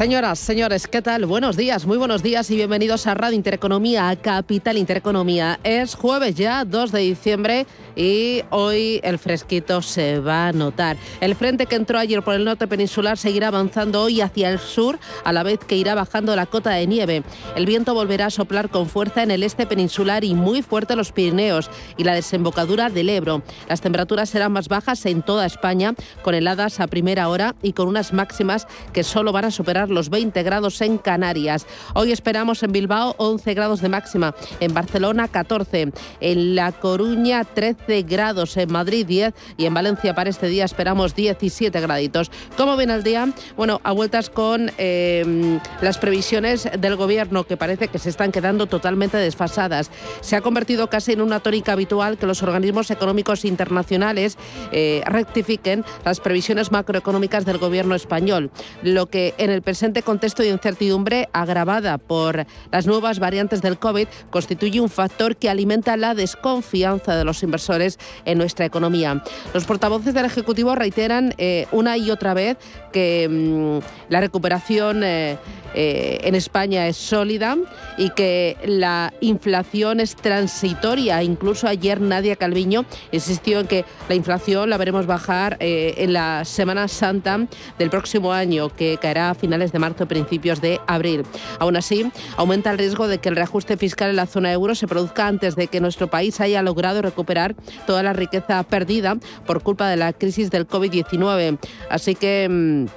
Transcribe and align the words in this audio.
Señoras, 0.00 0.38
señores, 0.38 0.86
¿qué 0.86 1.02
tal? 1.02 1.26
Buenos 1.26 1.58
días, 1.58 1.84
muy 1.84 1.98
buenos 1.98 2.22
días 2.22 2.50
y 2.50 2.56
bienvenidos 2.56 3.06
a 3.06 3.12
Radio 3.12 3.36
Intereconomía, 3.36 4.08
a 4.08 4.16
Capital 4.16 4.78
Intereconomía. 4.78 5.60
Es 5.62 5.94
jueves 5.94 6.36
ya, 6.36 6.64
2 6.64 6.90
de 6.90 7.00
diciembre 7.00 7.66
y 7.96 8.40
hoy 8.48 8.98
el 9.02 9.18
fresquito 9.18 9.82
se 9.82 10.18
va 10.18 10.48
a 10.48 10.52
notar. 10.54 10.96
El 11.20 11.34
frente 11.34 11.66
que 11.66 11.76
entró 11.76 11.98
ayer 11.98 12.22
por 12.22 12.32
el 12.32 12.46
norte 12.46 12.66
peninsular 12.66 13.18
seguirá 13.18 13.48
avanzando 13.48 14.02
hoy 14.02 14.22
hacia 14.22 14.48
el 14.48 14.58
sur, 14.58 14.98
a 15.22 15.34
la 15.34 15.42
vez 15.42 15.58
que 15.58 15.76
irá 15.76 15.94
bajando 15.94 16.34
la 16.34 16.46
cota 16.46 16.70
de 16.70 16.86
nieve. 16.86 17.22
El 17.54 17.66
viento 17.66 17.92
volverá 17.92 18.26
a 18.26 18.30
soplar 18.30 18.70
con 18.70 18.88
fuerza 18.88 19.22
en 19.22 19.30
el 19.30 19.42
este 19.42 19.66
peninsular 19.66 20.24
y 20.24 20.32
muy 20.32 20.62
fuerte 20.62 20.94
en 20.94 20.98
los 20.98 21.12
Pirineos 21.12 21.68
y 21.98 22.04
la 22.04 22.14
desembocadura 22.14 22.88
del 22.88 23.10
Ebro. 23.10 23.42
Las 23.68 23.82
temperaturas 23.82 24.30
serán 24.30 24.52
más 24.52 24.68
bajas 24.68 25.04
en 25.04 25.20
toda 25.20 25.44
España, 25.44 25.92
con 26.22 26.34
heladas 26.34 26.80
a 26.80 26.86
primera 26.86 27.28
hora 27.28 27.54
y 27.60 27.74
con 27.74 27.86
unas 27.86 28.14
máximas 28.14 28.66
que 28.94 29.04
solo 29.04 29.32
van 29.32 29.44
a 29.44 29.50
superar 29.50 29.89
los 29.90 30.10
20 30.10 30.42
grados 30.42 30.80
en 30.80 30.98
Canarias. 30.98 31.66
Hoy 31.94 32.12
esperamos 32.12 32.62
en 32.62 32.72
Bilbao 32.72 33.14
11 33.18 33.54
grados 33.54 33.80
de 33.80 33.88
máxima, 33.88 34.34
en 34.60 34.74
Barcelona 34.74 35.28
14, 35.28 35.92
en 36.20 36.54
La 36.54 36.72
Coruña 36.72 37.44
13 37.44 38.02
grados, 38.02 38.56
en 38.56 38.72
Madrid 38.72 39.06
10 39.06 39.34
y 39.56 39.66
en 39.66 39.74
Valencia 39.74 40.14
para 40.14 40.30
este 40.30 40.48
día 40.48 40.64
esperamos 40.64 41.14
17 41.14 41.80
graditos. 41.80 42.30
¿Cómo 42.56 42.76
viene 42.76 42.94
el 42.94 43.02
día? 43.02 43.28
Bueno, 43.56 43.80
a 43.84 43.92
vueltas 43.92 44.30
con 44.30 44.70
eh, 44.78 45.58
las 45.80 45.98
previsiones 45.98 46.68
del 46.78 46.96
gobierno 46.96 47.44
que 47.44 47.56
parece 47.56 47.88
que 47.88 47.98
se 47.98 48.10
están 48.10 48.32
quedando 48.32 48.66
totalmente 48.66 49.16
desfasadas. 49.16 49.90
Se 50.20 50.36
ha 50.36 50.40
convertido 50.40 50.88
casi 50.88 51.12
en 51.12 51.20
una 51.20 51.40
tónica 51.40 51.72
habitual 51.72 52.18
que 52.18 52.26
los 52.26 52.42
organismos 52.42 52.90
económicos 52.90 53.44
internacionales 53.44 54.36
eh, 54.72 55.02
rectifiquen 55.06 55.84
las 56.04 56.20
previsiones 56.20 56.72
macroeconómicas 56.72 57.44
del 57.44 57.58
gobierno 57.58 57.94
español, 57.94 58.50
lo 58.82 59.06
que 59.06 59.34
en 59.38 59.50
el 59.50 59.62
presente 59.80 60.02
contexto 60.02 60.42
de 60.42 60.50
incertidumbre 60.50 61.30
agravada 61.32 61.96
por 61.96 62.44
las 62.70 62.86
nuevas 62.86 63.18
variantes 63.18 63.62
del 63.62 63.78
COVID 63.78 64.08
constituye 64.28 64.78
un 64.78 64.90
factor 64.90 65.36
que 65.36 65.48
alimenta 65.48 65.96
la 65.96 66.14
desconfianza 66.14 67.16
de 67.16 67.24
los 67.24 67.42
inversores 67.42 67.98
en 68.26 68.36
nuestra 68.36 68.66
economía. 68.66 69.24
Los 69.54 69.64
portavoces 69.64 70.12
del 70.12 70.26
Ejecutivo 70.26 70.74
reiteran 70.74 71.32
eh, 71.38 71.66
una 71.72 71.96
y 71.96 72.10
otra 72.10 72.34
vez 72.34 72.58
que 72.92 73.26
mm, 73.26 74.10
la 74.12 74.20
recuperación 74.20 75.02
eh, 75.02 75.38
eh, 75.74 76.18
en 76.22 76.34
España 76.34 76.86
es 76.86 76.96
sólida 76.96 77.56
y 77.96 78.10
que 78.10 78.56
la 78.64 79.12
inflación 79.20 80.00
es 80.00 80.16
transitoria. 80.16 81.22
Incluso 81.22 81.66
ayer 81.66 82.00
Nadia 82.00 82.36
Calviño 82.36 82.84
insistió 83.12 83.60
en 83.60 83.66
que 83.66 83.84
la 84.08 84.14
inflación 84.14 84.70
la 84.70 84.76
veremos 84.76 85.06
bajar 85.06 85.56
en 85.60 86.12
la 86.12 86.44
Semana 86.44 86.88
Santa 86.88 87.46
del 87.78 87.90
próximo 87.90 88.32
año, 88.32 88.68
que 88.68 88.98
caerá 89.00 89.30
a 89.30 89.34
finales 89.34 89.72
de 89.72 89.78
marzo, 89.78 90.06
principios 90.06 90.60
de 90.60 90.80
abril. 90.86 91.24
Aún 91.58 91.76
así, 91.76 92.10
aumenta 92.36 92.70
el 92.70 92.78
riesgo 92.78 93.08
de 93.08 93.18
que 93.18 93.28
el 93.28 93.36
reajuste 93.36 93.76
fiscal 93.76 94.10
en 94.10 94.16
la 94.16 94.26
zona 94.26 94.52
euro 94.52 94.74
se 94.74 94.86
produzca 94.86 95.26
antes 95.26 95.56
de 95.56 95.68
que 95.68 95.80
nuestro 95.80 96.08
país 96.08 96.40
haya 96.40 96.62
logrado 96.62 97.02
recuperar 97.02 97.54
toda 97.86 98.02
la 98.02 98.12
riqueza 98.12 98.62
perdida 98.62 99.16
por 99.46 99.62
culpa 99.62 99.88
de 99.88 99.96
la 99.96 100.12
crisis 100.12 100.50
del 100.50 100.66
COVID-19. 100.66 101.58
Así 101.88 102.14
que... 102.14 102.88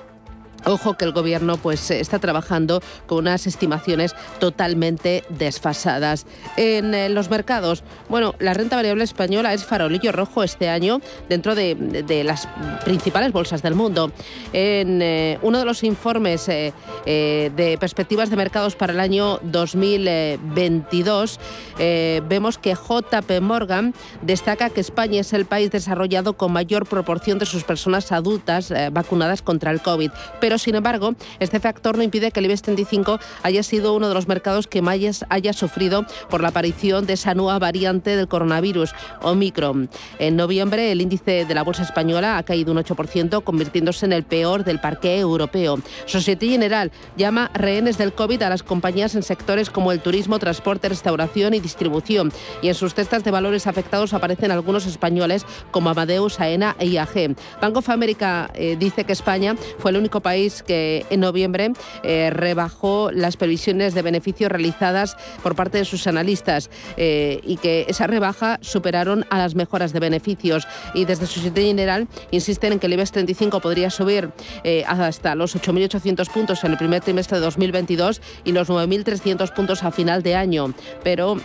Ojo 0.66 0.94
que 0.94 1.04
el 1.04 1.12
gobierno 1.12 1.58
pues 1.58 1.92
está 1.92 2.20
trabajando 2.20 2.82
con 3.06 3.20
unas 3.20 3.48
estimaciones 3.48 4.16
totalmente 4.40 5.26
desfasadas. 5.30 6.26
En 6.56 6.94
eh, 6.94 7.10
los 7.10 7.30
mercados, 7.30 7.84
bueno, 8.08 8.34
la 8.40 8.54
renta 8.54 8.78
variable 8.78 9.04
española 9.04 9.54
es 9.54 9.66
farolillo 9.66 10.14
rojo 10.14 10.42
este 10.42 10.70
año 10.70 11.02
dentro 11.28 11.54
de, 11.56 12.24
las 12.24 12.48
principales 12.86 13.34
bolsas 13.34 13.62
del 13.62 13.76
mundo. 13.76 14.12
En 14.54 15.02
eh, 15.02 15.38
uno 15.42 15.60
de 15.60 15.66
los 15.66 15.84
informes 15.84 16.48
eh, 16.48 16.72
de 17.06 17.78
perspectivas 17.78 18.30
de 18.30 18.38
mercados 18.38 18.76
para 18.76 18.94
el 18.94 19.00
año 19.00 19.40
2022 19.44 21.40
vemos 21.78 22.58
que 22.58 22.76
JP 22.76 23.42
Morgan 23.42 23.94
destaca 24.22 24.70
que 24.70 24.80
España 24.80 25.22
es 25.22 25.34
el 25.34 25.46
país 25.46 25.72
desarrollado 25.72 26.34
con 26.34 26.54
mayor 26.54 26.86
proporción 26.88 27.40
de 27.40 27.46
sus 27.46 27.64
personas 27.64 28.12
adultas 28.12 28.72
vacunadas 28.92 29.42
contra 29.42 29.72
el 29.72 29.82
COVID. 29.82 30.12
Pero 30.40 30.53
pero 30.54 30.60
sin 30.60 30.76
embargo, 30.76 31.16
este 31.40 31.60
factor 31.60 31.98
no 31.98 32.04
impide 32.04 32.30
que 32.30 32.40
el 32.40 32.46
IBEX 32.46 32.62
35 32.62 33.20
haya 33.42 33.64
sido 33.64 33.96
uno 33.96 34.08
de 34.08 34.14
los 34.14 34.28
mercados 34.28 34.68
que 34.68 34.84
más 34.84 35.26
haya 35.30 35.52
sufrido 35.52 36.06
por 36.30 36.42
la 36.42 36.50
aparición 36.50 37.08
de 37.08 37.14
esa 37.14 37.34
nueva 37.34 37.58
variante 37.58 38.16
del 38.16 38.28
coronavirus, 38.28 38.94
Omicron. 39.24 39.90
En 40.20 40.36
noviembre, 40.36 40.92
el 40.92 41.02
índice 41.02 41.46
de 41.46 41.56
la 41.56 41.64
bolsa 41.64 41.82
española 41.82 42.38
ha 42.38 42.44
caído 42.44 42.72
un 42.72 42.78
8%, 42.78 43.44
convirtiéndose 43.44 44.06
en 44.06 44.14
el 44.14 44.22
peor 44.22 44.64
del 44.64 44.80
parque 44.80 45.18
europeo. 45.18 45.80
Societe 46.06 46.46
General 46.46 46.92
llama 47.18 47.50
rehenes 47.56 47.98
del 47.98 48.14
COVID 48.14 48.44
a 48.44 48.50
las 48.50 48.62
compañías 48.62 49.16
en 49.16 49.24
sectores 49.24 49.72
como 49.72 49.92
el 49.92 50.02
turismo, 50.02 50.38
transporte, 50.38 50.88
restauración 50.88 51.56
y 51.56 51.62
distribución. 51.62 52.32
Y 52.62 52.68
en 52.68 52.76
sus 52.76 52.94
cestas 52.94 53.24
de 53.24 53.32
valores 53.32 53.66
afectados 53.66 54.14
aparecen 54.14 54.52
algunos 54.52 54.86
españoles 54.86 55.48
como 55.72 55.90
Amadeus, 55.90 56.40
AENA 56.40 56.76
e 56.78 56.86
IAG. 56.86 57.36
Bank 57.60 57.78
of 57.78 57.90
America 57.90 58.52
eh, 58.54 58.76
dice 58.78 59.04
que 59.04 59.14
España 59.14 59.56
fue 59.80 59.90
el 59.90 59.98
único 59.98 60.20
país 60.20 60.43
que 60.52 61.06
en 61.10 61.22
noviembre 61.22 61.72
eh, 62.04 62.30
rebajó 62.32 63.12
las 63.12 63.38
previsiones 63.38 63.94
de 63.94 64.02
beneficios 64.02 64.52
realizadas 64.52 65.16
por 65.42 65.56
parte 65.56 65.78
de 65.78 65.86
sus 65.86 66.06
analistas 66.08 66.70
eh, 66.98 67.40
y 67.44 67.58
que 67.58 67.86
esa 67.88 68.08
rebaja 68.08 68.60
superaron 68.62 69.26
a 69.30 69.38
las 69.38 69.56
mejoras 69.56 69.94
de 69.94 70.00
beneficios. 70.00 70.68
Y 70.94 71.06
desde 71.06 71.28
su 71.28 71.40
sitio 71.40 71.64
general 71.64 72.08
insisten 72.32 72.74
en 72.74 72.80
que 72.80 72.88
el 72.88 72.94
IBEX 72.94 73.12
35 73.12 73.62
podría 73.62 73.90
subir 73.90 74.32
eh, 74.64 74.84
hasta 74.88 75.36
los 75.36 75.56
8.800 75.56 76.30
puntos 76.30 76.64
en 76.64 76.72
el 76.72 76.78
primer 76.78 77.02
trimestre 77.02 77.38
de 77.38 77.46
2022 77.46 78.22
y 78.44 78.52
los 78.52 78.70
9.300 78.70 79.54
puntos 79.54 79.84
a 79.84 79.92
final 79.92 80.24
de 80.24 80.36
año. 80.36 80.74
Pero 81.04 81.38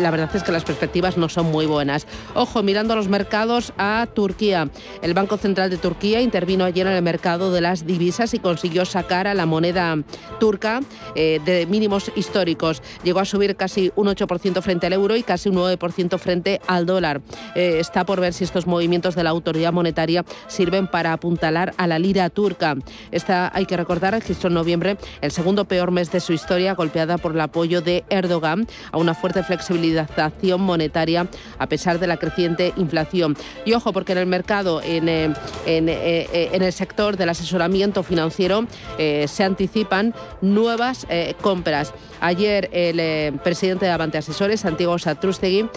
la 0.00 0.10
verdad 0.10 0.30
es 0.34 0.42
que 0.42 0.52
las 0.52 0.64
perspectivas 0.64 1.16
no 1.16 1.28
son 1.28 1.46
muy 1.46 1.66
buenas. 1.66 2.06
Ojo, 2.34 2.62
mirando 2.62 2.96
los 2.96 3.08
mercados 3.08 3.72
a 3.78 4.06
Turquía. 4.14 4.68
El 5.02 5.14
Banco 5.14 5.36
Central 5.36 5.70
de 5.70 5.76
Turquía 5.76 6.20
intervino 6.20 6.64
ayer 6.64 6.86
en 6.86 6.94
el 6.94 7.02
mercado 7.02 7.52
de 7.52 7.60
las 7.60 7.86
divisas 7.86 8.15
y 8.16 8.38
consiguió 8.38 8.86
sacar 8.86 9.26
a 9.26 9.34
la 9.34 9.44
moneda 9.44 9.94
turca 10.40 10.80
eh, 11.14 11.38
de 11.44 11.66
mínimos 11.66 12.10
históricos. 12.16 12.82
Llegó 13.04 13.20
a 13.20 13.26
subir 13.26 13.56
casi 13.56 13.92
un 13.94 14.06
8% 14.06 14.62
frente 14.62 14.86
al 14.86 14.94
euro 14.94 15.16
y 15.16 15.22
casi 15.22 15.50
un 15.50 15.56
9% 15.56 16.18
frente 16.18 16.60
al 16.66 16.86
dólar. 16.86 17.20
Eh, 17.54 17.76
está 17.78 18.06
por 18.06 18.20
ver 18.20 18.32
si 18.32 18.44
estos 18.44 18.66
movimientos 18.66 19.14
de 19.16 19.22
la 19.22 19.30
autoridad 19.30 19.70
monetaria 19.70 20.24
sirven 20.46 20.86
para 20.86 21.12
apuntalar 21.12 21.74
a 21.76 21.86
la 21.86 21.98
lira 21.98 22.30
turca. 22.30 22.74
Esta, 23.10 23.50
hay 23.54 23.66
que 23.66 23.76
recordar, 23.76 24.14
registró 24.14 24.48
en 24.48 24.54
noviembre 24.54 24.96
el 25.20 25.30
segundo 25.30 25.66
peor 25.66 25.90
mes 25.90 26.10
de 26.10 26.20
su 26.20 26.32
historia, 26.32 26.74
golpeada 26.74 27.18
por 27.18 27.32
el 27.32 27.40
apoyo 27.42 27.82
de 27.82 28.04
Erdogan 28.08 28.66
a 28.92 28.96
una 28.96 29.12
fuerte 29.14 29.42
flexibilización 29.42 30.62
monetaria 30.62 31.28
a 31.58 31.66
pesar 31.68 32.00
de 32.00 32.06
la 32.06 32.16
creciente 32.16 32.72
inflación. 32.76 33.36
Y 33.66 33.74
ojo, 33.74 33.92
porque 33.92 34.12
en 34.12 34.18
el 34.18 34.26
mercado, 34.26 34.80
en, 34.82 35.08
eh, 35.10 35.34
en, 35.66 35.88
en 35.90 36.62
el 36.62 36.72
sector 36.72 37.18
del 37.18 37.28
asesoramiento 37.28 38.05
financiero 38.06 38.66
eh, 38.98 39.26
se 39.28 39.44
anticipan 39.44 40.14
nuevas 40.40 41.06
eh, 41.10 41.34
compras. 41.40 41.92
Ayer 42.20 42.70
el 42.72 42.98
eh, 43.00 43.32
presidente 43.44 43.84
de 43.84 43.92
Avante 43.92 44.18
Asesores, 44.18 44.60
Santiago 44.60 44.98
Satrústegui, 44.98 45.68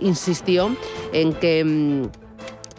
insistió 0.00 0.76
en 1.12 1.32
que 1.32 1.64
mm, 1.64 2.29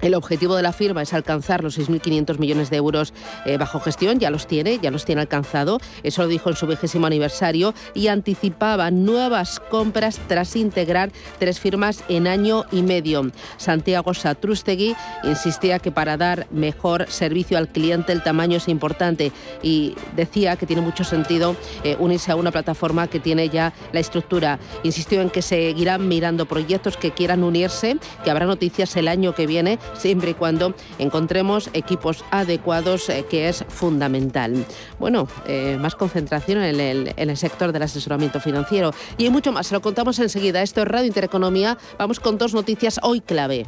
el 0.01 0.15
objetivo 0.15 0.56
de 0.56 0.63
la 0.63 0.74
firma 0.74 1.01
es 1.01 1.13
alcanzar 1.13 1.63
los 1.63 1.77
6.500 1.77 2.38
millones 2.39 2.69
de 2.69 2.77
euros 2.77 3.13
eh, 3.45 3.57
bajo 3.57 3.80
gestión, 3.80 4.19
ya 4.19 4.30
los 4.30 4.48
tiene, 4.48 4.80
ya 4.81 4.92
los 4.92 5.06
tiene 5.06 5.21
alcanzado, 5.21 5.80
eso 6.03 6.24
lo 6.24 6.27
dijo 6.27 6.50
en 6.50 6.56
su 6.56 6.68
vigésimo 6.68 7.07
aniversario 7.07 7.74
y 7.94 8.07
anticipaba 8.07 8.92
nuevas 8.92 9.59
compras 9.59 10.19
tras 10.27 10.56
integrar 10.56 11.12
tres 11.39 11.59
firmas 11.59 12.03
en 12.09 12.27
año 12.27 12.65
y 12.71 12.81
medio. 12.81 13.31
Santiago 13.57 14.13
Satrústegui 14.13 14.95
insistía 15.24 15.80
que 15.80 15.92
para 15.92 16.18
dar 16.18 16.48
mejor 16.51 17.07
servicio 17.09 17.57
al 17.57 17.68
cliente 17.68 18.12
el 18.12 18.24
tamaño 18.24 18.57
es 18.57 18.68
importante 18.68 19.31
y 19.62 19.95
decía 20.15 20.56
que 20.56 20.65
tiene 20.65 20.81
mucho 20.81 21.03
sentido 21.03 21.56
eh, 21.83 21.95
unirse 22.00 22.31
a 22.31 22.36
una 22.36 22.51
plataforma 22.51 23.07
que 23.07 23.19
tiene 23.19 23.50
ya 23.50 23.74
la 23.92 24.00
estructura. 24.00 24.59
Insistió 24.83 25.21
en 25.21 25.30
que 25.30 25.42
seguirán 25.42 26.07
mirando 26.07 26.45
proyectos 26.45 26.98
que 26.98 27.12
quieran 27.12 27.44
unirse, 27.44 27.98
que 28.24 28.31
habrá 28.31 28.45
noticias 28.45 28.95
el 28.95 29.07
año 29.07 29.36
que 29.36 29.48
viene 29.48 29.80
siempre 29.93 30.31
y 30.31 30.33
cuando 30.33 30.73
encontremos 30.99 31.69
equipos 31.73 32.23
adecuados, 32.31 33.09
eh, 33.09 33.25
que 33.29 33.49
es 33.49 33.65
fundamental. 33.67 34.65
Bueno, 34.99 35.27
eh, 35.45 35.77
más 35.79 35.95
concentración 35.95 36.59
en 36.59 36.79
el, 36.79 37.13
en 37.15 37.29
el 37.29 37.38
sector 37.38 37.71
del 37.71 37.83
asesoramiento 37.83 38.39
financiero 38.39 38.93
y 39.17 39.29
mucho 39.29 39.51
más. 39.51 39.67
Se 39.67 39.73
lo 39.73 39.81
contamos 39.81 40.19
enseguida. 40.19 40.61
Esto 40.61 40.81
es 40.81 40.88
Radio 40.88 41.07
Intereconomía. 41.07 41.77
Vamos 41.97 42.19
con 42.19 42.38
dos 42.38 42.53
noticias 42.53 42.99
hoy 43.03 43.21
clave. 43.21 43.65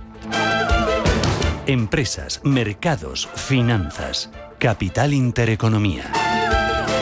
Empresas, 1.66 2.42
mercados, 2.44 3.30
finanzas. 3.36 4.30
Capital 4.60 5.14
Intereconomía. 5.14 6.12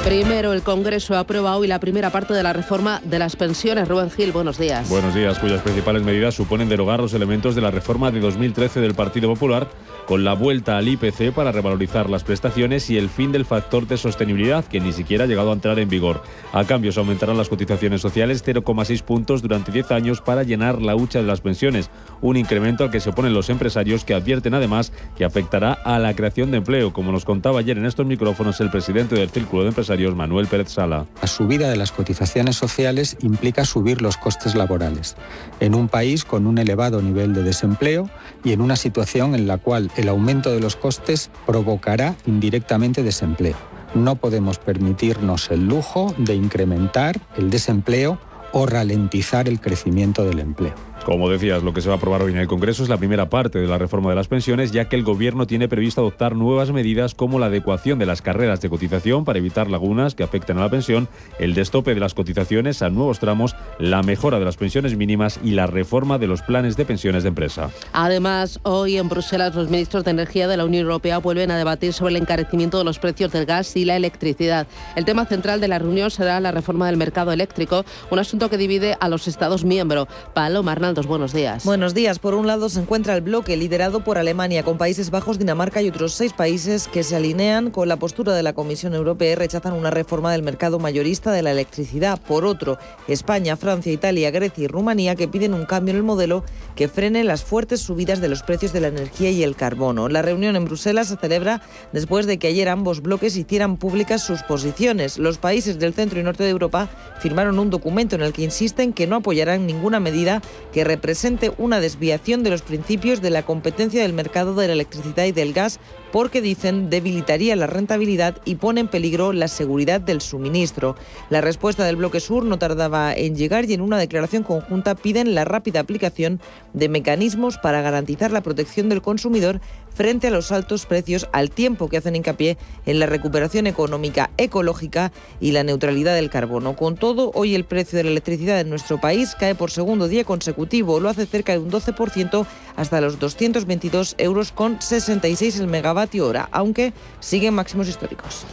Primero, 0.04 0.52
el 0.54 0.64
Congreso 0.64 1.16
aprueba 1.16 1.56
hoy 1.56 1.68
la 1.68 1.80
primera 1.80 2.10
parte 2.10 2.34
de 2.34 2.42
la 2.42 2.54
reforma 2.54 3.00
de 3.04 3.20
las 3.20 3.36
pensiones. 3.36 3.88
Rubén 3.88 4.10
Gil, 4.10 4.32
buenos 4.32 4.58
días. 4.58 4.90
Buenos 4.90 5.14
días, 5.14 5.38
cuyas 5.38 5.62
principales 5.62 6.02
medidas 6.02 6.34
suponen 6.34 6.68
derogar 6.68 7.00
los 7.00 7.14
elementos 7.14 7.54
de 7.54 7.62
la 7.62 7.70
reforma 7.70 8.10
de 8.10 8.20
2013 8.20 8.80
del 8.80 8.96
Partido 8.96 9.30
Popular 9.30 9.70
con 10.12 10.26
la 10.26 10.34
vuelta 10.34 10.78
al 10.78 10.90
IPC 10.90 11.32
para 11.34 11.54
revalorizar 11.54 12.10
las 12.10 12.26
prestaciones 12.26 12.90
y 12.90 12.98
el 12.98 13.08
fin 13.08 13.32
del 13.32 13.46
factor 13.46 13.88
de 13.88 13.96
sostenibilidad, 13.96 14.66
que 14.66 14.82
ni 14.82 14.92
siquiera 14.92 15.24
ha 15.24 15.28
llegado 15.28 15.52
a 15.52 15.54
entrar 15.54 15.80
en 15.80 15.88
vigor. 15.88 16.22
A 16.52 16.66
cambio, 16.66 16.92
se 16.92 17.00
aumentarán 17.00 17.38
las 17.38 17.48
cotizaciones 17.48 18.02
sociales 18.02 18.44
0,6 18.46 19.04
puntos 19.04 19.42
durante 19.42 19.72
10 19.72 19.92
años 19.92 20.20
para 20.20 20.44
llenar 20.44 20.82
la 20.82 20.98
hucha 20.98 21.20
de 21.20 21.28
las 21.28 21.40
pensiones, 21.40 21.90
un 22.20 22.36
incremento 22.36 22.84
al 22.84 22.92
que 22.92 23.00
se 23.00 23.12
oponen 23.12 23.34
los 23.34 23.50
empresarios 23.50 24.04
que 24.04 24.14
advierten 24.14 24.54
además 24.54 24.92
que 25.16 25.24
afectará 25.24 25.72
a 25.72 25.98
la 25.98 26.14
creación 26.14 26.52
de 26.52 26.58
empleo, 26.58 26.92
como 26.92 27.14
nos 27.14 27.24
contaba 27.24 27.62
ayer 27.62 27.78
en 27.78 27.86
estos 27.86 28.06
micrófonos 28.06 28.60
el 28.60 28.70
presidente 28.70 29.16
del 29.16 29.30
Círculo 29.30 29.64
de 29.64 29.70
Empresarios, 29.70 30.14
Manuel 30.14 30.48
Pérez 30.48 30.74
Sala. 30.74 31.06
La 31.22 31.28
subida 31.30 31.70
de 31.70 31.78
las 31.78 31.94
cotizaciones 31.94 32.58
sociales 32.58 33.16
implica 33.22 33.64
subir 33.64 34.02
los 34.02 34.18
costes 34.18 34.56
laborales 34.56 35.16
en 35.62 35.74
un 35.74 35.88
país 35.88 36.26
con 36.26 36.48
un 36.48 36.58
elevado 36.58 37.02
nivel 37.02 37.34
de 37.34 37.44
desempleo 37.44 38.10
y 38.44 38.52
en 38.52 38.60
una 38.60 38.76
situación 38.76 39.36
en 39.36 39.48
la 39.48 39.58
cual 39.58 39.90
el 40.02 40.10
aumento 40.10 40.52
de 40.52 40.60
los 40.60 40.76
costes 40.76 41.30
provocará 41.46 42.16
indirectamente 42.26 43.04
desempleo. 43.04 43.56
No 43.94 44.16
podemos 44.16 44.58
permitirnos 44.58 45.52
el 45.52 45.68
lujo 45.68 46.14
de 46.18 46.36
incrementar 46.36 47.20
el 47.38 47.50
desempleo 47.50 48.20
o 48.52 48.66
ralentizar 48.66 49.48
el 49.48 49.60
crecimiento 49.60 50.26
del 50.26 50.40
empleo. 50.40 50.91
Como 51.06 51.30
decías, 51.30 51.64
lo 51.64 51.74
que 51.74 51.82
se 51.82 51.90
va 51.90 51.96
a 51.96 51.98
aprobar 51.98 52.22
hoy 52.22 52.32
en 52.32 52.38
el 52.38 52.48
Congreso 52.48 52.84
es 52.84 52.90
la 52.90 52.98
primera 52.98 53.28
parte 53.28 53.58
de 53.58 53.68
la 53.68 53.80
reforma 53.80 54.12
de 54.12 54.16
las 54.16 54.28
pensiones, 54.28 54.72
ya 54.72 54.88
que 54.88 54.96
el 54.96 55.04
Gobierno 55.04 55.48
tiene 55.48 55.68
previsto 55.68 56.02
adoptar 56.02 56.36
nuevas 56.36 56.72
medidas 56.72 57.16
como 57.16 57.40
la 57.40 57.48
adecuación 57.48 57.98
de 57.98 58.06
las 58.06 58.22
carreras 58.22 58.62
de 58.62 58.70
cotización 58.70 59.26
para 59.26 59.40
evitar 59.40 59.68
lagunas 59.68 60.14
que 60.14 60.22
afecten 60.22 60.60
a 60.60 60.62
la 60.62 60.70
pensión, 60.70 61.10
el 61.40 61.56
destope 61.56 61.96
de 61.96 62.00
las 62.00 62.14
cotizaciones 62.14 62.84
a 62.84 62.92
nuevos 62.92 63.18
tramos, 63.18 63.56
la 63.80 64.04
mejora 64.04 64.38
de 64.38 64.46
las 64.46 64.58
pensiones 64.58 64.96
mínimas 64.96 65.40
y 65.44 65.52
la 65.52 65.66
reforma 65.66 66.20
de 66.20 66.28
los 66.28 66.44
planes 66.44 66.78
de 66.78 66.86
pensiones 66.86 67.24
de 67.24 67.30
empresa. 67.30 67.72
Además, 67.94 68.60
hoy 68.62 68.98
en 68.98 69.10
Bruselas 69.10 69.56
los 69.56 69.72
ministros 69.72 70.04
de 70.04 70.12
Energía 70.12 70.48
de 70.48 70.58
la 70.58 70.66
Unión 70.66 70.84
Europea 70.84 71.18
vuelven 71.18 71.50
a 71.50 71.58
debatir 71.58 71.94
sobre 71.94 72.12
el 72.12 72.22
encarecimiento 72.22 72.78
de 72.78 72.84
los 72.84 73.00
precios 73.00 73.32
del 73.32 73.48
gas 73.48 73.76
y 73.76 73.86
la 73.86 73.96
electricidad. 73.96 74.68
El 74.96 75.06
tema 75.06 75.26
central 75.26 75.62
de 75.62 75.68
la 75.68 75.80
reunión 75.80 76.12
será 76.12 76.40
la 76.40 76.52
reforma 76.52 76.86
del 76.86 76.98
mercado 76.98 77.32
eléctrico, 77.32 77.86
un 78.12 78.20
asunto 78.20 78.52
que 78.52 78.58
divide 78.58 78.98
a 79.00 79.10
los 79.10 79.28
Estados 79.28 79.66
miembros. 79.66 80.08
Paloma 80.36 80.76
buenos 80.94 81.34
días. 81.34 81.66
Buenos 81.66 81.94
días. 81.94 82.20
Por 82.20 82.34
un 82.34 82.48
lado 82.48 82.70
se 82.70 82.80
encuentra 82.80 83.16
el 83.16 83.22
bloque 83.22 83.56
liderado 83.58 84.04
por 84.04 84.18
Alemania, 84.18 84.64
con 84.64 84.78
Países 84.78 85.10
Bajos, 85.10 85.40
Dinamarca 85.40 85.82
y 85.82 85.90
otros 85.90 86.14
seis 86.14 86.34
países 86.34 86.88
que 86.88 87.04
se 87.04 87.16
alinean 87.16 87.72
con 87.72 87.88
la 87.88 87.98
postura 87.98 88.34
de 88.34 88.44
la 88.44 88.54
Comisión 88.54 88.94
Europea 88.94 89.32
y 89.32 89.36
rechazan 89.36 89.74
una 89.74 89.90
reforma 89.90 90.32
del 90.32 90.44
mercado 90.44 90.80
mayorista 90.80 91.32
de 91.32 91.42
la 91.42 91.52
electricidad. 91.52 92.20
Por 92.22 92.46
otro, 92.46 92.78
España, 93.08 93.56
Francia, 93.56 93.92
Italia, 93.92 94.32
Grecia 94.32 94.64
y 94.64 94.68
Rumanía 94.68 95.16
que 95.16 95.28
piden 95.28 95.54
un 95.54 95.66
cambio 95.66 95.92
en 95.92 95.98
el 95.98 96.04
modelo 96.04 96.44
que 96.76 96.88
frene 96.88 97.24
las 97.24 97.44
fuertes 97.44 97.82
subidas 97.82 98.22
de 98.22 98.30
los 98.30 98.44
precios 98.44 98.74
de 98.74 98.82
la 98.82 98.88
energía 98.88 99.32
y 99.32 99.44
el 99.44 99.56
carbono. 99.56 100.10
La 100.10 100.22
reunión 100.22 100.56
en 100.56 100.66
Bruselas 100.66 101.08
se 101.08 101.18
celebra 101.18 101.62
después 101.92 102.26
de 102.26 102.38
que 102.38 102.48
ayer 102.48 102.70
ambos 102.70 103.02
bloques 103.02 103.36
hicieran 103.38 103.78
públicas 103.78 104.24
sus 104.24 104.44
posiciones. 104.44 105.18
Los 105.18 105.38
países 105.38 105.80
del 105.80 105.94
centro 105.94 106.20
y 106.20 106.24
norte 106.24 106.44
de 106.44 106.50
Europa 106.50 106.90
firmaron 107.20 107.60
un 107.60 107.70
documento 107.70 108.16
en 108.16 108.22
el 108.22 108.34
que 108.34 108.44
insisten 108.44 108.94
que 108.94 109.08
no 109.08 109.18
apoyarán 109.18 109.66
ninguna 109.66 110.00
medida 110.00 110.42
que 110.72 110.81
represente 110.84 111.52
una 111.58 111.80
desviación 111.80 112.44
de 112.44 112.50
los 112.50 112.62
principios 112.62 113.22
de 113.22 113.30
la 113.30 113.44
competencia 113.44 114.02
del 114.02 114.14
mercado 114.14 114.56
de 114.56 114.68
la 114.68 114.74
electricidad 114.74 115.26
y 115.26 115.32
del 115.32 115.54
gas 115.54 115.80
porque 116.12 116.42
dicen 116.42 116.90
debilitaría 116.90 117.56
la 117.56 117.68
rentabilidad 117.68 118.38
y 118.46 118.56
pone 118.56 118.82
en 118.82 118.88
peligro 118.88 119.34
la 119.34 119.48
seguridad 119.48 120.02
del 120.02 120.22
suministro. 120.22 120.96
La 121.30 121.42
respuesta 121.42 121.86
del 121.86 121.96
bloque 121.96 122.20
sur 122.20 122.44
no 122.44 122.60
tardaba 122.60 123.14
en 123.14 123.36
llegar 123.36 123.66
y 123.66 123.74
en 123.74 123.82
una 123.82 123.98
declaración 123.98 124.44
conjunta 124.44 124.96
piden 124.96 125.36
la 125.36 125.46
rápida 125.46 125.80
aplicación 125.80 126.40
de 126.74 126.90
mecanismos 126.90 127.58
para 127.58 127.82
garantizar 127.82 128.32
la 128.32 128.42
protección 128.42 128.90
del 128.90 129.02
consumidor 129.02 129.62
frente 129.94 130.28
a 130.28 130.32
los 130.32 130.52
altos 130.52 130.86
precios 130.86 131.28
al 131.34 131.52
tiempo 131.52 131.90
que 131.90 131.98
hacen 131.98 132.16
hincapié 132.16 132.58
en 132.86 133.00
la 133.00 133.06
recuperación 133.06 133.68
económica 133.68 134.32
ecológica 134.38 135.12
y 135.40 135.52
la 135.52 135.64
neutralidad 135.64 136.16
del 136.16 136.30
carbono. 136.30 136.76
Con 136.76 136.96
todo, 136.96 137.32
hoy 137.34 137.56
el 137.56 137.66
precio 137.66 137.98
de 137.98 138.04
la 138.04 138.12
electricidad 138.12 138.60
en 138.60 138.70
nuestro 138.70 139.00
país 139.00 139.36
cae 139.40 139.56
por 139.56 139.72
segundo 139.72 140.08
día 140.08 140.24
consecutivo, 140.24 141.00
lo 141.00 141.10
hace 141.10 141.26
cerca 141.26 141.54
de 141.54 141.60
un 141.60 141.72
12% 141.72 142.46
hasta 142.76 143.02
los 143.02 143.20
222 143.20 144.16
euros 144.18 144.52
con 144.52 144.82
66 144.82 145.60
el 145.60 145.68
megavatio 145.68 146.28
hora, 146.28 146.50
aunque 146.52 146.94
siguen 147.20 147.54
máximos 147.54 147.88
históricos. 147.88 148.46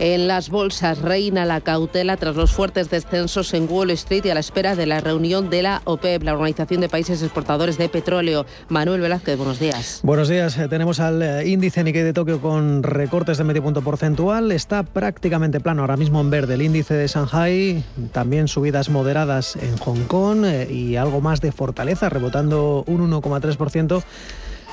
En 0.00 0.26
las 0.26 0.50
bolsas 0.50 0.98
reina 1.00 1.44
la 1.44 1.60
cautela 1.60 2.16
tras 2.16 2.34
los 2.34 2.52
fuertes 2.52 2.90
descensos 2.90 3.54
en 3.54 3.68
Wall 3.70 3.90
Street 3.90 4.24
y 4.24 4.30
a 4.30 4.34
la 4.34 4.40
espera 4.40 4.74
de 4.74 4.86
la 4.86 4.98
reunión 5.00 5.50
de 5.50 5.62
la 5.62 5.82
OPEP, 5.84 6.24
la 6.24 6.32
Organización 6.32 6.80
de 6.80 6.88
Países 6.88 7.22
Exportadores 7.22 7.78
de 7.78 7.88
Petróleo. 7.88 8.44
Manuel 8.68 9.00
Velázquez, 9.00 9.36
buenos 9.36 9.60
días. 9.60 10.00
Buenos 10.02 10.28
días. 10.28 10.58
Eh, 10.58 10.66
tenemos 10.66 10.98
al 10.98 11.22
eh, 11.22 11.48
índice 11.48 11.84
Nikkei 11.84 12.02
de 12.02 12.12
Tokio 12.12 12.40
con 12.40 12.82
recortes 12.82 13.38
de 13.38 13.44
medio 13.44 13.62
punto 13.62 13.82
porcentual. 13.82 14.50
Está 14.50 14.82
prácticamente 14.82 15.60
plano 15.60 15.82
ahora 15.82 15.96
mismo 15.96 16.20
en 16.20 16.30
verde. 16.30 16.54
El 16.54 16.62
índice 16.62 16.94
de 16.94 17.06
Shanghai, 17.06 17.84
también 18.10 18.48
subidas 18.48 18.88
moderadas 18.88 19.54
en 19.54 19.76
Hong 19.78 20.04
Kong 20.08 20.44
eh, 20.44 20.66
y 20.72 20.96
algo 20.96 21.20
más 21.20 21.40
de 21.40 21.52
fortaleza, 21.52 22.08
rebotando 22.08 22.82
un 22.88 23.10
1,3%. 23.10 24.02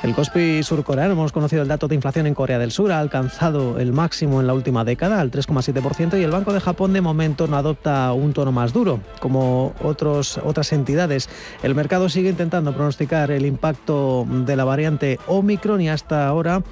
El 0.03 0.15
Kospi 0.15 0.63
surcoreano, 0.63 1.13
hemos 1.13 1.31
conocido 1.31 1.61
el 1.61 1.67
dato 1.67 1.87
de 1.87 1.93
inflación 1.93 2.25
en 2.25 2.33
Corea 2.33 2.57
del 2.57 2.71
Sur, 2.71 2.91
ha 2.91 2.99
alcanzado 2.99 3.77
el 3.77 3.93
máximo 3.93 4.41
en 4.41 4.47
la 4.47 4.55
última 4.55 4.83
década, 4.83 5.19
al 5.19 5.29
3,7%, 5.29 6.19
y 6.19 6.23
el 6.23 6.31
Banco 6.31 6.53
de 6.53 6.59
Japón 6.59 6.93
de 6.93 7.01
momento 7.01 7.45
no 7.45 7.55
adopta 7.55 8.11
un 8.11 8.33
tono 8.33 8.51
más 8.51 8.73
duro, 8.73 8.99
como 9.19 9.75
otros, 9.83 10.39
otras 10.43 10.73
entidades. 10.73 11.29
El 11.61 11.75
mercado 11.75 12.09
sigue 12.09 12.31
intentando 12.31 12.73
pronosticar 12.73 13.29
el 13.29 13.45
impacto 13.45 14.25
de 14.27 14.55
la 14.55 14.63
variante 14.63 15.19
Omicron 15.27 15.81
y 15.81 15.89
hasta 15.89 16.27
ahora... 16.27 16.63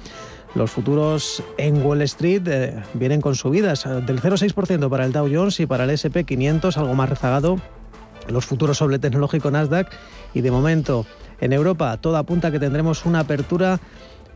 Los 0.56 0.72
futuros 0.72 1.44
en 1.58 1.80
Wall 1.86 2.02
Street 2.02 2.42
eh, 2.48 2.82
vienen 2.94 3.20
con 3.20 3.36
subidas 3.36 3.84
del 3.84 4.20
0,6% 4.20 4.90
para 4.90 5.04
el 5.04 5.12
Dow 5.12 5.28
Jones 5.32 5.60
y 5.60 5.66
para 5.66 5.84
el 5.84 5.90
SP 5.94 6.26
500, 6.26 6.76
algo 6.76 6.92
más 6.94 7.08
rezagado. 7.08 7.60
Los 8.26 8.46
futuros 8.46 8.78
sobre 8.78 8.96
el 8.96 9.00
tecnológico 9.00 9.52
Nasdaq 9.52 9.92
y 10.34 10.40
de 10.40 10.50
momento 10.50 11.06
en 11.40 11.52
Europa 11.52 11.96
todo 11.96 12.16
apunta 12.16 12.50
que 12.50 12.58
tendremos 12.58 13.06
una 13.06 13.20
apertura 13.20 13.80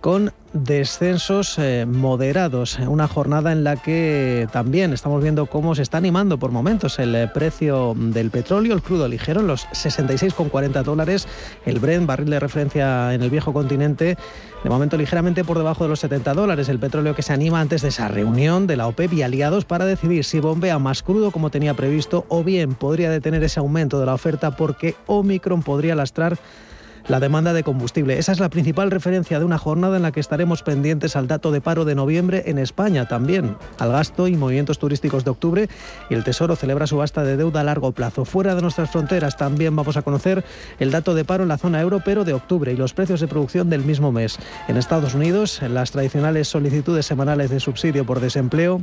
con 0.05 0.35
descensos 0.53 1.59
eh, 1.59 1.87
moderados. 1.89 2.79
Una 2.79 3.09
jornada 3.09 3.53
en 3.53 3.65
la 3.65 3.77
que 3.77 4.47
también 4.53 4.93
estamos 4.93 5.23
viendo 5.23 5.47
cómo 5.47 5.75
se 5.75 5.81
está 5.81 5.97
animando 5.97 6.39
por 6.39 6.51
momentos 6.51 6.99
el 6.99 7.15
eh, 7.15 7.27
precio 7.33 7.95
del 7.97 8.31
petróleo, 8.31 8.75
el 8.75 8.83
crudo 8.83 9.09
ligero, 9.09 9.41
en 9.41 9.47
los 9.47 9.67
66,40 9.69 10.83
dólares. 10.83 11.27
El 11.65 11.79
Brent, 11.79 12.07
barril 12.07 12.29
de 12.29 12.39
referencia 12.39 13.15
en 13.15 13.23
el 13.23 13.31
viejo 13.31 13.55
continente, 13.55 14.19
de 14.63 14.69
momento 14.69 14.99
ligeramente 14.99 15.43
por 15.43 15.57
debajo 15.57 15.85
de 15.85 15.89
los 15.89 16.01
70 16.01 16.35
dólares. 16.35 16.69
El 16.69 16.79
petróleo 16.79 17.15
que 17.15 17.23
se 17.23 17.33
anima 17.33 17.63
antes 17.63 17.81
de 17.81 17.89
esa 17.89 18.09
reunión 18.09 18.67
de 18.67 18.77
la 18.77 18.89
OPEP 18.89 19.15
y 19.15 19.23
aliados 19.23 19.65
para 19.65 19.87
decidir 19.87 20.27
si 20.27 20.39
bombea 20.39 20.79
más 20.79 21.03
crudo 21.03 21.31
como 21.31 21.49
tenía 21.49 21.73
previsto 21.73 22.27
o 22.29 22.45
bien 22.45 22.75
podría 22.75 23.09
detener 23.09 23.43
ese 23.43 23.59
aumento 23.59 23.99
de 24.01 24.05
la 24.05 24.13
oferta 24.13 24.55
porque 24.55 24.97
Omicron 25.07 25.63
podría 25.63 25.95
lastrar 25.95 26.37
la 27.09 27.21
demanda 27.21 27.53
de 27.53 27.63
combustible. 27.63 28.19
Esa 28.19 28.33
es 28.33 28.41
la 28.41 28.49
principal 28.49 28.91
referencia 28.91 29.39
de 29.39 29.45
una 29.45 29.59
jornada 29.59 29.97
en 29.97 30.03
la 30.03 30.13
que 30.13 30.21
estaremos 30.21 30.63
pendientes 30.63 31.17
al 31.17 31.29
dato 31.29 31.53
de 31.53 31.61
paro 31.61 31.85
de 31.85 31.95
noviembre 31.95 32.45
en 32.47 32.59
España 32.59 33.07
también, 33.07 33.57
al 33.79 33.93
gasto 33.93 34.29
y 34.29 34.37
movimientos 34.37 34.79
turísticos 34.79 35.25
de 35.25 35.31
octubre 35.31 35.69
y 36.11 36.15
el 36.15 36.25
Tesoro 36.25 36.57
celebra 36.57 36.87
subasta 36.87 37.25
de 37.25 37.37
deuda 37.37 37.61
a 37.61 37.65
largo 37.65 37.93
plazo. 37.93 38.25
Fuera 38.25 38.55
de 38.55 38.63
nuestras 38.63 38.91
fronteras 38.91 39.37
también 39.37 39.77
vamos 39.77 39.97
a 39.97 40.03
conocer 40.03 40.45
el 40.79 40.91
dato 40.91 41.15
de 41.15 41.25
paro 41.25 41.43
en 41.43 41.49
la 41.49 41.59
zona 41.59 41.81
euro, 41.81 42.01
pero 42.05 42.25
de 42.25 42.33
octubre 42.33 42.73
y 42.73 42.77
los 42.77 42.95
precios 42.95 43.21
de 43.21 43.29
producción 43.29 43.71
del 43.71 43.85
mismo 43.85 44.13
mes. 44.13 44.39
En 44.69 44.77
Estados 44.77 45.15
Unidos, 45.15 45.61
las 45.63 45.91
tradicionales 45.91 46.49
solicitudes 46.49 47.07
semanales 47.07 47.51
de 47.51 47.61
subsidio 47.61 48.05
por 48.05 48.21
desempleo 48.21 48.83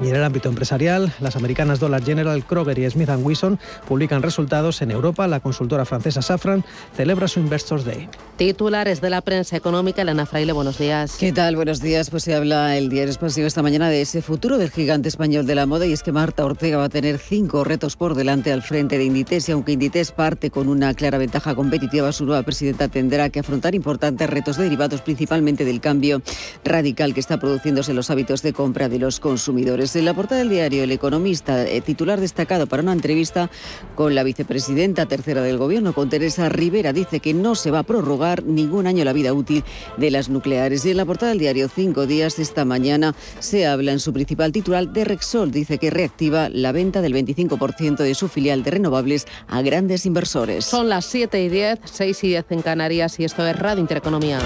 Y 0.00 0.08
en 0.08 0.14
el 0.14 0.22
ámbito 0.22 0.48
empresarial, 0.48 1.12
las 1.20 1.34
americanas 1.34 1.80
Dollar 1.80 2.04
General, 2.04 2.44
Kroger 2.44 2.78
y 2.78 2.88
Smith 2.88 3.10
Wesson 3.18 3.58
publican 3.86 4.22
resultados 4.22 4.80
en 4.80 4.92
Europa. 4.92 5.26
La 5.26 5.40
consultora 5.40 5.84
francesa 5.84 6.22
Safran 6.22 6.64
celebra 6.96 7.26
su 7.26 7.40
Investors 7.40 7.84
Day. 7.84 8.08
Titulares 8.36 9.00
de 9.00 9.10
la 9.10 9.22
prensa 9.22 9.56
económica, 9.56 10.02
Elena 10.02 10.24
Fraile, 10.24 10.52
buenos 10.52 10.78
días. 10.78 11.16
¿Qué 11.18 11.32
tal? 11.32 11.56
Buenos 11.56 11.80
días. 11.80 12.10
Pues 12.10 12.22
se 12.22 12.36
habla 12.36 12.76
el 12.76 12.88
diario 12.88 13.10
expansivo 13.10 13.48
esta 13.48 13.62
mañana 13.62 13.88
de 13.90 14.00
ese 14.02 14.22
futuro 14.22 14.58
del 14.58 14.70
gigante 14.70 15.08
español 15.08 15.46
de 15.46 15.56
la 15.56 15.66
moda 15.66 15.86
y 15.86 15.92
es 15.92 16.04
que 16.04 16.12
Marta 16.12 16.44
Ortega 16.44 16.76
va 16.76 16.84
a 16.84 16.88
tener 16.88 17.18
cinco 17.18 17.64
retos 17.64 17.96
por 17.96 18.14
delante 18.14 18.52
al 18.52 18.62
frente 18.62 18.98
de 18.98 19.04
Inditex 19.04 19.48
y 19.48 19.52
aunque 19.52 19.72
Inditex 19.72 20.12
parte 20.12 20.50
con 20.50 20.68
una 20.68 20.94
clara 20.94 21.18
ventaja 21.18 21.56
competitiva, 21.56 22.12
su 22.12 22.24
nueva 22.24 22.44
presidenta 22.44 22.86
tendrá 22.86 23.30
que 23.30 23.40
afrontar 23.40 23.74
importantes 23.74 24.30
retos 24.30 24.56
derivados 24.56 25.00
principalmente 25.00 25.64
del 25.64 25.80
cambio 25.80 26.22
radical 26.64 27.14
que 27.14 27.20
está 27.20 27.40
produciéndose 27.40 27.90
en 27.90 27.96
los 27.96 28.10
hábitos 28.10 28.42
de 28.42 28.52
compra 28.52 28.88
de 28.88 29.00
los 29.00 29.18
consumidores. 29.18 29.87
En 29.94 30.04
la 30.04 30.12
portada 30.12 30.40
del 30.40 30.50
diario 30.50 30.82
El 30.82 30.92
Economista, 30.92 31.64
eh, 31.64 31.80
titular 31.80 32.20
destacado 32.20 32.66
para 32.66 32.82
una 32.82 32.92
entrevista 32.92 33.48
con 33.94 34.14
la 34.14 34.22
vicepresidenta 34.22 35.06
tercera 35.06 35.40
del 35.40 35.56
Gobierno, 35.56 35.94
con 35.94 36.10
Teresa 36.10 36.48
Rivera, 36.48 36.92
dice 36.92 37.20
que 37.20 37.32
no 37.32 37.54
se 37.54 37.70
va 37.70 37.80
a 37.80 37.82
prorrogar 37.84 38.44
ningún 38.44 38.86
año 38.86 39.04
la 39.04 39.12
vida 39.12 39.32
útil 39.32 39.64
de 39.96 40.10
las 40.10 40.28
nucleares. 40.28 40.84
Y 40.84 40.90
en 40.90 40.98
la 40.98 41.06
portada 41.06 41.30
del 41.30 41.38
diario 41.38 41.68
Cinco 41.68 42.06
Días, 42.06 42.38
esta 42.38 42.64
mañana, 42.64 43.14
se 43.38 43.66
habla 43.66 43.92
en 43.92 44.00
su 44.00 44.12
principal 44.12 44.52
titular 44.52 44.88
de 44.88 45.04
Rexol. 45.04 45.50
Dice 45.50 45.78
que 45.78 45.90
reactiva 45.90 46.48
la 46.50 46.72
venta 46.72 47.00
del 47.00 47.14
25% 47.14 47.96
de 47.96 48.14
su 48.14 48.28
filial 48.28 48.62
de 48.62 48.72
renovables 48.72 49.26
a 49.46 49.62
grandes 49.62 50.04
inversores. 50.06 50.66
Son 50.66 50.88
las 50.88 51.06
7 51.06 51.42
y 51.42 51.48
10, 51.48 51.80
6 51.84 52.24
y 52.24 52.28
10 52.28 52.44
en 52.50 52.62
Canarias 52.62 53.18
y 53.20 53.24
esto 53.24 53.46
es 53.46 53.56
Radio 53.56 53.80
Intereconomía. 53.80 54.38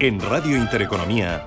En 0.00 0.20
Radio 0.20 0.56
Intereconomía. 0.56 1.46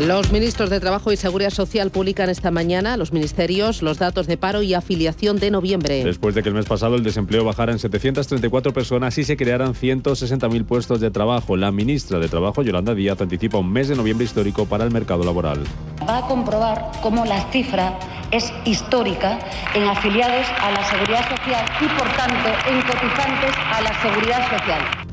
Los 0.00 0.30
ministros 0.30 0.70
de 0.70 0.78
Trabajo 0.78 1.10
y 1.10 1.16
Seguridad 1.16 1.50
Social 1.50 1.90
publican 1.90 2.30
esta 2.30 2.52
mañana, 2.52 2.96
los 2.96 3.12
ministerios, 3.12 3.82
los 3.82 3.98
datos 3.98 4.28
de 4.28 4.36
paro 4.36 4.62
y 4.62 4.72
afiliación 4.72 5.40
de 5.40 5.50
noviembre. 5.50 6.04
Después 6.04 6.36
de 6.36 6.44
que 6.44 6.50
el 6.50 6.54
mes 6.54 6.66
pasado 6.66 6.94
el 6.94 7.02
desempleo 7.02 7.44
bajara 7.44 7.72
en 7.72 7.80
734 7.80 8.72
personas 8.72 9.18
y 9.18 9.24
se 9.24 9.36
crearan 9.36 9.74
160.000 9.74 10.64
puestos 10.64 11.00
de 11.00 11.10
trabajo, 11.10 11.56
la 11.56 11.72
ministra 11.72 12.20
de 12.20 12.28
Trabajo, 12.28 12.62
Yolanda 12.62 12.94
Díaz, 12.94 13.20
anticipa 13.20 13.58
un 13.58 13.72
mes 13.72 13.88
de 13.88 13.96
noviembre 13.96 14.24
histórico 14.24 14.66
para 14.66 14.84
el 14.84 14.92
mercado 14.92 15.24
laboral. 15.24 15.64
Va 16.08 16.18
a 16.18 16.28
comprobar 16.28 16.92
cómo 17.02 17.24
la 17.24 17.50
cifra 17.50 17.98
es 18.30 18.52
histórica 18.66 19.40
en 19.74 19.82
afiliados 19.82 20.46
a 20.60 20.70
la 20.70 20.88
Seguridad 20.88 21.28
Social 21.28 21.66
y, 21.80 21.88
por 21.98 22.08
tanto, 22.16 22.48
en 22.70 22.82
cotizantes 22.82 23.50
a 23.56 23.80
la 23.80 24.00
Seguridad 24.00 24.58
Social. 24.58 25.08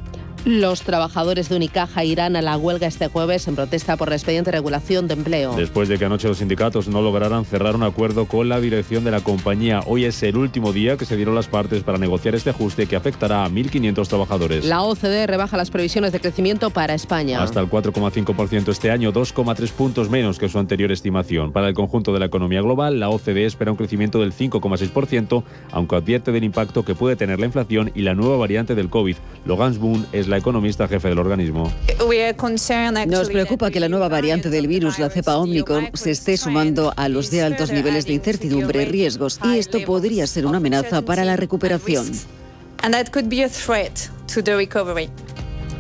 Los 0.45 0.83
trabajadores 0.83 1.49
de 1.49 1.55
Unicaja 1.55 2.03
irán 2.03 2.35
a 2.35 2.41
la 2.43 2.55
huelga 2.55 2.85
este 2.85 3.07
jueves 3.07 3.47
en 3.47 3.55
protesta 3.55 3.97
por 3.97 4.09
el 4.09 4.13
expediente 4.13 4.51
de 4.51 4.57
regulación 4.57 5.07
de 5.07 5.15
empleo. 5.15 5.55
Después 5.55 5.89
de 5.89 5.97
que 5.97 6.05
anoche 6.05 6.27
los 6.27 6.37
sindicatos 6.37 6.87
no 6.87 7.01
lograran 7.01 7.45
cerrar 7.45 7.75
un 7.75 7.81
acuerdo 7.81 8.27
con 8.27 8.47
la 8.47 8.59
dirección 8.59 9.03
de 9.03 9.09
la 9.09 9.21
compañía, 9.21 9.79
hoy 9.87 10.05
es 10.05 10.21
el 10.21 10.37
último 10.37 10.71
día 10.71 10.97
que 10.97 11.05
se 11.05 11.15
dieron 11.15 11.33
las 11.33 11.47
partes 11.47 11.81
para 11.81 11.97
negociar 11.97 12.35
este 12.35 12.51
ajuste 12.51 12.85
que 12.85 12.95
afectará 12.95 13.43
a 13.43 13.49
1.500 13.49 14.07
trabajadores. 14.07 14.65
La 14.65 14.83
OCDE 14.83 15.25
rebaja 15.25 15.57
las 15.57 15.71
previsiones 15.71 16.11
de 16.11 16.19
crecimiento 16.19 16.69
para 16.69 16.93
España. 16.93 17.41
Hasta 17.41 17.59
el 17.59 17.67
4,5% 17.67 18.69
este 18.69 18.91
año, 18.91 19.11
2,3 19.11 19.71
puntos 19.71 20.11
menos 20.11 20.37
que 20.37 20.47
su 20.47 20.59
anterior 20.59 20.91
estimación. 20.91 21.53
Para 21.53 21.69
el 21.69 21.73
conjunto 21.73 22.13
de 22.13 22.19
la 22.19 22.27
economía 22.27 22.61
global, 22.61 22.99
la 22.99 23.09
OCDE 23.09 23.45
espera 23.45 23.71
un 23.71 23.77
crecimiento 23.77 24.19
del 24.19 24.31
5,6%, 24.31 25.43
aunque 25.71 25.95
advierte 25.95 26.31
del 26.31 26.43
impacto 26.43 26.85
que 26.85 26.93
puede 26.93 27.15
tener 27.15 27.39
la 27.39 27.47
inflación 27.47 27.91
y 27.95 28.03
la 28.03 28.13
nueva 28.13 28.37
variante 28.37 28.75
del 28.75 28.91
COVID. 28.91 29.15
Logan 29.47 29.79
Boone 29.79 30.05
es 30.11 30.27
la 30.27 30.34
economista 30.37 30.87
jefe 30.87 31.09
del 31.09 31.19
organismo. 31.19 31.71
Nos 33.05 33.29
preocupa 33.29 33.71
que 33.71 33.79
la 33.79 33.89
nueva 33.89 34.07
variante 34.07 34.49
del 34.49 34.67
virus, 34.67 34.99
la 34.99 35.09
cepa 35.09 35.37
Omicron, 35.37 35.89
se 35.93 36.11
esté 36.11 36.37
sumando 36.37 36.93
a 36.95 37.09
los 37.09 37.31
de 37.31 37.43
altos 37.43 37.71
niveles 37.71 38.05
de 38.05 38.13
incertidumbre 38.13 38.83
y 38.83 38.85
riesgos 38.85 39.39
y 39.43 39.57
esto 39.57 39.79
podría 39.85 40.27
ser 40.27 40.45
una 40.45 40.57
amenaza 40.57 41.01
para 41.01 41.25
la 41.25 41.35
recuperación. 41.35 42.11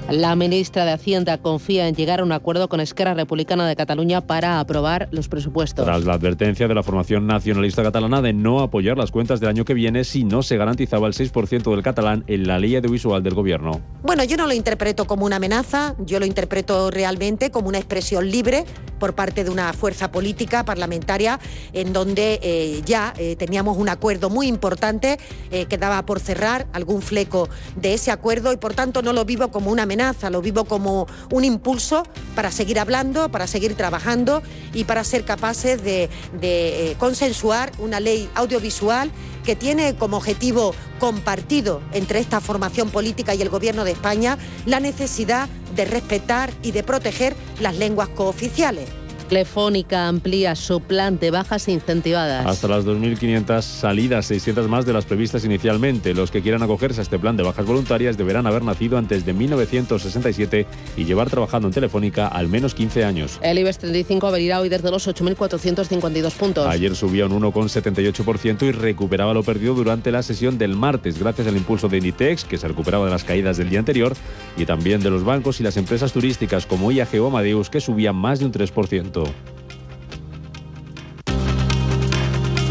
La 0.09 0.35
ministra 0.35 0.85
de 0.85 0.91
Hacienda 0.91 1.39
confía 1.39 1.87
en 1.87 1.95
llegar 1.95 2.19
a 2.19 2.23
un 2.23 2.31
acuerdo 2.31 2.69
con 2.69 2.79
Esquerra 2.79 3.15
Republicana 3.15 3.67
de 3.67 3.75
Cataluña 3.75 4.21
para 4.21 4.59
aprobar 4.59 5.07
los 5.09 5.29
presupuestos. 5.29 5.83
Tras 5.83 6.05
la 6.05 6.13
advertencia 6.13 6.67
de 6.67 6.75
la 6.75 6.83
formación 6.83 7.25
nacionalista 7.25 7.81
catalana 7.81 8.21
de 8.21 8.31
no 8.31 8.59
apoyar 8.59 8.99
las 8.99 9.09
cuentas 9.09 9.39
del 9.39 9.49
año 9.49 9.65
que 9.65 9.73
viene 9.73 10.03
si 10.03 10.23
no 10.23 10.43
se 10.43 10.57
garantizaba 10.57 11.07
el 11.07 11.13
6% 11.13 11.71
del 11.71 11.81
catalán 11.81 12.23
en 12.27 12.45
la 12.45 12.59
ley 12.59 12.75
audiovisual 12.75 13.23
del 13.23 13.33
gobierno. 13.33 13.81
Bueno, 14.03 14.23
yo 14.23 14.37
no 14.37 14.45
lo 14.45 14.53
interpreto 14.53 15.05
como 15.05 15.25
una 15.25 15.37
amenaza, 15.37 15.95
yo 16.05 16.19
lo 16.19 16.27
interpreto 16.27 16.91
realmente 16.91 17.49
como 17.49 17.69
una 17.69 17.79
expresión 17.79 18.29
libre 18.29 18.63
por 18.99 19.15
parte 19.15 19.43
de 19.43 19.49
una 19.49 19.73
fuerza 19.73 20.11
política 20.11 20.63
parlamentaria 20.63 21.39
en 21.73 21.93
donde 21.93 22.39
eh, 22.43 22.81
ya 22.85 23.13
eh, 23.17 23.35
teníamos 23.35 23.77
un 23.77 23.89
acuerdo 23.89 24.29
muy 24.29 24.47
importante 24.47 25.17
eh, 25.49 25.65
que 25.65 25.79
daba 25.79 26.05
por 26.05 26.19
cerrar 26.19 26.67
algún 26.73 27.01
fleco 27.01 27.49
de 27.75 27.95
ese 27.95 28.11
acuerdo 28.11 28.53
y 28.53 28.57
por 28.57 28.75
tanto 28.75 29.01
no 29.01 29.11
lo 29.11 29.25
vivo 29.25 29.49
como 29.49 29.71
una 29.71 29.83
amenaza 29.83 29.94
lo 30.29 30.41
vivo 30.41 30.65
como 30.65 31.07
un 31.31 31.43
impulso 31.43 32.03
para 32.35 32.51
seguir 32.51 32.79
hablando, 32.79 33.29
para 33.29 33.47
seguir 33.47 33.75
trabajando 33.75 34.41
y 34.73 34.83
para 34.83 35.03
ser 35.03 35.23
capaces 35.23 35.83
de, 35.83 36.09
eh, 36.41 36.95
consensuar 36.99 37.71
una 37.79 37.99
ley 37.99 38.29
audiovisual 38.35 39.11
que 39.43 39.55
tiene 39.55 39.95
como 39.95 40.17
objetivo 40.17 40.73
compartido 40.99 41.81
entre 41.93 42.19
esta 42.19 42.41
formación 42.41 42.89
política 42.89 43.35
y 43.35 43.41
el 43.41 43.49
Gobierno 43.49 43.83
de 43.83 43.91
España 43.91 44.37
la 44.65 44.79
necesidad 44.79 45.47
de 45.75 45.85
respetar 45.85 46.51
y 46.63 46.71
de 46.71 46.83
proteger 46.83 47.35
las 47.59 47.75
lenguas 47.77 48.09
cooficiales. 48.09 49.04
Telefónica 49.29 50.07
amplía 50.07 50.55
su 50.55 50.81
plan 50.81 51.17
de 51.17 51.31
bajas 51.31 51.67
incentivadas. 51.67 52.45
Hasta 52.45 52.67
las 52.67 52.85
2.500 52.85 53.61
salidas, 53.61 54.27
600 54.27 54.67
más 54.67 54.85
de 54.85 54.93
las 54.93 55.05
previstas 55.05 55.43
inicialmente. 55.45 56.13
Los 56.13 56.29
que 56.29 56.41
quieran 56.41 56.61
acogerse 56.61 57.01
a 57.01 57.03
este 57.03 57.17
plan 57.17 57.35
de 57.35 57.41
bajas 57.41 57.65
voluntarias 57.65 58.17
deberán 58.17 58.45
haber 58.45 58.63
nacido 58.63 58.99
antes 58.99 59.25
de 59.25 59.33
1967 59.33 60.67
y 60.95 61.05
llevar 61.05 61.29
trabajando 61.29 61.67
en 61.67 61.73
Telefónica 61.73 62.27
al 62.27 62.49
menos 62.49 62.75
15 62.75 63.03
años. 63.03 63.39
El 63.41 63.57
IBEX 63.57 63.79
35 63.79 64.27
abrirá 64.27 64.59
hoy 64.59 64.69
desde 64.69 64.91
los 64.91 65.07
8.452 65.07 66.31
puntos. 66.33 66.67
Ayer 66.67 66.95
subía 66.95 67.25
un 67.25 67.41
1,78% 67.41 68.63
y 68.63 68.71
recuperaba 68.71 69.33
lo 69.33 69.41
perdido 69.41 69.73
durante 69.73 70.11
la 70.11 70.21
sesión 70.21 70.59
del 70.59 70.75
martes, 70.75 71.17
gracias 71.17 71.47
al 71.47 71.57
impulso 71.57 71.89
de 71.89 71.97
Inditex, 71.97 72.45
que 72.45 72.57
se 72.57 72.67
recuperaba 72.67 73.05
de 73.05 73.11
las 73.11 73.23
caídas 73.23 73.57
del 73.57 73.69
día 73.69 73.79
anterior, 73.79 74.13
y 74.55 74.65
también 74.65 75.01
de 75.01 75.09
los 75.09 75.23
bancos 75.23 75.59
y 75.59 75.63
las 75.63 75.77
empresas 75.77 76.13
turísticas 76.13 76.67
como 76.67 76.91
IAG 76.91 77.19
o 77.21 77.27
Amadeus, 77.27 77.71
que 77.71 77.81
subían 77.81 78.15
más 78.15 78.39
de 78.39 78.45
un 78.45 78.51
3%. 78.51 79.14
Santo. 79.15 79.33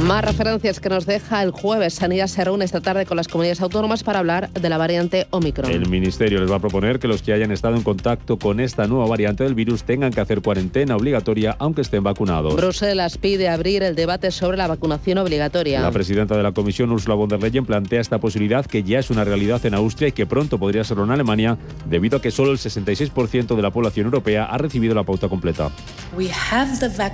Más 0.05 0.23
referencias 0.23 0.81
que 0.81 0.91
nos 0.91 1.07
deja 1.07 1.43
el 1.43 1.51
jueves. 1.51 1.95
Sanidad 1.95 2.27
se 2.27 2.45
reúne 2.45 2.67
esta 2.67 2.83
tarde 2.83 3.07
con 3.07 3.17
las 3.17 3.27
comunidades 3.27 3.63
autónomas 3.63 4.03
para 4.03 4.19
hablar 4.19 4.51
de 4.51 4.69
la 4.69 4.77
variante 4.77 5.27
Omicron. 5.31 5.71
El 5.71 5.89
Ministerio 5.89 6.41
les 6.41 6.51
va 6.51 6.57
a 6.57 6.59
proponer 6.59 6.99
que 6.99 7.09
los 7.09 7.23
que 7.23 7.33
hayan 7.33 7.51
estado 7.51 7.75
en 7.77 7.83
contacto 7.83 8.39
con 8.39 8.61
esta 8.61 8.87
nueva 8.87 9.07
variante 9.07 9.45
del 9.45 9.55
virus 9.55 9.85
tengan 9.85 10.13
que 10.13 10.21
hacer 10.21 10.43
cuarentena 10.43 10.95
obligatoria 10.95 11.57
aunque 11.59 11.81
estén 11.81 12.03
vacunados. 12.03 12.55
Bruselas 12.55 13.17
pide 13.17 13.49
abrir 13.49 13.83
el 13.83 13.95
debate 13.95 14.31
sobre 14.31 14.59
la 14.59 14.67
vacunación 14.67 15.17
obligatoria. 15.17 15.81
La 15.81 15.91
presidenta 15.91 16.37
de 16.37 16.43
la 16.43 16.53
Comisión, 16.53 16.93
Ursula 16.93 17.15
von 17.15 17.31
der 17.31 17.43
Leyen, 17.43 17.65
plantea 17.65 18.03
esta 18.03 18.19
posibilidad 18.19 18.67
que 18.67 18.83
ya 18.83 18.99
es 18.99 19.09
una 19.09 19.25
realidad 19.25 19.65
en 19.65 19.73
Austria 19.73 20.09
y 20.09 20.13
que 20.13 20.27
pronto 20.27 20.59
podría 20.59 20.85
serlo 20.85 21.05
en 21.05 21.13
Alemania, 21.13 21.57
debido 21.89 22.19
a 22.19 22.21
que 22.21 22.31
solo 22.31 22.53
el 22.53 22.59
66% 22.59 23.57
de 23.57 23.63
la 23.63 23.71
población 23.71 24.05
europea 24.05 24.45
ha 24.45 24.59
recibido 24.59 24.95
la 24.95 25.05
pauta 25.05 25.31
completa. 25.31 25.71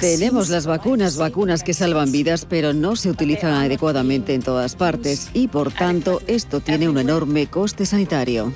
Tenemos 0.01 0.49
las 0.49 0.67
vacunas, 0.67 1.17
vacunas 1.17 1.63
que 1.63 1.73
salvan 1.73 2.11
vidas, 2.11 2.47
pero 2.49 2.73
no 2.80 2.80
se 2.97 3.11
utilizan 3.11 3.53
adecuadamente 3.53 4.35
en 4.35 4.43
todas 4.43 4.75
partes 4.75 5.31
y 5.35 5.49
por 5.49 5.73
tanto 5.73 6.21
esto 6.27 6.61
tiene 6.61 6.89
un 6.89 6.99
enorme 6.99 7.47
coste 7.47 7.87
sanitario. 7.87 8.53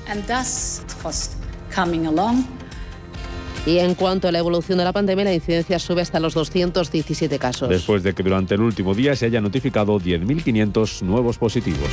Y 3.66 3.78
en 3.78 3.95
cuanto 3.95 4.28
a 4.28 4.33
la 4.33 4.38
evolución 4.38 4.78
de 4.78 4.85
la 4.85 4.93
pandemia, 4.93 5.25
la 5.25 5.35
incidencia 5.35 5.78
sube 5.78 6.02
hasta 6.02 6.21
los 6.21 6.35
217 6.35 7.38
casos. 7.38 7.69
Después 7.69 8.02
de 8.02 8.14
que 8.14 8.23
durante 8.23 8.54
el 8.54 8.61
último 8.61 8.95
día 8.95 9.16
se 9.16 9.26
hayan 9.26 9.43
notificado 9.43 9.99
10.500 9.99 11.02
nuevos 11.02 11.38
positivos. 11.38 11.88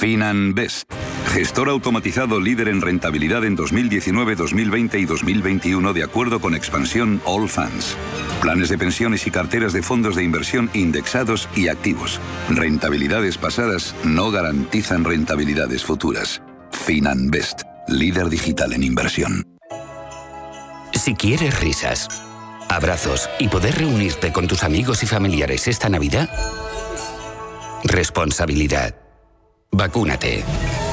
Finanbest 0.00 0.90
Gestor 1.34 1.68
automatizado 1.68 2.40
líder 2.40 2.68
en 2.68 2.80
rentabilidad 2.80 3.44
en 3.44 3.54
2019, 3.54 4.34
2020 4.34 4.98
y 4.98 5.04
2021 5.04 5.92
de 5.92 6.02
acuerdo 6.02 6.40
con 6.40 6.54
expansión 6.54 7.20
All 7.26 7.50
Funds. 7.50 7.98
Planes 8.40 8.70
de 8.70 8.78
pensiones 8.78 9.26
y 9.26 9.30
carteras 9.30 9.74
de 9.74 9.82
fondos 9.82 10.16
de 10.16 10.24
inversión 10.24 10.70
indexados 10.72 11.50
y 11.54 11.68
activos. 11.68 12.18
Rentabilidades 12.48 13.36
pasadas 13.36 13.94
no 14.02 14.30
garantizan 14.30 15.04
rentabilidades 15.04 15.84
futuras. 15.84 16.40
Finanbest, 16.72 17.64
líder 17.86 18.30
digital 18.30 18.72
en 18.72 18.82
inversión. 18.82 19.44
Si 20.94 21.14
quieres 21.14 21.60
risas, 21.60 22.08
abrazos 22.70 23.28
y 23.38 23.48
poder 23.48 23.76
reunirte 23.76 24.32
con 24.32 24.48
tus 24.48 24.64
amigos 24.64 25.02
y 25.02 25.06
familiares 25.06 25.68
esta 25.68 25.90
Navidad, 25.90 26.30
responsabilidad. 27.84 28.99
Vacúnate. 29.72 30.44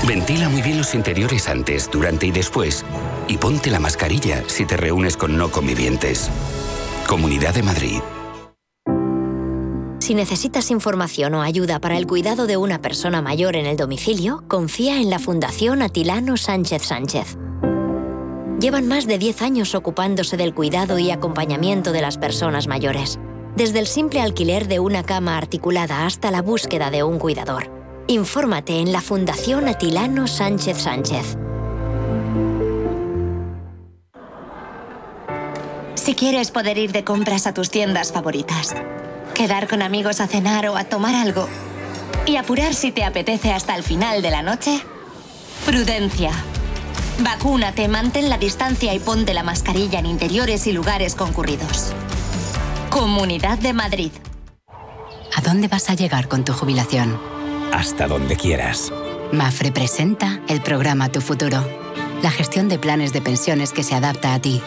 Ventila 0.07 0.49
muy 0.49 0.61
bien 0.61 0.77
los 0.77 0.93
interiores 0.93 1.49
antes, 1.49 1.89
durante 1.91 2.27
y 2.27 2.31
después. 2.31 2.85
Y 3.27 3.37
ponte 3.37 3.69
la 3.69 3.79
mascarilla 3.79 4.43
si 4.47 4.65
te 4.65 4.77
reúnes 4.77 5.17
con 5.17 5.37
no 5.37 5.51
convivientes. 5.51 6.29
Comunidad 7.07 7.55
de 7.55 7.63
Madrid. 7.63 7.99
Si 9.99 10.13
necesitas 10.13 10.71
información 10.71 11.33
o 11.35 11.41
ayuda 11.41 11.79
para 11.79 11.97
el 11.97 12.07
cuidado 12.07 12.47
de 12.47 12.55
una 12.55 12.79
persona 12.79 13.21
mayor 13.21 13.57
en 13.57 13.65
el 13.65 13.75
domicilio, 13.75 14.43
confía 14.47 15.01
en 15.01 15.09
la 15.09 15.19
Fundación 15.19 15.81
Atilano 15.81 16.37
Sánchez 16.37 16.83
Sánchez. 16.83 17.37
Llevan 18.61 18.87
más 18.87 19.05
de 19.05 19.17
10 19.17 19.41
años 19.41 19.75
ocupándose 19.75 20.37
del 20.37 20.53
cuidado 20.53 20.97
y 20.97 21.11
acompañamiento 21.11 21.91
de 21.91 22.01
las 22.01 22.17
personas 22.17 22.67
mayores, 22.67 23.19
desde 23.57 23.79
el 23.79 23.87
simple 23.87 24.21
alquiler 24.21 24.67
de 24.69 24.79
una 24.79 25.03
cama 25.03 25.37
articulada 25.37 26.05
hasta 26.05 26.31
la 26.31 26.41
búsqueda 26.41 26.89
de 26.89 27.03
un 27.03 27.19
cuidador. 27.19 27.76
Infórmate 28.09 28.79
en 28.79 28.93
la 28.93 29.01
Fundación 29.01 29.67
Atilano 29.67 30.27
Sánchez 30.27 30.77
Sánchez. 30.77 31.37
Si 35.95 36.15
quieres 36.15 36.51
poder 36.51 36.77
ir 36.77 36.93
de 36.93 37.03
compras 37.03 37.47
a 37.47 37.53
tus 37.53 37.69
tiendas 37.69 38.13
favoritas, 38.13 38.73
quedar 39.33 39.67
con 39.67 39.81
amigos 39.81 40.21
a 40.21 40.27
cenar 40.27 40.69
o 40.69 40.77
a 40.77 40.85
tomar 40.85 41.15
algo 41.15 41.49
y 42.25 42.37
apurar 42.37 42.73
si 42.73 42.93
te 42.93 43.03
apetece 43.03 43.51
hasta 43.51 43.75
el 43.75 43.83
final 43.83 44.21
de 44.21 44.31
la 44.31 44.41
noche, 44.41 44.79
prudencia. 45.65 46.31
Vacúnate, 47.19 47.89
mantén 47.89 48.29
la 48.29 48.37
distancia 48.37 48.93
y 48.93 48.99
ponte 48.99 49.33
la 49.33 49.43
mascarilla 49.43 49.99
en 49.99 50.05
interiores 50.05 50.65
y 50.67 50.71
lugares 50.71 51.13
concurridos. 51.13 51.91
Comunidad 52.89 53.57
de 53.57 53.73
Madrid. 53.73 54.11
¿A 55.35 55.41
dónde 55.41 55.67
vas 55.67 55.89
a 55.89 55.93
llegar 55.93 56.29
con 56.29 56.45
tu 56.45 56.53
jubilación? 56.53 57.36
Hasta 57.73 58.07
donde 58.07 58.35
quieras. 58.35 58.91
Mafre 59.31 59.71
presenta 59.71 60.41
el 60.47 60.61
programa 60.61 61.09
Tu 61.09 61.21
Futuro, 61.21 61.65
la 62.21 62.31
gestión 62.31 62.69
de 62.69 62.79
planes 62.79 63.13
de 63.13 63.21
pensiones 63.21 63.73
que 63.73 63.83
se 63.83 63.95
adapta 63.95 64.33
a 64.33 64.39
ti. 64.39 64.61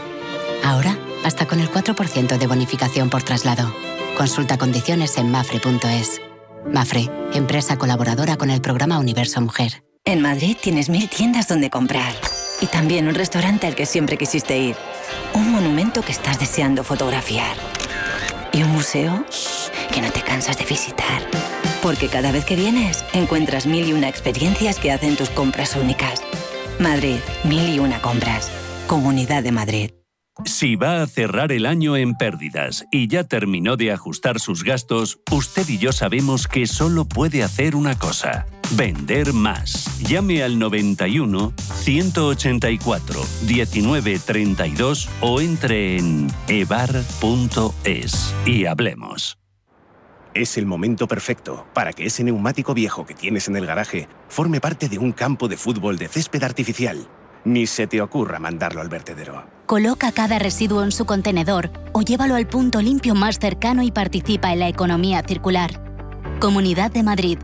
Ahora, 0.64 0.97
hasta 1.25 1.47
con 1.47 1.61
el 1.61 1.71
4% 1.71 2.38
de 2.38 2.47
bonificación 2.47 3.11
por 3.11 3.23
traslado. 3.23 3.73
Consulta 4.16 4.59
condiciones 4.59 5.16
en 5.16 5.30
mafre.es. 5.30 6.21
Mafre, 6.73 7.11
empresa 7.33 7.78
colaboradora 7.78 8.37
con 8.37 8.50
el 8.50 8.61
programa 8.61 8.99
Universo 8.99 9.40
Mujer. 9.40 9.83
En 10.04 10.21
Madrid 10.21 10.57
tienes 10.61 10.88
mil 10.88 11.09
tiendas 11.09 11.49
donde 11.49 11.71
comprar. 11.71 12.12
Y 12.61 12.66
también 12.66 13.09
un 13.09 13.14
restaurante 13.14 13.66
al 13.66 13.75
que 13.75 13.87
siempre 13.87 14.19
quisiste 14.19 14.59
ir. 14.59 14.76
Un 15.35 15.50
monumento 15.52 16.02
que 16.02 16.12
estás 16.12 16.38
deseando 16.38 16.85
fotografiar. 16.85 17.57
Y 18.52 18.62
un 18.62 18.71
museo 18.71 19.25
que 19.92 20.02
no 20.02 20.11
te 20.11 20.21
cansas 20.21 20.59
de 20.59 20.64
visitar. 20.64 21.23
Porque 21.82 22.08
cada 22.08 22.32
vez 22.32 22.44
que 22.44 22.56
vienes, 22.56 23.04
encuentras 23.12 23.66
mil 23.66 23.88
y 23.88 23.92
una 23.92 24.08
experiencias 24.08 24.78
que 24.78 24.92
hacen 24.92 25.16
tus 25.16 25.30
compras 25.30 25.76
únicas. 25.76 26.22
Madrid, 26.78 27.18
mil 27.44 27.68
y 27.68 27.78
una 27.78 28.00
compras. 28.00 28.50
Comunidad 28.87 29.42
de 29.42 29.52
Madrid. 29.52 29.90
Si 30.44 30.76
va 30.76 31.02
a 31.02 31.06
cerrar 31.06 31.52
el 31.52 31.66
año 31.66 31.96
en 31.96 32.14
pérdidas 32.14 32.84
y 32.90 33.08
ya 33.08 33.25
terminó 33.25 33.76
de 33.76 33.92
ajustar 33.92 34.40
sus 34.40 34.64
gastos, 34.64 35.20
usted 35.30 35.68
y 35.68 35.78
yo 35.78 35.92
sabemos 35.92 36.49
que 36.49 36.66
solo 36.66 37.04
puede 37.04 37.42
hacer 37.42 37.76
una 37.76 37.99
cosa. 37.99 38.46
Vender 38.72 39.32
más. 39.32 39.99
Llame 40.00 40.42
al 40.42 40.58
91 40.58 41.52
184 41.82 43.22
1932 43.46 45.08
o 45.20 45.40
entre 45.40 45.99
en 45.99 46.28
evar.es 46.49 48.34
y 48.46 48.66
hablemos. 48.66 49.39
Es 50.32 50.56
el 50.56 50.64
momento 50.64 51.08
perfecto 51.08 51.66
para 51.75 51.92
que 51.92 52.06
ese 52.06 52.22
neumático 52.22 52.72
viejo 52.72 53.04
que 53.04 53.14
tienes 53.14 53.49
en 53.49 53.56
el 53.56 53.66
garaje 53.66 54.08
forme 54.28 54.60
parte 54.60 54.88
de 54.88 54.99
un 54.99 55.10
campo 55.10 55.49
de 55.49 55.56
fútbol 55.56 55.99
de 55.99 56.06
césped 56.06 56.42
artificial. 56.44 57.08
Ni 57.44 57.66
se 57.66 57.87
te 57.87 58.00
ocurra 58.00 58.38
mandarlo 58.38 58.80
al 58.80 58.88
vertedero. 58.88 59.44
Coloca 59.66 60.12
cada 60.12 60.38
residuo 60.38 60.84
en 60.84 60.92
su 60.92 61.04
contenedor 61.04 61.70
o 61.92 62.02
llévalo 62.02 62.37
al 62.37 62.46
punto 62.46 62.80
limpio 62.80 63.14
más 63.14 63.38
cercano 63.40 63.82
y 63.82 63.90
participa 63.90 64.52
en 64.52 64.60
la 64.60 64.68
economía 64.68 65.22
circular. 65.26 65.82
Comunidad 66.38 66.92
de 66.92 67.02
Madrid. 67.02 67.38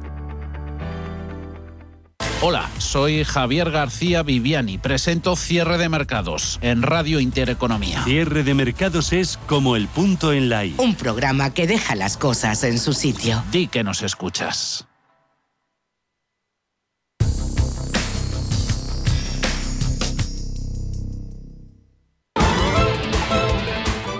Hola, 2.48 2.70
soy 2.78 3.24
Javier 3.24 3.72
García 3.72 4.22
Viviani. 4.22 4.78
Presento 4.78 5.34
Cierre 5.34 5.78
de 5.78 5.88
Mercados 5.88 6.60
en 6.62 6.82
Radio 6.82 7.18
Intereconomía. 7.18 8.04
Cierre 8.04 8.44
de 8.44 8.54
Mercados 8.54 9.12
es 9.12 9.36
como 9.48 9.74
el 9.74 9.88
punto 9.88 10.32
en 10.32 10.48
la 10.48 10.64
I. 10.64 10.76
Un 10.78 10.94
programa 10.94 11.52
que 11.52 11.66
deja 11.66 11.96
las 11.96 12.16
cosas 12.16 12.62
en 12.62 12.78
su 12.78 12.92
sitio. 12.92 13.42
Di 13.50 13.66
que 13.66 13.82
nos 13.82 14.02
escuchas. 14.02 14.86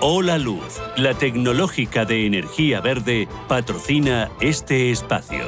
Hola 0.01 0.37
Luz, 0.37 0.81
la 0.97 1.13
tecnológica 1.13 2.03
de 2.03 2.25
energía 2.25 2.81
verde, 2.81 3.29
patrocina 3.47 4.29
este 4.41 4.91
espacio. 4.91 5.45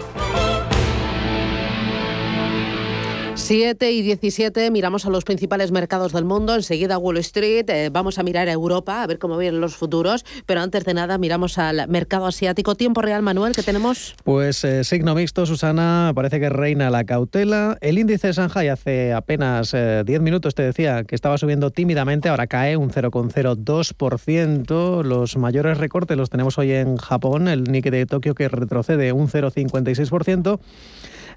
7 3.49 3.91
y 3.91 4.03
17 4.03 4.69
miramos 4.69 5.07
a 5.07 5.09
los 5.09 5.23
principales 5.23 5.71
mercados 5.71 6.13
del 6.13 6.23
mundo, 6.23 6.53
enseguida 6.53 6.99
Wall 6.99 7.17
Street, 7.17 7.67
eh, 7.67 7.89
vamos 7.91 8.19
a 8.19 8.23
mirar 8.23 8.47
a 8.47 8.51
Europa, 8.51 9.01
a 9.01 9.07
ver 9.07 9.17
cómo 9.17 9.39
vienen 9.39 9.59
los 9.59 9.75
futuros, 9.75 10.23
pero 10.45 10.61
antes 10.61 10.85
de 10.85 10.93
nada 10.93 11.17
miramos 11.17 11.57
al 11.57 11.87
mercado 11.87 12.27
asiático. 12.27 12.75
Tiempo 12.75 13.01
real, 13.01 13.23
Manuel, 13.23 13.55
¿qué 13.55 13.63
tenemos? 13.63 14.15
Pues 14.23 14.63
eh, 14.63 14.83
signo 14.83 15.15
mixto, 15.15 15.47
Susana, 15.47 16.11
parece 16.13 16.39
que 16.39 16.49
reina 16.49 16.91
la 16.91 17.05
cautela. 17.05 17.75
El 17.81 17.97
índice 17.97 18.27
de 18.27 18.33
Shanghai 18.33 18.67
hace 18.67 19.13
apenas 19.13 19.71
10 19.71 20.07
eh, 20.07 20.19
minutos 20.19 20.53
te 20.53 20.61
decía 20.61 21.03
que 21.03 21.15
estaba 21.15 21.39
subiendo 21.39 21.71
tímidamente, 21.71 22.29
ahora 22.29 22.45
cae 22.45 22.77
un 22.77 22.91
0,02%. 22.91 25.03
Los 25.03 25.37
mayores 25.37 25.79
recortes 25.79 26.15
los 26.15 26.29
tenemos 26.29 26.59
hoy 26.59 26.73
en 26.73 26.97
Japón, 26.97 27.47
el 27.47 27.63
Nikkei 27.63 27.89
de 27.89 28.05
Tokio 28.05 28.35
que 28.35 28.47
retrocede 28.47 29.11
un 29.11 29.27
0,56%. 29.27 30.59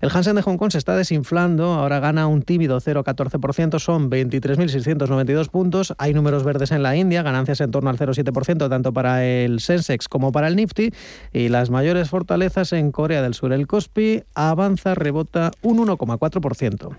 El 0.02 0.10
Hansen 0.12 0.34
de 0.34 0.42
Hong 0.42 0.56
Kong 0.56 0.72
se 0.72 0.78
está 0.78 0.96
desinflando, 0.96 1.74
ahora 1.74 2.00
gana 2.00 2.26
un 2.26 2.42
tímido 2.42 2.80
0,14%, 2.80 3.78
son 3.78 4.10
23.692 4.10 5.48
puntos. 5.48 5.94
Hay 5.96 6.12
números 6.12 6.42
verdes 6.42 6.72
en 6.72 6.82
la 6.82 6.96
India, 6.96 7.22
ganancias 7.22 7.60
en 7.60 7.70
torno 7.70 7.88
al 7.88 7.98
0,7% 7.98 8.68
tanto 8.68 8.92
para 8.92 9.24
el 9.24 9.60
Sensex 9.60 10.08
como 10.08 10.32
para 10.32 10.48
el 10.48 10.56
Nifty. 10.56 10.90
Y 11.32 11.50
las 11.50 11.70
mayores 11.70 12.10
fortalezas 12.10 12.72
en 12.72 12.90
Corea 12.90 13.22
del 13.22 13.34
Sur. 13.34 13.52
El 13.52 13.68
Kospi 13.68 14.24
avanza, 14.34 14.96
rebota 14.96 15.52
un 15.62 15.78
1,4%. 15.78 16.96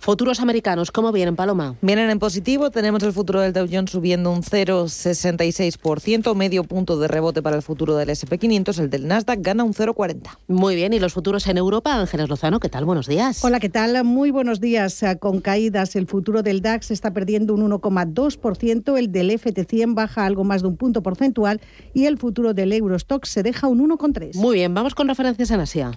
Futuros 0.00 0.38
americanos, 0.40 0.92
¿cómo 0.92 1.10
vienen, 1.10 1.34
Paloma? 1.34 1.74
Vienen 1.82 2.08
en 2.08 2.20
positivo. 2.20 2.70
Tenemos 2.70 3.02
el 3.02 3.12
futuro 3.12 3.40
del 3.40 3.52
Dow 3.52 3.66
Jones 3.70 3.90
subiendo 3.90 4.30
un 4.30 4.42
0,66%, 4.42 6.36
medio 6.36 6.62
punto 6.62 6.98
de 7.00 7.08
rebote 7.08 7.42
para 7.42 7.56
el 7.56 7.62
futuro 7.62 7.96
del 7.96 8.08
SP500. 8.08 8.78
El 8.78 8.90
del 8.90 9.08
Nasdaq 9.08 9.40
gana 9.42 9.64
un 9.64 9.74
0,40. 9.74 10.38
Muy 10.46 10.76
bien. 10.76 10.92
¿Y 10.92 11.00
los 11.00 11.12
futuros 11.12 11.48
en 11.48 11.58
Europa? 11.58 11.96
Ángeles 11.96 12.28
Lozano, 12.28 12.60
¿qué 12.60 12.68
tal? 12.68 12.84
Buenos 12.84 13.08
días. 13.08 13.44
Hola, 13.44 13.58
¿qué 13.58 13.68
tal? 13.68 14.04
Muy 14.04 14.30
buenos 14.30 14.60
días. 14.60 15.02
Eh, 15.02 15.18
con 15.18 15.40
caídas, 15.40 15.96
el 15.96 16.06
futuro 16.06 16.44
del 16.44 16.62
DAX 16.62 16.92
está 16.92 17.12
perdiendo 17.12 17.52
un 17.54 17.68
1,2%, 17.68 18.96
el 18.98 19.10
del 19.10 19.32
FT100 19.32 19.94
baja 19.94 20.24
algo 20.24 20.44
más 20.44 20.62
de 20.62 20.68
un 20.68 20.76
punto 20.76 21.02
porcentual 21.02 21.60
y 21.92 22.06
el 22.06 22.18
futuro 22.18 22.54
del 22.54 22.72
Eurostox 22.72 23.28
se 23.28 23.42
deja 23.42 23.66
un 23.66 23.80
1,3. 23.80 24.36
Muy 24.36 24.54
bien. 24.54 24.72
Vamos 24.74 24.94
con 24.94 25.08
referencias 25.08 25.50
en 25.50 25.58
Asia. 25.60 25.90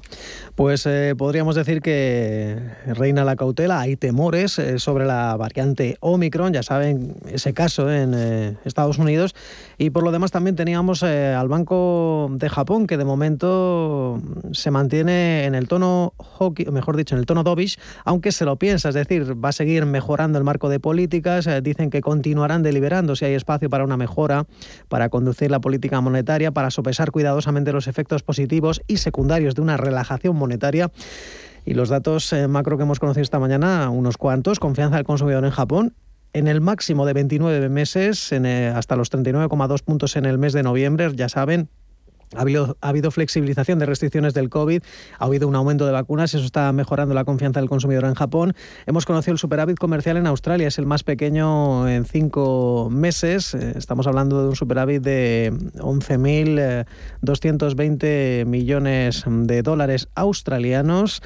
Pues 0.55 0.87
eh, 0.87 1.13
podríamos 1.15 1.55
decir 1.55 1.81
que 1.81 2.57
reina 2.87 3.23
la 3.23 3.35
cautela 3.35 3.90
temores 3.95 4.59
eh, 4.59 4.79
sobre 4.79 5.05
la 5.05 5.35
variante 5.37 5.97
Omicron, 5.99 6.53
ya 6.53 6.63
saben, 6.63 7.15
ese 7.27 7.53
caso 7.53 7.91
en 7.91 8.13
eh, 8.15 8.57
Estados 8.65 8.97
Unidos. 8.97 9.35
Y 9.77 9.89
por 9.89 10.03
lo 10.03 10.11
demás 10.11 10.31
también 10.31 10.55
teníamos 10.55 11.03
eh, 11.03 11.33
al 11.33 11.47
Banco 11.47 12.29
de 12.31 12.49
Japón, 12.49 12.87
que 12.87 12.97
de 12.97 13.05
momento 13.05 14.21
se 14.51 14.71
mantiene 14.71 15.45
en 15.45 15.55
el 15.55 15.67
tono 15.67 16.13
hockey, 16.17 16.65
mejor 16.67 16.97
dicho, 16.97 17.15
en 17.15 17.19
el 17.19 17.25
tono 17.25 17.43
dovish, 17.43 17.77
aunque 18.05 18.31
se 18.31 18.45
lo 18.45 18.57
piensa, 18.57 18.89
es 18.89 18.95
decir, 18.95 19.35
va 19.43 19.49
a 19.49 19.53
seguir 19.53 19.85
mejorando 19.85 20.37
el 20.37 20.43
marco 20.43 20.69
de 20.69 20.79
políticas, 20.79 21.47
dicen 21.63 21.89
que 21.89 22.01
continuarán 22.01 22.63
deliberando 22.63 23.15
si 23.15 23.25
hay 23.25 23.33
espacio 23.33 23.69
para 23.69 23.83
una 23.83 23.97
mejora, 23.97 24.45
para 24.87 25.09
conducir 25.09 25.51
la 25.51 25.59
política 25.59 26.01
monetaria, 26.01 26.51
para 26.51 26.71
sopesar 26.71 27.11
cuidadosamente 27.11 27.71
los 27.71 27.87
efectos 27.87 28.23
positivos 28.23 28.81
y 28.87 28.97
secundarios 28.97 29.55
de 29.55 29.61
una 29.61 29.77
relajación 29.77 30.35
monetaria 30.35 30.91
Y 31.65 31.73
los 31.73 31.89
datos 31.89 32.31
eh, 32.33 32.47
macro 32.47 32.77
que 32.77 32.83
hemos 32.83 32.99
conocido 32.99 33.23
esta 33.23 33.39
mañana, 33.39 33.89
unos 33.89 34.17
cuantos, 34.17 34.59
confianza 34.59 34.95
del 34.95 35.05
consumidor 35.05 35.45
en 35.45 35.51
Japón 35.51 35.93
en 36.33 36.47
el 36.47 36.61
máximo 36.61 37.05
de 37.05 37.13
29 37.13 37.69
meses, 37.69 38.31
en, 38.31 38.45
eh, 38.45 38.69
hasta 38.69 38.95
los 38.95 39.11
39,2 39.11 39.83
puntos 39.83 40.15
en 40.15 40.25
el 40.25 40.37
mes 40.37 40.53
de 40.53 40.63
noviembre, 40.63 41.11
ya 41.13 41.29
saben, 41.29 41.69
ha 42.35 42.41
habido, 42.41 43.11
flexibilización 43.11 43.79
de 43.79 43.85
restricciones 43.85 44.33
del 44.33 44.49
COVID, 44.49 44.81
ha 45.19 45.25
habido 45.25 45.47
un 45.47 45.55
aumento 45.55 45.85
de 45.85 45.91
vacunas, 45.91 46.33
eso 46.33 46.45
está 46.45 46.71
mejorando 46.71 47.13
la 47.13 47.25
confianza 47.25 47.59
del 47.59 47.69
consumidor 47.69 48.05
en 48.05 48.15
Japón. 48.15 48.55
Hemos 48.85 49.05
conocido 49.05 49.33
el 49.33 49.39
superávit 49.39 49.77
comercial 49.77 50.15
en 50.17 50.27
Australia, 50.27 50.67
es 50.67 50.77
el 50.77 50.85
más 50.85 51.03
pequeño 51.03 51.87
en 51.87 52.05
cinco 52.05 52.89
meses. 52.91 53.53
Eh, 53.53 53.73
estamos 53.75 54.07
hablando 54.07 54.41
de 54.41 54.49
un 54.49 54.55
superávit 54.55 55.03
de 55.03 55.53
11.220 55.77 57.99
eh, 58.03 58.43
millones 58.47 59.23
de 59.27 59.61
dólares 59.61 60.07
australianos. 60.15 61.21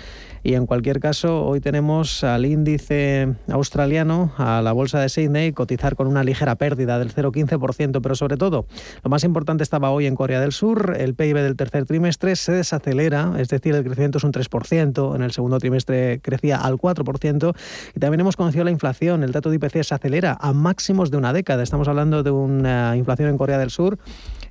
Y 0.46 0.54
en 0.54 0.68
cualquier 0.68 1.00
caso, 1.00 1.44
hoy 1.44 1.60
tenemos 1.60 2.24
al 2.24 2.46
índice 2.46 3.34
australiano, 3.48 4.32
a 4.38 4.62
la 4.62 4.74
bolsa 4.74 5.00
de 5.00 5.10
Sydney, 5.10 5.54
cotizar 5.54 5.96
con 5.96 6.06
una 6.06 6.24
ligera 6.24 6.54
pérdida 6.54 7.00
del 7.00 7.12
0,15%, 7.12 8.00
pero 8.00 8.14
sobre 8.14 8.38
todo, 8.38 8.68
lo 9.04 9.10
más 9.10 9.24
importante 9.24 9.64
estaba 9.64 9.90
hoy 9.90 10.06
en 10.06 10.16
Corea 10.16 10.40
del 10.40 10.52
Sur, 10.52 10.95
el 11.04 11.16
PIB 11.16 11.36
del 11.36 11.56
tercer 11.56 11.86
trimestre 11.86 12.36
se 12.36 12.52
desacelera, 12.52 13.34
es 13.38 13.50
decir, 13.50 13.76
el 13.76 13.84
crecimiento 13.84 14.18
es 14.18 14.24
un 14.24 14.32
3%, 14.32 15.16
en 15.16 15.22
el 15.22 15.32
segundo 15.32 15.60
trimestre 15.60 16.20
crecía 16.22 16.58
al 16.58 16.76
4%, 16.76 17.56
y 17.96 18.00
también 18.00 18.22
hemos 18.22 18.36
conocido 18.36 18.64
la 18.64 18.72
inflación, 18.72 19.24
el 19.24 19.32
dato 19.32 19.50
de 19.50 19.56
IPC 19.56 19.84
se 19.84 19.96
acelera 19.96 20.38
a 20.40 20.54
máximos 20.54 21.12
de 21.12 21.18
una 21.18 21.34
década, 21.34 21.64
estamos 21.64 21.88
hablando 21.88 22.24
de 22.24 22.32
una 22.32 22.96
inflación 22.96 23.30
en 23.30 23.38
Corea 23.38 23.58
del 23.58 23.70
Sur 23.70 23.98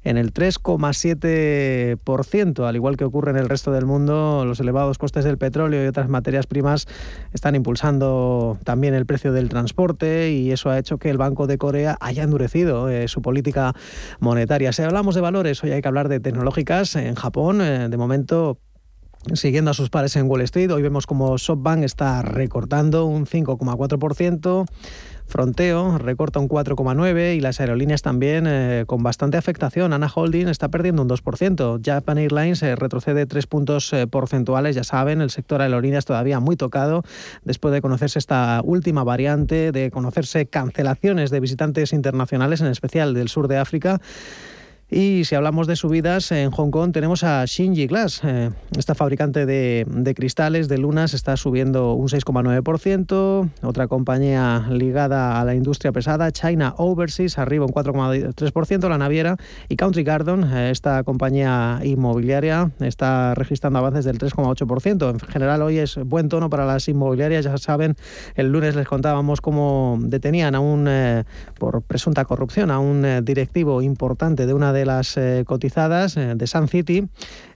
en 0.04 0.16
el 0.18 0.32
3,7%, 0.32 2.66
al 2.66 2.76
igual 2.76 2.96
que 2.96 3.04
ocurre 3.04 3.32
en 3.32 3.38
el 3.38 3.48
resto 3.48 3.72
del 3.72 3.86
mundo, 3.86 4.44
los 4.44 4.60
elevados 4.60 4.98
costes 4.98 5.24
del 5.24 5.38
petróleo 5.38 5.82
y 5.82 5.88
otras 5.88 6.08
materias 6.08 6.46
primas 6.46 6.86
están 7.32 7.54
impulsando 7.54 8.58
también 8.64 8.92
el 8.94 9.06
precio 9.06 9.32
del 9.32 9.48
transporte 9.48 10.30
y 10.30 10.52
eso 10.52 10.68
ha 10.70 10.78
hecho 10.78 10.98
que 10.98 11.08
el 11.10 11.18
Banco 11.18 11.46
de 11.46 11.58
Corea 11.58 11.96
haya 12.00 12.22
endurecido 12.22 12.90
eh, 12.90 13.08
su 13.08 13.22
política 13.22 13.74
monetaria. 14.20 14.72
Si 14.72 14.82
hablamos 14.82 15.14
de 15.14 15.22
valores, 15.22 15.64
hoy 15.64 15.72
hay 15.72 15.82
que 15.82 15.88
hablar 15.88 16.08
de 16.08 16.20
tecnológicas. 16.20 16.94
En 16.96 17.14
Japón, 17.14 17.62
eh, 17.62 17.88
de 17.88 17.96
momento, 17.96 18.58
Siguiendo 19.32 19.70
a 19.70 19.74
sus 19.74 19.88
pares 19.88 20.16
en 20.16 20.28
Wall 20.28 20.42
Street, 20.42 20.70
hoy 20.70 20.82
vemos 20.82 21.06
como 21.06 21.38
SoftBank 21.38 21.82
está 21.82 22.20
recortando 22.20 23.06
un 23.06 23.24
5,4%. 23.24 24.66
Fronteo 25.26 25.98
recorta 25.98 26.38
un 26.38 26.48
4,9% 26.48 27.36
y 27.36 27.40
las 27.40 27.60
aerolíneas 27.60 28.02
también 28.02 28.46
eh, 28.46 28.84
con 28.86 29.02
bastante 29.02 29.36
afectación. 29.36 29.92
Ana 29.92 30.10
Holding 30.14 30.48
está 30.48 30.68
perdiendo 30.68 31.02
un 31.02 31.08
2%. 31.08 31.80
Japan 31.84 32.18
Airlines 32.18 32.62
eh, 32.62 32.76
retrocede 32.76 33.26
3 33.26 33.46
puntos 33.46 33.92
eh, 33.92 34.06
porcentuales. 34.06 34.76
Ya 34.76 34.84
saben, 34.84 35.20
el 35.20 35.30
sector 35.30 35.62
aerolíneas 35.62 36.04
todavía 36.04 36.40
muy 36.40 36.56
tocado 36.56 37.02
después 37.44 37.72
de 37.72 37.80
conocerse 37.80 38.18
esta 38.18 38.60
última 38.64 39.02
variante, 39.02 39.72
de 39.72 39.90
conocerse 39.90 40.46
cancelaciones 40.46 41.30
de 41.30 41.40
visitantes 41.40 41.92
internacionales, 41.92 42.60
en 42.60 42.68
especial 42.68 43.14
del 43.14 43.28
sur 43.28 43.48
de 43.48 43.58
África. 43.58 44.00
Y 44.96 45.24
si 45.24 45.34
hablamos 45.34 45.66
de 45.66 45.74
subidas, 45.74 46.30
en 46.30 46.52
Hong 46.52 46.70
Kong 46.70 46.92
tenemos 46.92 47.24
a 47.24 47.44
Shinji 47.46 47.88
Glass. 47.88 48.20
Eh, 48.22 48.50
esta 48.78 48.94
fabricante 48.94 49.44
de, 49.44 50.14
cristales, 50.14 50.68
de 50.68 50.78
lunas, 50.78 51.14
está 51.14 51.36
subiendo 51.36 51.94
un 51.94 52.06
6,9%. 52.06 53.50
Otra 53.62 53.88
compañía 53.88 54.68
ligada 54.70 55.40
a 55.40 55.44
la 55.44 55.56
industria 55.56 55.90
pesada, 55.90 56.30
China 56.30 56.76
Overseas, 56.78 57.38
arriba 57.38 57.66
un 57.66 57.72
4,3%. 57.72 58.88
La 58.88 58.96
naviera 58.96 59.36
y 59.68 59.74
Country 59.74 60.04
Garden, 60.04 60.44
eh, 60.44 60.70
esta 60.70 61.02
compañía 61.02 61.80
inmobiliaria, 61.82 62.70
está 62.78 63.34
registrando 63.34 63.80
avances 63.80 64.04
del 64.04 64.18
3,8%. 64.18 65.10
En 65.10 65.18
general, 65.18 65.62
hoy 65.62 65.78
es 65.78 65.96
buen 66.04 66.28
tono 66.28 66.48
para 66.50 66.66
las 66.66 66.86
inmobiliarias. 66.86 67.46
Ya 67.46 67.58
saben, 67.58 67.96
el 68.36 68.52
lunes 68.52 68.76
les 68.76 68.86
contábamos 68.86 69.40
cómo 69.40 69.98
detenían 70.02 70.54
a 70.54 70.60
un, 70.60 70.86
eh, 70.88 71.24
por 71.58 71.82
presunta 71.82 72.24
corrupción, 72.24 72.70
a 72.70 72.78
un 72.78 73.24
directivo 73.24 73.82
importante 73.82 74.46
de 74.46 74.54
una 74.54 74.72
de 74.72 74.83
las 74.84 75.16
eh, 75.16 75.44
cotizadas 75.46 76.16
eh, 76.16 76.34
de 76.34 76.46
Sun 76.46 76.68
City 76.68 77.08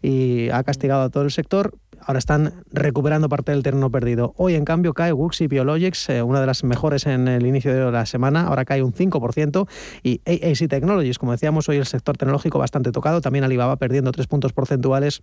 y 0.02 0.48
ha 0.50 0.62
castigado 0.62 1.02
a 1.02 1.08
todo 1.10 1.24
el 1.24 1.30
sector. 1.30 1.76
Ahora 2.00 2.18
están 2.18 2.62
recuperando 2.70 3.28
parte 3.28 3.52
del 3.52 3.62
terreno 3.62 3.90
perdido. 3.90 4.32
Hoy, 4.36 4.54
en 4.54 4.64
cambio, 4.64 4.94
cae 4.94 5.12
Wuxi 5.12 5.46
Biologics, 5.46 6.08
eh, 6.10 6.22
una 6.22 6.40
de 6.40 6.46
las 6.46 6.64
mejores 6.64 7.06
en 7.06 7.28
el 7.28 7.46
inicio 7.46 7.74
de 7.74 7.90
la 7.90 8.06
semana. 8.06 8.46
Ahora 8.46 8.64
cae 8.64 8.82
un 8.82 8.92
5%. 8.92 9.68
Y 10.02 10.20
AAC 10.24 10.68
Technologies, 10.68 11.18
como 11.18 11.32
decíamos, 11.32 11.68
hoy 11.68 11.76
el 11.76 11.86
sector 11.86 12.16
tecnológico 12.16 12.58
bastante 12.58 12.92
tocado. 12.92 13.20
También 13.20 13.44
Alibaba 13.44 13.76
perdiendo 13.76 14.12
3 14.12 14.26
puntos 14.26 14.52
porcentuales 14.52 15.22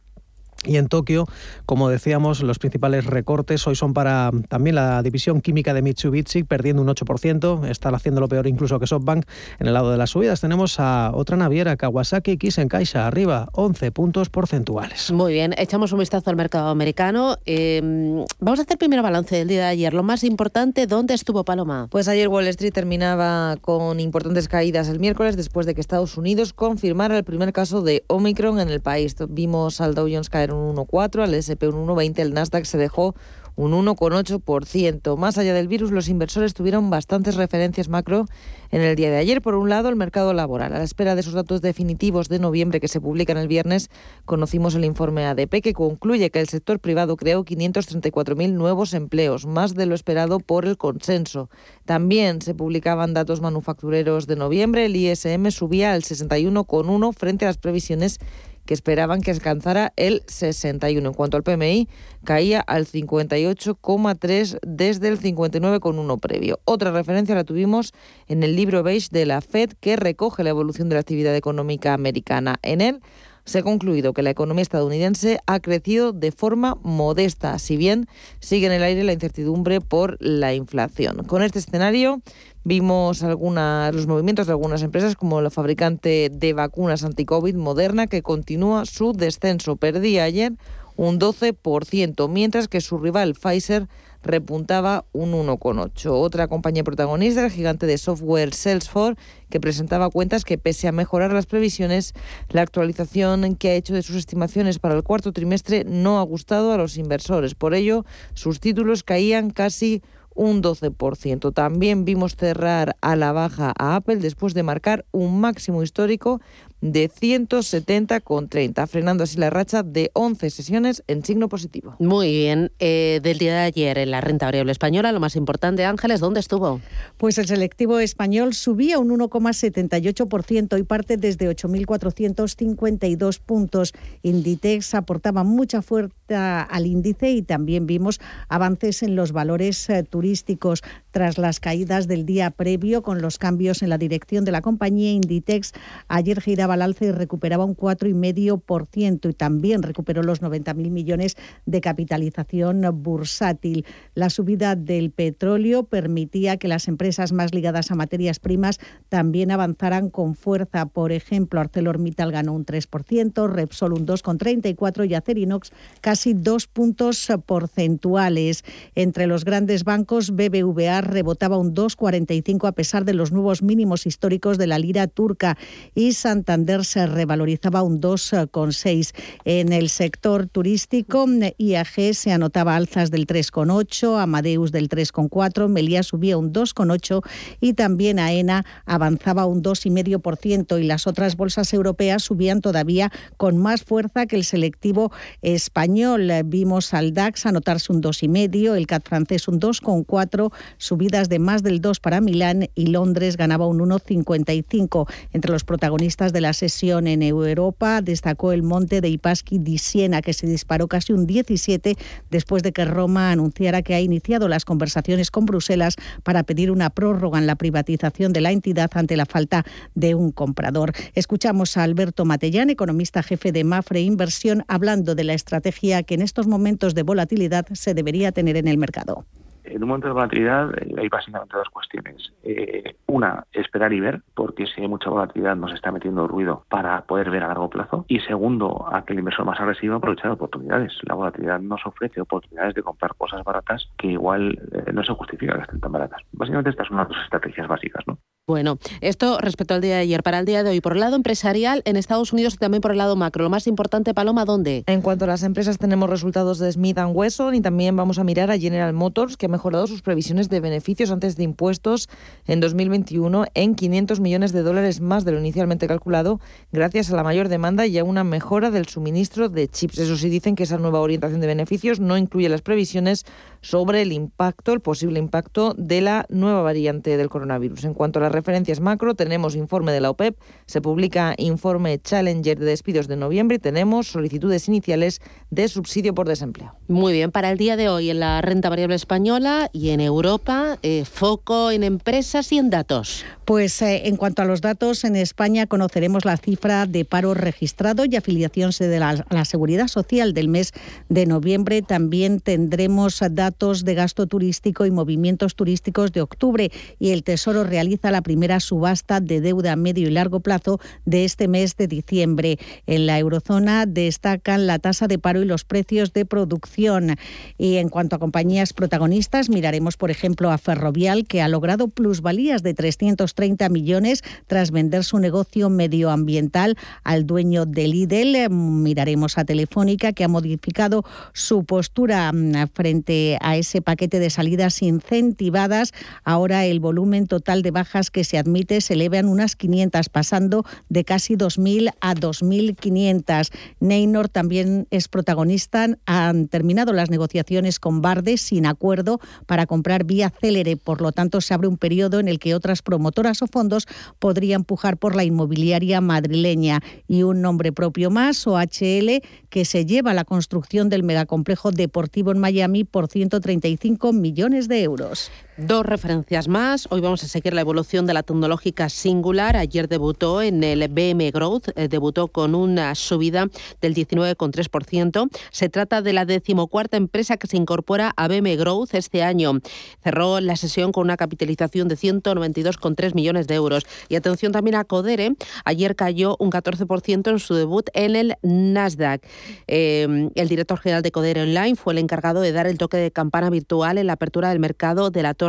y 0.63 0.77
en 0.77 0.87
Tokio, 0.87 1.27
como 1.65 1.89
decíamos, 1.89 2.41
los 2.41 2.59
principales 2.59 3.05
recortes 3.05 3.65
hoy 3.67 3.75
son 3.75 3.93
para 3.93 4.31
también 4.49 4.75
la 4.75 5.01
división 5.03 5.41
química 5.41 5.73
de 5.73 5.81
Mitsubishi, 5.81 6.43
perdiendo 6.43 6.81
un 6.81 6.87
8%, 6.87 7.67
está 7.67 7.89
haciéndolo 7.89 8.27
peor 8.27 8.47
incluso 8.47 8.79
que 8.79 8.87
SoftBank. 8.87 9.25
En 9.59 9.67
el 9.67 9.73
lado 9.73 9.91
de 9.91 9.97
las 9.97 10.09
subidas 10.09 10.41
tenemos 10.41 10.79
a 10.79 11.11
otra 11.13 11.37
naviera, 11.37 11.77
Kawasaki 11.77 12.37
Kisen-Kaisha, 12.37 13.07
arriba 13.07 13.49
11 13.53 13.91
puntos 13.91 14.29
porcentuales. 14.29 15.11
Muy 15.11 15.33
bien, 15.33 15.53
echamos 15.57 15.91
un 15.91 15.99
vistazo 15.99 16.29
al 16.29 16.35
mercado 16.35 16.69
americano. 16.69 17.37
Em, 17.45 18.25
vamos 18.39 18.59
a 18.59 18.63
hacer 18.63 18.77
primero 18.77 19.03
balance 19.03 19.35
del 19.35 19.47
día 19.47 19.61
de 19.61 19.67
ayer. 19.67 19.93
Lo 19.93 20.03
más 20.03 20.23
importante, 20.23 20.87
¿dónde 20.87 21.13
estuvo 21.13 21.45
Paloma? 21.45 21.87
Pues 21.89 22.07
ayer 22.07 22.27
Wall 22.27 22.47
Street 22.47 22.73
terminaba 22.73 23.57
con 23.61 23.99
importantes 23.99 24.47
caídas 24.47 24.89
el 24.89 24.99
miércoles 24.99 25.37
después 25.37 25.65
de 25.65 25.75
que 25.75 25.81
Estados 25.81 26.17
Unidos 26.17 26.53
confirmara 26.53 27.17
el 27.17 27.23
primer 27.23 27.53
caso 27.53 27.81
de 27.81 28.03
Omicron 28.07 28.59
en 28.59 28.69
el 28.69 28.81
país. 28.81 29.15
Vimos 29.29 29.81
al 29.81 29.95
Dow 29.95 30.07
Jones 30.11 30.29
caer 30.29 30.44
un 30.51 30.75
1,4, 30.75 31.23
al 31.23 31.33
SP 31.33 31.67
un 31.67 31.87
1,20, 31.87 32.19
el 32.19 32.33
Nasdaq 32.33 32.65
se 32.65 32.77
dejó 32.77 33.15
un 33.55 33.71
1,8%. 33.71 35.17
Más 35.17 35.37
allá 35.37 35.53
del 35.53 35.67
virus, 35.67 35.91
los 35.91 36.09
inversores 36.09 36.53
tuvieron 36.53 36.89
bastantes 36.89 37.35
referencias 37.35 37.87
macro 37.87 38.25
en 38.71 38.81
el 38.81 38.95
día 38.95 39.09
de 39.09 39.17
ayer. 39.17 39.41
Por 39.41 39.55
un 39.55 39.69
lado, 39.69 39.89
el 39.89 39.95
mercado 39.95 40.33
laboral. 40.33 40.73
A 40.73 40.77
la 40.79 40.83
espera 40.83 41.15
de 41.15 41.21
esos 41.21 41.33
datos 41.33 41.61
definitivos 41.61 42.27
de 42.27 42.39
noviembre 42.39 42.79
que 42.79 42.87
se 42.87 42.99
publican 42.99 43.37
el 43.37 43.47
viernes, 43.47 43.89
conocimos 44.25 44.75
el 44.75 44.83
informe 44.83 45.25
ADP 45.25 45.61
que 45.61 45.73
concluye 45.73 46.29
que 46.29 46.39
el 46.39 46.49
sector 46.49 46.79
privado 46.79 47.15
creó 47.15 47.45
534.000 47.45 48.53
nuevos 48.53 48.93
empleos, 48.93 49.45
más 49.45 49.73
de 49.75 49.85
lo 49.85 49.95
esperado 49.95 50.39
por 50.39 50.65
el 50.65 50.77
consenso. 50.77 51.49
También 51.85 52.41
se 52.41 52.55
publicaban 52.55 53.13
datos 53.13 53.41
manufactureros 53.41 54.27
de 54.27 54.35
noviembre. 54.35 54.85
El 54.85 54.95
ISM 54.95 55.49
subía 55.51 55.93
al 55.93 56.01
61,1 56.01 57.13
frente 57.13 57.45
a 57.45 57.49
las 57.49 57.57
previsiones 57.57 58.19
que 58.65 58.73
esperaban 58.73 59.21
que 59.21 59.31
alcanzara 59.31 59.93
el 59.95 60.23
61. 60.27 61.07
En 61.07 61.13
cuanto 61.13 61.37
al 61.37 61.43
PMI, 61.43 61.87
caía 62.23 62.59
al 62.61 62.85
58,3 62.85 64.59
desde 64.65 65.07
el 65.07 65.19
59,1 65.19 66.19
previo. 66.19 66.59
Otra 66.65 66.91
referencia 66.91 67.35
la 67.35 67.43
tuvimos 67.43 67.93
en 68.27 68.43
el 68.43 68.55
libro 68.55 68.83
beige 68.83 69.09
de 69.11 69.25
la 69.25 69.41
Fed 69.41 69.71
que 69.79 69.95
recoge 69.95 70.43
la 70.43 70.49
evolución 70.49 70.89
de 70.89 70.95
la 70.95 71.01
actividad 71.01 71.35
económica 71.35 71.93
americana. 71.93 72.57
En 72.61 72.81
él 72.81 73.01
se 73.45 73.59
ha 73.59 73.63
concluido 73.63 74.13
que 74.13 74.23
la 74.23 74.31
economía 74.31 74.63
estadounidense 74.63 75.39
ha 75.45 75.59
crecido 75.59 76.11
de 76.11 76.31
forma 76.31 76.77
modesta, 76.83 77.57
si 77.59 77.77
bien 77.77 78.07
sigue 78.39 78.65
en 78.65 78.73
el 78.73 78.83
aire 78.83 79.03
la 79.03 79.13
incertidumbre 79.13 79.81
por 79.81 80.17
la 80.19 80.53
inflación. 80.53 81.23
Con 81.25 81.43
este 81.43 81.59
escenario, 81.59 82.21
Vimos 82.67 83.21
algunas, 83.21 83.93
los 83.93 84.07
movimientos 84.07 84.47
de 84.47 84.53
algunas 84.53 84.81
empresas 84.81 85.15
como 85.15 85.39
la 85.39 85.51
fabricante 85.51 86.31
de 86.33 86.53
vacunas 86.53 87.03
anti-COVID 87.03 87.53
Moderna 87.53 88.07
que 88.07 88.23
continúa 88.23 88.87
su 88.87 89.13
descenso. 89.13 89.75
Perdía 89.75 90.23
ayer 90.23 90.53
un 90.95 91.19
12%, 91.19 92.27
mientras 92.27 92.67
que 92.67 92.81
su 92.81 92.97
rival 92.97 93.35
Pfizer 93.35 93.87
repuntaba 94.25 95.05
un 95.13 95.31
1,8. 95.33 96.09
Otra 96.11 96.47
compañía 96.47 96.83
protagonista, 96.83 97.45
el 97.45 97.51
gigante 97.51 97.85
de 97.85 97.97
software 97.97 98.53
Salesforce, 98.53 99.21
que 99.49 99.59
presentaba 99.59 100.09
cuentas 100.09 100.43
que 100.43 100.57
pese 100.57 100.87
a 100.87 100.91
mejorar 100.91 101.31
las 101.31 101.45
previsiones, 101.45 102.13
la 102.49 102.61
actualización 102.61 103.55
que 103.55 103.69
ha 103.69 103.75
hecho 103.75 103.93
de 103.93 104.01
sus 104.01 104.15
estimaciones 104.15 104.79
para 104.79 104.95
el 104.95 105.03
cuarto 105.03 105.31
trimestre 105.31 105.85
no 105.85 106.19
ha 106.19 106.23
gustado 106.23 106.73
a 106.73 106.77
los 106.77 106.97
inversores. 106.97 107.55
Por 107.55 107.73
ello, 107.73 108.03
sus 108.33 108.59
títulos 108.59 109.03
caían 109.03 109.51
casi 109.51 110.01
un 110.35 110.61
12%. 110.61 111.53
También 111.53 112.05
vimos 112.05 112.35
cerrar 112.35 112.97
a 113.01 113.15
la 113.15 113.31
baja 113.31 113.73
a 113.77 113.95
Apple 113.95 114.17
después 114.17 114.53
de 114.53 114.63
marcar 114.63 115.05
un 115.11 115.39
máximo 115.39 115.81
histórico 115.81 116.41
de 116.91 117.09
170,30, 117.09 118.87
frenando 118.87 119.23
así 119.23 119.37
la 119.37 119.49
racha 119.49 119.83
de 119.83 120.11
11 120.13 120.49
sesiones 120.49 121.03
en 121.07 121.23
signo 121.23 121.49
positivo. 121.49 121.95
Muy 121.99 122.31
bien. 122.31 122.71
Eh, 122.79 123.19
del 123.23 123.37
día 123.37 123.53
de 123.53 123.61
ayer 123.61 123.97
en 123.97 124.11
la 124.11 124.21
renta 124.21 124.45
variable 124.45 124.71
española, 124.71 125.11
lo 125.11 125.19
más 125.19 125.35
importante, 125.35 125.85
Ángeles, 125.85 126.19
¿dónde 126.19 126.39
estuvo? 126.39 126.81
Pues 127.17 127.37
el 127.37 127.47
selectivo 127.47 127.99
español 127.99 128.53
subía 128.53 128.99
un 128.99 129.09
1,78% 129.09 130.79
y 130.79 130.83
parte 130.83 131.17
desde 131.17 131.49
8.452 131.49 133.39
puntos. 133.39 133.93
Inditex 134.23 134.93
aportaba 134.95 135.43
mucha 135.43 135.81
fuerza 135.81 136.61
al 136.61 136.85
índice 136.85 137.31
y 137.31 137.41
también 137.41 137.87
vimos 137.87 138.19
avances 138.49 139.03
en 139.03 139.15
los 139.15 139.31
valores 139.31 139.89
eh, 139.89 140.03
turísticos. 140.03 140.83
Tras 141.15 141.37
las 141.37 141.61
caídas 141.61 142.09
del 142.09 142.25
día 142.25 142.51
previo 142.51 143.01
con 143.01 143.21
los 143.21 143.37
cambios 143.37 143.81
en 143.81 143.87
la 143.87 143.97
dirección 143.97 144.43
de 144.43 144.51
la 144.51 144.61
compañía 144.61 145.13
Inditex. 145.13 145.71
Ayer 146.09 146.41
giraba 146.41 146.73
al 146.73 146.81
alza 146.81 147.05
y 147.05 147.11
recuperaba 147.11 147.63
un 147.63 147.77
4,5% 147.77 149.29
y 149.29 149.33
también 149.33 149.81
recuperó 149.81 150.23
los 150.23 150.41
90.000 150.41 150.91
millones 150.91 151.37
de 151.65 151.79
capitalización 151.79 152.81
bursátil. 153.01 153.85
La 154.13 154.29
subida 154.29 154.75
del 154.75 155.09
petróleo 155.09 155.83
permitía 155.83 156.57
que 156.57 156.67
las 156.67 156.89
empresas 156.89 157.31
más 157.31 157.53
ligadas 157.53 157.91
a 157.91 157.95
materias 157.95 158.39
primas 158.39 158.81
también 159.07 159.51
avanzaran 159.51 160.09
con 160.09 160.35
fuerza. 160.35 160.85
Por 160.87 161.13
ejemplo, 161.13 161.61
ArcelorMittal 161.61 162.33
ganó 162.33 162.51
un 162.51 162.65
3%, 162.65 163.49
Repsol 163.49 163.93
un 163.93 164.05
2,34% 164.05 165.09
y 165.09 165.13
Acerinox 165.13 165.71
casi 166.01 166.33
dos 166.33 166.67
puntos 166.67 167.25
porcentuales. 167.45 168.65
Entre 168.95 169.27
los 169.27 169.45
grandes 169.45 169.85
bancos, 169.85 170.31
BBVA 170.31 171.04
rebotaba 171.05 171.57
un 171.57 171.73
2,45 171.73 172.67
a 172.67 172.71
pesar 172.73 173.05
de 173.05 173.13
los 173.13 173.31
nuevos 173.31 173.61
mínimos 173.61 174.05
históricos 174.05 174.57
de 174.57 174.67
la 174.67 174.79
lira 174.79 175.07
turca 175.07 175.57
y 175.93 176.13
Santander 176.13 176.83
se 176.85 177.07
revalorizaba 177.07 177.81
un 177.81 178.01
2,6. 178.01 179.13
En 179.45 179.71
el 179.71 179.89
sector 179.89 180.47
turístico, 180.47 181.25
IAG 181.57 182.13
se 182.13 182.31
anotaba 182.31 182.75
alzas 182.75 183.11
del 183.11 183.27
3,8, 183.27 184.21
Amadeus 184.21 184.71
del 184.71 184.89
3,4, 184.89 185.67
Melía 185.69 186.03
subía 186.03 186.37
un 186.37 186.51
2,8 186.53 187.21
y 187.61 187.73
también 187.73 188.19
AENA 188.19 188.65
avanzaba 188.85 189.45
un 189.45 189.63
2,5% 189.63 190.81
y 190.81 190.83
las 190.83 191.07
otras 191.07 191.35
bolsas 191.37 191.73
europeas 191.73 192.23
subían 192.23 192.61
todavía 192.61 193.11
con 193.37 193.57
más 193.57 193.83
fuerza 193.83 194.25
que 194.25 194.35
el 194.35 194.43
selectivo 194.43 195.11
español. 195.41 196.31
Vimos 196.45 196.93
al 196.93 197.13
DAX 197.13 197.45
anotarse 197.45 197.91
un 197.91 198.01
2,5, 198.01 198.75
el 198.75 198.87
CAT 198.87 199.07
francés 199.07 199.47
un 199.47 199.59
2,4, 199.59 200.51
subidas 200.95 201.27
de 201.27 201.39
más 201.39 201.61
del 201.61 201.81
2 201.81 201.99
para 201.99 202.21
Milán 202.21 202.69
y 202.73 202.87
Londres 202.87 203.35
ganaba 203.35 203.67
un 203.67 203.79
1,55. 203.79 205.09
Entre 205.33 205.51
los 205.51 205.65
protagonistas 205.65 206.31
de 206.31 206.39
la 206.39 206.53
sesión 206.53 207.05
en 207.07 207.21
Europa 207.21 208.01
destacó 208.01 208.53
el 208.53 208.63
monte 208.63 209.01
de 209.01 209.09
Ipasqui 209.09 209.59
di 209.59 209.77
Siena, 209.77 210.21
que 210.21 210.31
se 210.31 210.47
disparó 210.47 210.87
casi 210.87 211.11
un 211.11 211.27
17 211.27 211.97
después 212.31 212.63
de 212.63 212.71
que 212.71 212.85
Roma 212.85 213.31
anunciara 213.31 213.81
que 213.81 213.93
ha 213.93 213.99
iniciado 213.99 214.47
las 214.47 214.63
conversaciones 214.63 215.31
con 215.31 215.45
Bruselas 215.45 215.97
para 216.23 216.43
pedir 216.43 216.71
una 216.71 216.89
prórroga 216.89 217.39
en 217.39 217.45
la 217.45 217.57
privatización 217.57 218.31
de 218.31 218.39
la 218.39 218.53
entidad 218.53 218.89
ante 218.93 219.17
la 219.17 219.25
falta 219.25 219.65
de 219.95 220.15
un 220.15 220.31
comprador. 220.31 220.93
Escuchamos 221.13 221.75
a 221.75 221.83
Alberto 221.83 222.23
Matellán, 222.23 222.69
economista 222.69 223.21
jefe 223.21 223.51
de 223.51 223.65
Mafre 223.65 223.99
Inversión, 223.99 224.63
hablando 224.69 225.13
de 225.13 225.25
la 225.25 225.33
estrategia 225.33 226.03
que 226.03 226.15
en 226.15 226.21
estos 226.21 226.47
momentos 226.47 226.95
de 226.95 227.03
volatilidad 227.03 227.65
se 227.73 227.93
debería 227.93 228.31
tener 228.31 228.55
en 228.55 228.69
el 228.69 228.77
mercado 228.77 229.25
en 229.65 229.83
un 229.83 229.89
momento 229.89 230.07
de 230.07 230.13
volatilidad 230.13 230.71
eh, 230.77 230.93
hay 230.97 231.09
básicamente 231.09 231.57
dos 231.57 231.69
cuestiones. 231.69 232.33
Eh, 232.43 232.95
una, 233.07 233.45
esperar 233.51 233.93
y 233.93 233.99
ver, 233.99 234.21
porque 234.33 234.65
si 234.67 234.81
hay 234.81 234.87
mucha 234.87 235.09
volatilidad 235.09 235.55
nos 235.55 235.73
está 235.73 235.91
metiendo 235.91 236.27
ruido 236.27 236.65
para 236.69 237.01
poder 237.01 237.29
ver 237.29 237.43
a 237.43 237.47
largo 237.47 237.69
plazo. 237.69 238.05
Y 238.07 238.19
segundo, 238.21 238.87
a 238.91 239.05
que 239.05 239.13
el 239.13 239.19
inversor 239.19 239.45
más 239.45 239.59
agresivo 239.59 239.95
aprovechar 239.95 240.31
oportunidades. 240.31 240.93
La 241.03 241.15
volatilidad 241.15 241.59
nos 241.59 241.85
ofrece 241.85 242.21
oportunidades 242.21 242.75
de 242.75 242.83
comprar 242.83 243.15
cosas 243.15 243.43
baratas 243.43 243.89
que 243.97 244.07
igual 244.07 244.59
eh, 244.71 244.91
no 244.93 245.03
se 245.03 245.13
justifica 245.13 245.55
que 245.55 245.61
estén 245.61 245.79
tan 245.79 245.91
baratas. 245.91 246.21
Básicamente 246.31 246.69
estas 246.69 246.87
son 246.87 246.97
las 246.97 247.07
dos 247.07 247.17
estrategias 247.23 247.67
básicas. 247.67 248.03
¿no? 248.07 248.17
Bueno, 248.47 248.77
esto 249.01 249.39
respecto 249.39 249.73
al 249.73 249.81
día 249.81 249.95
de 249.95 250.01
ayer. 250.01 250.21
Para 250.21 250.37
el 250.37 250.45
día 250.45 250.61
de 250.61 250.69
hoy, 250.69 250.79
por 250.79 250.93
el 250.93 250.99
lado 250.99 251.15
empresarial 251.15 251.81
en 251.85 251.95
Estados 251.95 252.31
Unidos 252.31 252.53
y 252.53 252.57
también 252.57 252.79
por 252.79 252.91
el 252.91 252.99
lado 252.99 253.15
macro. 253.15 253.41
Lo 253.41 253.49
más 253.49 253.65
importante, 253.65 254.13
Paloma, 254.13 254.45
¿dónde? 254.45 254.83
En 254.85 255.01
cuanto 255.01 255.25
a 255.25 255.27
las 255.27 255.41
empresas, 255.41 255.79
tenemos 255.79 256.07
resultados 256.11 256.59
de 256.59 256.71
Smith 256.71 256.99
Wesson 257.11 257.55
y 257.55 257.61
también 257.61 257.95
vamos 257.95 258.19
a 258.19 258.23
mirar 258.23 258.51
a 258.51 258.59
General 258.59 258.93
Motors, 258.93 259.35
que 259.35 259.47
ha 259.47 259.49
mejorado 259.49 259.87
sus 259.87 260.03
previsiones 260.03 260.47
de 260.47 260.59
beneficios 260.59 261.09
antes 261.09 261.37
de 261.37 261.43
impuestos 261.43 262.07
en 262.45 262.59
2021 262.59 263.45
en 263.55 263.73
500 263.73 264.19
millones 264.19 264.51
de 264.51 264.61
dólares 264.61 265.01
más 265.01 265.25
de 265.25 265.31
lo 265.31 265.39
inicialmente 265.39 265.87
calculado, 265.87 266.39
gracias 266.71 267.11
a 267.11 267.15
la 267.15 267.23
mayor 267.23 267.49
demanda 267.49 267.87
y 267.87 267.97
a 267.97 268.03
una 268.03 268.23
mejora 268.23 268.69
del 268.69 268.87
suministro 268.87 269.49
de 269.49 269.67
chips. 269.69 269.97
Eso 269.97 270.17
sí, 270.17 270.29
dicen 270.29 270.55
que 270.55 270.65
esa 270.65 270.77
nueva 270.77 270.99
orientación 270.99 271.41
de 271.41 271.47
beneficios 271.47 271.99
no 271.99 272.15
incluye 272.15 272.47
las 272.47 272.61
previsiones 272.61 273.25
sobre 273.61 274.03
el 274.03 274.11
impacto, 274.11 274.71
el 274.71 274.81
posible 274.81 275.17
impacto 275.17 275.73
de 275.75 276.01
la 276.01 276.27
nueva 276.29 276.61
variante 276.61 277.17
del 277.17 277.29
coronavirus. 277.29 277.85
En 277.85 277.95
cuanto 277.95 278.19
a 278.19 278.21
las 278.21 278.34
referencias 278.35 278.79
macro, 278.79 279.15
tenemos 279.15 279.55
informe 279.55 279.91
de 279.91 280.01
la 280.01 280.09
OPEP, 280.11 280.37
se 280.65 280.81
publica 280.81 281.33
informe 281.37 281.99
Challenger 281.99 282.59
de 282.59 282.65
despidos 282.65 283.07
de 283.07 283.15
noviembre 283.15 283.57
y 283.57 283.59
tenemos 283.59 284.07
solicitudes 284.07 284.67
iniciales 284.67 285.21
de 285.49 285.67
subsidio 285.67 286.13
por 286.13 286.27
desempleo. 286.27 286.75
Muy 286.87 287.13
bien, 287.13 287.31
para 287.31 287.49
el 287.49 287.57
día 287.57 287.77
de 287.77 287.89
hoy 287.89 288.09
en 288.09 288.19
la 288.19 288.41
renta 288.41 288.69
variable 288.69 288.95
española 288.95 289.69
y 289.73 289.89
en 289.89 290.01
Europa, 290.01 290.77
eh, 290.83 291.05
foco 291.05 291.71
en 291.71 291.83
empresas 291.83 292.51
y 292.51 292.57
en 292.57 292.69
datos. 292.69 293.25
Pues 293.45 293.81
eh, 293.81 294.07
en 294.07 294.17
cuanto 294.17 294.41
a 294.41 294.45
los 294.45 294.61
datos, 294.61 295.03
en 295.03 295.15
España 295.15 295.65
conoceremos 295.67 296.25
la 296.25 296.37
cifra 296.37 296.85
de 296.85 297.05
paro 297.05 297.33
registrado 297.33 298.05
y 298.05 298.15
afiliación 298.15 298.71
de 298.77 298.99
la, 298.99 299.25
la 299.29 299.45
Seguridad 299.45 299.87
Social 299.87 300.33
del 300.33 300.47
mes 300.47 300.73
de 301.09 301.25
noviembre. 301.25 301.81
También 301.81 302.39
tendremos 302.39 303.21
datos 303.31 303.85
de 303.85 303.95
gasto 303.95 304.27
turístico 304.27 304.85
y 304.85 304.91
movimientos 304.91 305.55
turísticos 305.55 306.11
de 306.11 306.21
octubre 306.21 306.71
y 306.99 307.11
el 307.11 307.23
Tesoro 307.23 307.63
realiza 307.63 308.11
la 308.11 308.21
primera 308.25 308.59
subasta 308.59 309.21
de 309.21 309.39
deuda 309.39 309.73
a 309.73 309.75
medio 309.75 310.07
y 310.07 310.11
largo 310.11 310.39
plazo 310.39 310.79
de 311.05 311.25
este 311.25 311.47
mes 311.47 311.77
de 311.77 311.87
diciembre. 311.87 312.57
En 312.87 313.05
la 313.05 313.19
eurozona 313.19 313.85
destacan 313.85 314.65
la 314.65 314.79
tasa 314.79 315.07
de 315.07 315.19
paro 315.19 315.43
y 315.43 315.45
los 315.45 315.63
precios 315.63 316.11
de 316.11 316.25
producción. 316.25 317.17
Y 317.59 317.75
en 317.75 317.89
cuanto 317.89 318.15
a 318.15 318.19
compañías 318.19 318.73
protagonistas, 318.73 319.49
miraremos 319.49 319.95
por 319.95 320.09
ejemplo 320.09 320.49
a 320.49 320.57
Ferrovial 320.57 321.27
que 321.27 321.43
ha 321.43 321.47
logrado 321.47 321.87
plusvalías 321.87 322.63
de 322.63 322.73
330 322.73 323.69
millones 323.69 324.23
tras 324.47 324.71
vender 324.71 325.03
su 325.03 325.19
negocio 325.19 325.69
medioambiental 325.69 326.77
al 327.03 327.27
dueño 327.27 327.67
del 327.67 327.91
Lidl. 327.91 328.49
Miraremos 328.49 329.37
a 329.37 329.45
Telefónica 329.45 330.13
que 330.13 330.23
ha 330.23 330.27
modificado 330.27 331.05
su 331.33 331.63
postura 331.63 332.31
mm, 332.33 332.69
frente 332.73 333.37
a 333.41 333.55
ese 333.55 333.83
paquete 333.83 334.17
de 334.17 334.31
salidas 334.31 334.81
incentivadas. 334.81 335.93
Ahora 336.23 336.65
el 336.65 336.79
volumen 336.79 337.27
total 337.27 337.61
de 337.61 337.69
bajas 337.69 338.09
que 338.15 338.23
se 338.23 338.37
admite 338.37 338.79
se 338.79 338.93
eleva 338.93 339.17
en 339.17 339.27
unas 339.27 339.57
500, 339.57 340.07
pasando 340.07 340.63
de 340.87 341.03
casi 341.03 341.35
2.000 341.35 341.91
a 341.99 342.15
2.500. 342.15 343.51
Neynor 343.81 344.29
también 344.29 344.87
es 344.89 345.09
protagonista. 345.09 345.89
Han 346.05 346.47
terminado 346.47 346.93
las 346.93 347.09
negociaciones 347.09 347.77
con 347.77 348.01
Barde 348.01 348.37
sin 348.37 348.65
acuerdo 348.65 349.19
para 349.47 349.65
comprar 349.65 350.05
vía 350.05 350.29
célere. 350.29 350.77
Por 350.77 351.01
lo 351.01 351.11
tanto, 351.11 351.41
se 351.41 351.53
abre 351.53 351.67
un 351.67 351.77
periodo 351.77 352.21
en 352.21 352.29
el 352.29 352.39
que 352.39 352.55
otras 352.55 352.81
promotoras 352.81 353.41
o 353.41 353.47
fondos 353.47 353.85
podrían 354.17 354.63
pujar 354.63 354.95
por 354.95 355.13
la 355.13 355.25
inmobiliaria 355.25 355.99
madrileña. 355.99 356.79
Y 357.05 357.23
un 357.23 357.41
nombre 357.41 357.73
propio 357.73 358.11
más, 358.11 358.47
OHL, 358.47 359.21
que 359.49 359.65
se 359.65 359.85
lleva 359.85 360.13
la 360.13 360.23
construcción 360.23 360.87
del 360.87 361.03
megacomplejo 361.03 361.71
deportivo 361.71 362.31
en 362.31 362.39
Miami 362.39 362.85
por 362.85 363.09
100 363.09 363.25
135 363.29 364.13
millones 364.13 364.67
de 364.67 364.83
euros. 364.83 365.31
Dos 365.57 365.85
referencias 365.85 366.49
más. 366.49 366.85
Hoy 366.91 366.99
vamos 366.99 367.23
a 367.23 367.29
seguir 367.29 367.53
la 367.53 367.61
evolución 367.61 368.05
de 368.05 368.13
la 368.13 368.23
tecnológica 368.23 368.89
Singular. 368.89 369.55
Ayer 369.55 369.87
debutó 369.87 370.41
en 370.41 370.61
el 370.65 370.85
BM 370.89 371.31
Growth, 371.31 371.69
eh, 371.77 371.87
debutó 371.87 372.27
con 372.27 372.55
una 372.55 372.93
subida 372.93 373.47
del 373.79 373.93
19,3%. 373.93 375.29
Se 375.51 375.69
trata 375.69 376.01
de 376.01 376.11
la 376.11 376.25
decimocuarta 376.25 376.97
empresa 376.97 377.37
que 377.37 377.47
se 377.47 377.55
incorpora 377.55 378.11
a 378.17 378.27
BM 378.27 378.53
Growth 378.57 378.95
este 378.95 379.23
año. 379.23 379.61
Cerró 380.03 380.41
la 380.41 380.57
sesión 380.57 380.91
con 380.91 381.05
una 381.05 381.15
capitalización 381.15 381.87
de 381.87 381.95
192,3 381.95 383.15
millones 383.15 383.47
de 383.47 383.55
euros. 383.55 383.85
Y 384.09 384.17
atención 384.17 384.51
también 384.51 384.75
a 384.75 384.83
Codere. 384.83 385.37
Ayer 385.63 385.95
cayó 385.95 386.35
un 386.37 386.51
14% 386.51 387.31
en 387.31 387.39
su 387.39 387.53
debut 387.53 387.87
en 387.93 388.17
el 388.17 388.35
Nasdaq. 388.41 389.25
Eh, 389.67 390.29
el 390.35 390.49
director 390.49 390.79
general 390.79 391.01
de 391.01 391.11
Codere 391.11 391.43
Online 391.43 391.77
fue 391.77 391.93
el 391.93 391.99
encargado 391.99 392.41
de 392.41 392.51
dar 392.51 392.67
el 392.67 392.77
toque 392.77 392.97
de 392.97 393.09
campana 393.11 393.49
virtual 393.49 393.97
en 393.97 394.07
la 394.07 394.13
apertura 394.13 394.49
del 394.49 394.59
mercado 394.59 395.11
de 395.11 395.23
la 395.23 395.33
torre 395.33 395.44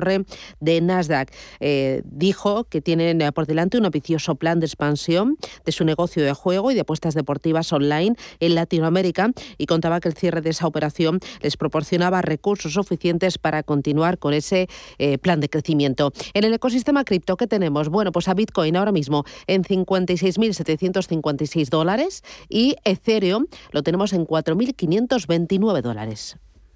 de 0.60 0.80
Nasdaq. 0.80 1.30
Eh, 1.60 2.02
dijo 2.04 2.64
que 2.64 2.80
tienen 2.80 3.22
eh, 3.22 3.32
por 3.32 3.46
delante 3.46 3.78
un 3.78 3.86
ambicioso 3.86 4.36
plan 4.36 4.60
de 4.60 4.66
expansión 4.66 5.36
de 5.64 5.72
su 5.72 5.84
negocio 5.84 6.24
de 6.24 6.32
juego 6.32 6.70
y 6.70 6.74
de 6.74 6.82
apuestas 6.82 7.14
deportivas 7.14 7.72
online 7.72 8.14
en 8.40 8.54
Latinoamérica 8.54 9.30
y 9.58 9.66
contaba 9.66 10.00
que 10.00 10.08
el 10.08 10.14
cierre 10.14 10.40
de 10.40 10.50
esa 10.50 10.66
operación 10.66 11.20
les 11.40 11.56
proporcionaba 11.56 12.22
recursos 12.22 12.72
suficientes 12.72 13.38
para 13.38 13.62
continuar 13.62 14.18
con 14.18 14.34
ese 14.34 14.68
eh, 14.98 15.18
plan 15.18 15.40
de 15.40 15.48
crecimiento. 15.48 16.12
En 16.34 16.42
el 16.44 16.54
ecosistema 16.54 17.04
cripto, 17.04 17.36
¿qué 17.36 17.46
tenemos? 17.46 17.88
Bueno, 17.88 18.10
pues 18.12 18.28
a 18.28 18.34
Bitcoin 18.34 18.76
ahora 18.76 18.92
mismo 18.92 19.24
en 19.46 19.62
56.756 19.62 21.68
dólares 21.68 22.22
y 22.48 22.76
Ethereum 22.84 23.46
lo 23.72 23.82
tenemos 23.82 24.12
en 24.12 24.26
4.529 24.26 25.82
dólares. 25.82 26.36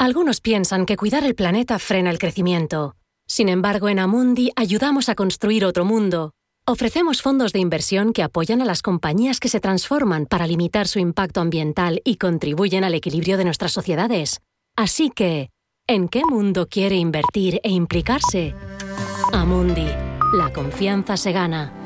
Algunos 0.00 0.40
piensan 0.40 0.86
que 0.86 0.96
cuidar 0.96 1.24
el 1.24 1.34
planeta 1.34 1.78
frena 1.78 2.08
el 2.08 2.18
crecimiento. 2.18 2.96
Sin 3.28 3.50
embargo, 3.50 3.90
en 3.90 3.98
Amundi 3.98 4.50
ayudamos 4.56 5.10
a 5.10 5.14
construir 5.14 5.62
otro 5.62 5.84
mundo. 5.84 6.32
Ofrecemos 6.66 7.20
fondos 7.20 7.52
de 7.52 7.58
inversión 7.58 8.14
que 8.14 8.22
apoyan 8.22 8.62
a 8.62 8.64
las 8.64 8.80
compañías 8.80 9.40
que 9.40 9.50
se 9.50 9.60
transforman 9.60 10.24
para 10.24 10.46
limitar 10.46 10.88
su 10.88 11.00
impacto 11.00 11.42
ambiental 11.42 12.00
y 12.02 12.16
contribuyen 12.16 12.82
al 12.82 12.94
equilibrio 12.94 13.36
de 13.36 13.44
nuestras 13.44 13.72
sociedades. 13.72 14.40
Así 14.74 15.10
que, 15.10 15.50
¿en 15.86 16.08
qué 16.08 16.22
mundo 16.24 16.66
quiere 16.66 16.96
invertir 16.96 17.60
e 17.62 17.68
implicarse? 17.68 18.54
Amundi, 19.34 19.86
la 20.32 20.50
confianza 20.50 21.18
se 21.18 21.32
gana. 21.32 21.79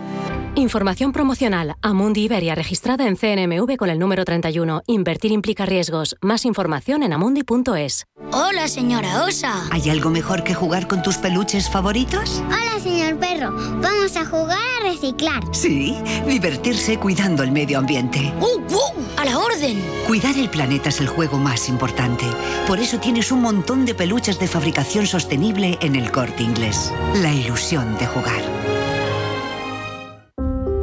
Información 0.57 1.11
promocional. 1.11 1.75
Amundi 1.83 2.23
Iberia 2.23 2.55
registrada 2.55 3.09
en 3.09 3.17
CNMV 3.17 3.77
con 3.77 3.91
el 3.91 3.99
número 3.99 4.25
31. 4.25 4.83
Invertir 4.87 5.33
implica 5.33 5.67
riesgos. 5.67 6.17
Más 6.21 6.45
información 6.45 7.03
en 7.03 7.13
amundi.es. 7.13 8.07
Hola, 8.31 8.69
señora 8.69 9.25
Osa. 9.25 9.67
¿Hay 9.73 9.91
algo 9.91 10.11
mejor 10.11 10.45
que 10.45 10.55
jugar 10.55 10.87
con 10.87 11.03
tus 11.03 11.17
peluches 11.17 11.69
favoritos? 11.69 12.41
Hola, 12.47 12.79
señor 12.81 13.19
perro. 13.19 13.53
Vamos 13.81 14.17
a 14.17 14.25
jugar 14.25 14.59
a 14.81 14.89
reciclar. 14.89 15.43
Sí, 15.53 15.97
divertirse 16.27 16.99
cuidando 17.01 17.43
el 17.43 17.51
medio 17.51 17.79
ambiente. 17.79 18.33
¡Uh, 18.41 18.61
uh! 18.73 19.21
¡A 19.21 19.25
la 19.25 19.39
orden! 19.39 19.83
Cuidar 20.07 20.39
el 20.39 20.49
planeta 20.51 20.91
es 20.91 21.01
el 21.01 21.09
juego 21.09 21.37
más 21.37 21.69
importante. 21.69 22.27
Por 22.69 22.79
eso 22.79 23.01
tienes 23.01 23.33
un 23.33 23.43
montón 23.43 23.85
de 23.87 23.95
peluches 23.95 24.39
de 24.39 24.47
fabricación 24.47 25.07
sostenible 25.07 25.79
en 25.81 25.97
el 25.97 26.13
corte 26.13 26.45
inglés. 26.45 26.93
La 27.21 27.33
ilusión 27.33 27.99
de 27.99 28.07
jugar. 28.07 28.84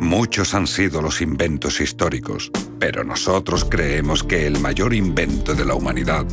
Muchos 0.00 0.54
han 0.54 0.66
sido 0.66 1.00
los 1.00 1.22
inventos 1.22 1.80
históricos, 1.80 2.50
pero 2.78 3.02
nosotros 3.02 3.64
creemos 3.64 4.22
que 4.22 4.46
el 4.46 4.60
mayor 4.60 4.92
invento 4.92 5.54
de 5.54 5.64
la 5.64 5.74
humanidad 5.74 6.26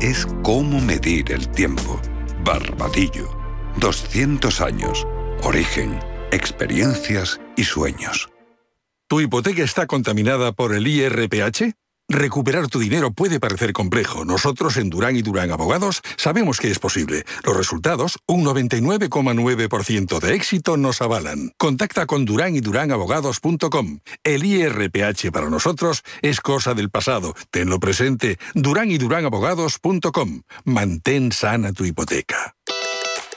es 0.00 0.26
cómo 0.42 0.80
medir 0.80 1.30
el 1.30 1.48
tiempo. 1.48 2.00
Barbadillo. 2.42 3.38
200 3.76 4.60
años. 4.62 5.06
Origen, 5.42 5.98
experiencias 6.32 7.40
y 7.56 7.64
sueños. 7.64 8.30
¿Tu 9.06 9.20
hipoteca 9.20 9.62
está 9.62 9.86
contaminada 9.86 10.52
por 10.52 10.74
el 10.74 10.86
IRPH? 10.86 11.74
Recuperar 12.12 12.66
tu 12.66 12.80
dinero 12.80 13.12
puede 13.12 13.38
parecer 13.38 13.72
complejo. 13.72 14.24
Nosotros 14.24 14.76
en 14.78 14.90
Durán 14.90 15.14
y 15.14 15.22
Durán 15.22 15.52
Abogados 15.52 16.02
sabemos 16.16 16.58
que 16.58 16.68
es 16.68 16.80
posible. 16.80 17.24
Los 17.44 17.56
resultados, 17.56 18.18
un 18.26 18.44
99,9% 18.44 20.18
de 20.18 20.34
éxito, 20.34 20.76
nos 20.76 21.02
avalan. 21.02 21.52
Contacta 21.56 22.06
con 22.06 22.24
Durán 22.24 22.56
y 22.56 22.60
Durán 22.60 22.90
Abogados.com. 22.90 24.00
El 24.24 24.44
IRPH 24.44 25.30
para 25.30 25.50
nosotros 25.50 26.02
es 26.20 26.40
cosa 26.40 26.74
del 26.74 26.90
pasado. 26.90 27.36
Tenlo 27.52 27.78
presente. 27.78 28.40
Durán 28.54 28.90
y 28.90 28.98
Durán 28.98 29.24
Abogados.com. 29.24 30.42
Mantén 30.64 31.30
sana 31.30 31.72
tu 31.72 31.84
hipoteca. 31.84 32.56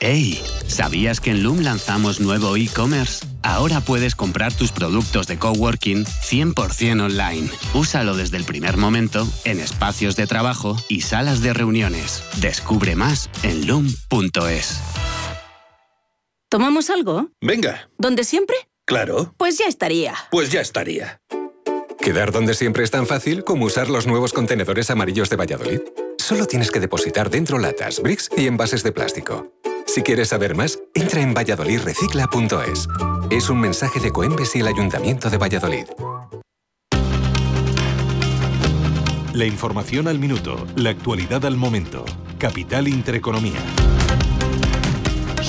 ¡Hey! 0.00 0.42
¿Sabías 0.66 1.20
que 1.20 1.30
en 1.30 1.44
Loom 1.44 1.60
lanzamos 1.60 2.18
nuevo 2.18 2.56
e-commerce? 2.56 3.33
Ahora 3.44 3.82
puedes 3.82 4.14
comprar 4.16 4.54
tus 4.54 4.72
productos 4.72 5.26
de 5.26 5.38
coworking 5.38 6.06
100% 6.06 7.04
online. 7.04 7.50
Úsalo 7.74 8.16
desde 8.16 8.38
el 8.38 8.44
primer 8.44 8.78
momento 8.78 9.28
en 9.44 9.60
espacios 9.60 10.16
de 10.16 10.26
trabajo 10.26 10.76
y 10.88 11.02
salas 11.02 11.42
de 11.42 11.52
reuniones. 11.52 12.24
Descubre 12.40 12.96
más 12.96 13.28
en 13.42 13.66
loom.es. 13.66 14.80
¿Tomamos 16.48 16.88
algo? 16.88 17.28
Venga. 17.42 17.90
¿Donde 17.98 18.24
siempre? 18.24 18.56
Claro. 18.86 19.34
Pues 19.36 19.58
ya 19.58 19.66
estaría. 19.66 20.14
Pues 20.30 20.50
ya 20.50 20.62
estaría. 20.62 21.20
Quedar 22.00 22.32
donde 22.32 22.54
siempre 22.54 22.82
es 22.82 22.90
tan 22.90 23.06
fácil 23.06 23.44
como 23.44 23.66
usar 23.66 23.90
los 23.90 24.06
nuevos 24.06 24.32
contenedores 24.32 24.88
amarillos 24.88 25.28
de 25.28 25.36
Valladolid. 25.36 25.80
Solo 26.16 26.46
tienes 26.46 26.70
que 26.70 26.80
depositar 26.80 27.28
dentro 27.28 27.58
latas, 27.58 28.00
bricks 28.00 28.30
y 28.38 28.46
envases 28.46 28.82
de 28.82 28.92
plástico. 28.92 29.52
Si 29.86 30.02
quieres 30.02 30.28
saber 30.28 30.54
más, 30.54 30.78
entra 30.94 31.20
en 31.20 31.34
valladolidrecicla.es. 31.34 32.88
Es 33.30 33.50
un 33.50 33.60
mensaje 33.60 34.00
de 34.00 34.10
Coembes 34.10 34.56
y 34.56 34.60
el 34.60 34.66
Ayuntamiento 34.66 35.30
de 35.30 35.38
Valladolid. 35.38 35.86
La 39.32 39.46
información 39.46 40.08
al 40.08 40.18
minuto, 40.18 40.64
la 40.76 40.90
actualidad 40.90 41.44
al 41.44 41.56
momento. 41.56 42.04
Capital 42.38 42.88
Intereconomía. 42.88 43.60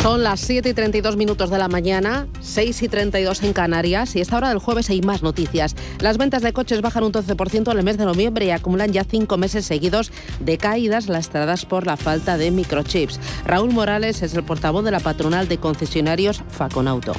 Son 0.05 0.21
las 0.21 0.39
7 0.41 0.69
y 0.69 0.73
32 0.75 1.17
minutos 1.17 1.49
de 1.49 1.57
la 1.57 1.67
mañana, 1.67 2.27
6 2.39 2.83
y 2.83 2.87
32 2.89 3.41
en 3.41 3.53
Canarias 3.53 4.15
y 4.15 4.21
esta 4.21 4.37
hora 4.37 4.49
del 4.49 4.59
jueves 4.59 4.87
hay 4.91 5.01
más 5.01 5.23
noticias. 5.23 5.75
Las 5.99 6.19
ventas 6.19 6.43
de 6.43 6.53
coches 6.53 6.83
bajan 6.83 7.05
un 7.05 7.11
12% 7.11 7.71
en 7.71 7.77
el 7.79 7.83
mes 7.83 7.97
de 7.97 8.05
noviembre 8.05 8.45
y 8.45 8.51
acumulan 8.51 8.93
ya 8.93 9.03
cinco 9.03 9.37
meses 9.37 9.65
seguidos 9.65 10.11
de 10.39 10.59
caídas 10.59 11.07
lastradas 11.07 11.65
por 11.65 11.87
la 11.87 11.97
falta 11.97 12.37
de 12.37 12.51
microchips. 12.51 13.19
Raúl 13.47 13.71
Morales 13.73 14.21
es 14.21 14.35
el 14.35 14.43
portavoz 14.43 14.85
de 14.85 14.91
la 14.91 14.99
patronal 14.99 15.47
de 15.47 15.57
concesionarios 15.57 16.43
Faconauto. 16.49 17.13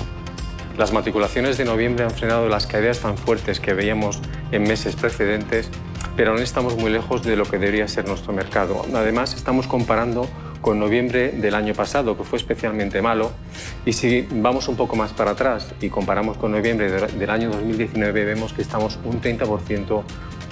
Las 0.78 0.92
matriculaciones 0.92 1.58
de 1.58 1.64
noviembre 1.64 2.04
han 2.04 2.12
frenado 2.12 2.48
las 2.48 2.68
caídas 2.68 3.00
tan 3.00 3.18
fuertes 3.18 3.58
que 3.58 3.74
veíamos 3.74 4.20
en 4.52 4.62
meses 4.62 4.94
precedentes, 4.94 5.70
pero 6.16 6.30
aún 6.30 6.40
estamos 6.40 6.76
muy 6.76 6.92
lejos 6.92 7.24
de 7.24 7.34
lo 7.34 7.46
que 7.46 7.58
debería 7.58 7.88
ser 7.88 8.06
nuestro 8.06 8.32
mercado. 8.32 8.86
Además, 8.94 9.34
estamos 9.34 9.66
comparando 9.66 10.28
con 10.60 10.78
noviembre 10.78 11.32
del 11.32 11.54
año 11.54 11.74
pasado, 11.74 12.16
que 12.16 12.24
fue 12.24 12.38
especialmente 12.38 13.02
malo. 13.02 13.32
Y 13.84 13.92
si 13.92 14.26
vamos 14.30 14.68
un 14.68 14.76
poco 14.76 14.96
más 14.96 15.12
para 15.12 15.32
atrás 15.32 15.74
y 15.80 15.88
comparamos 15.88 16.36
con 16.36 16.52
noviembre 16.52 16.90
del 16.90 17.30
año 17.30 17.50
2019, 17.50 18.24
vemos 18.24 18.52
que 18.52 18.62
estamos 18.62 18.98
un 19.04 19.20
30% 19.20 20.02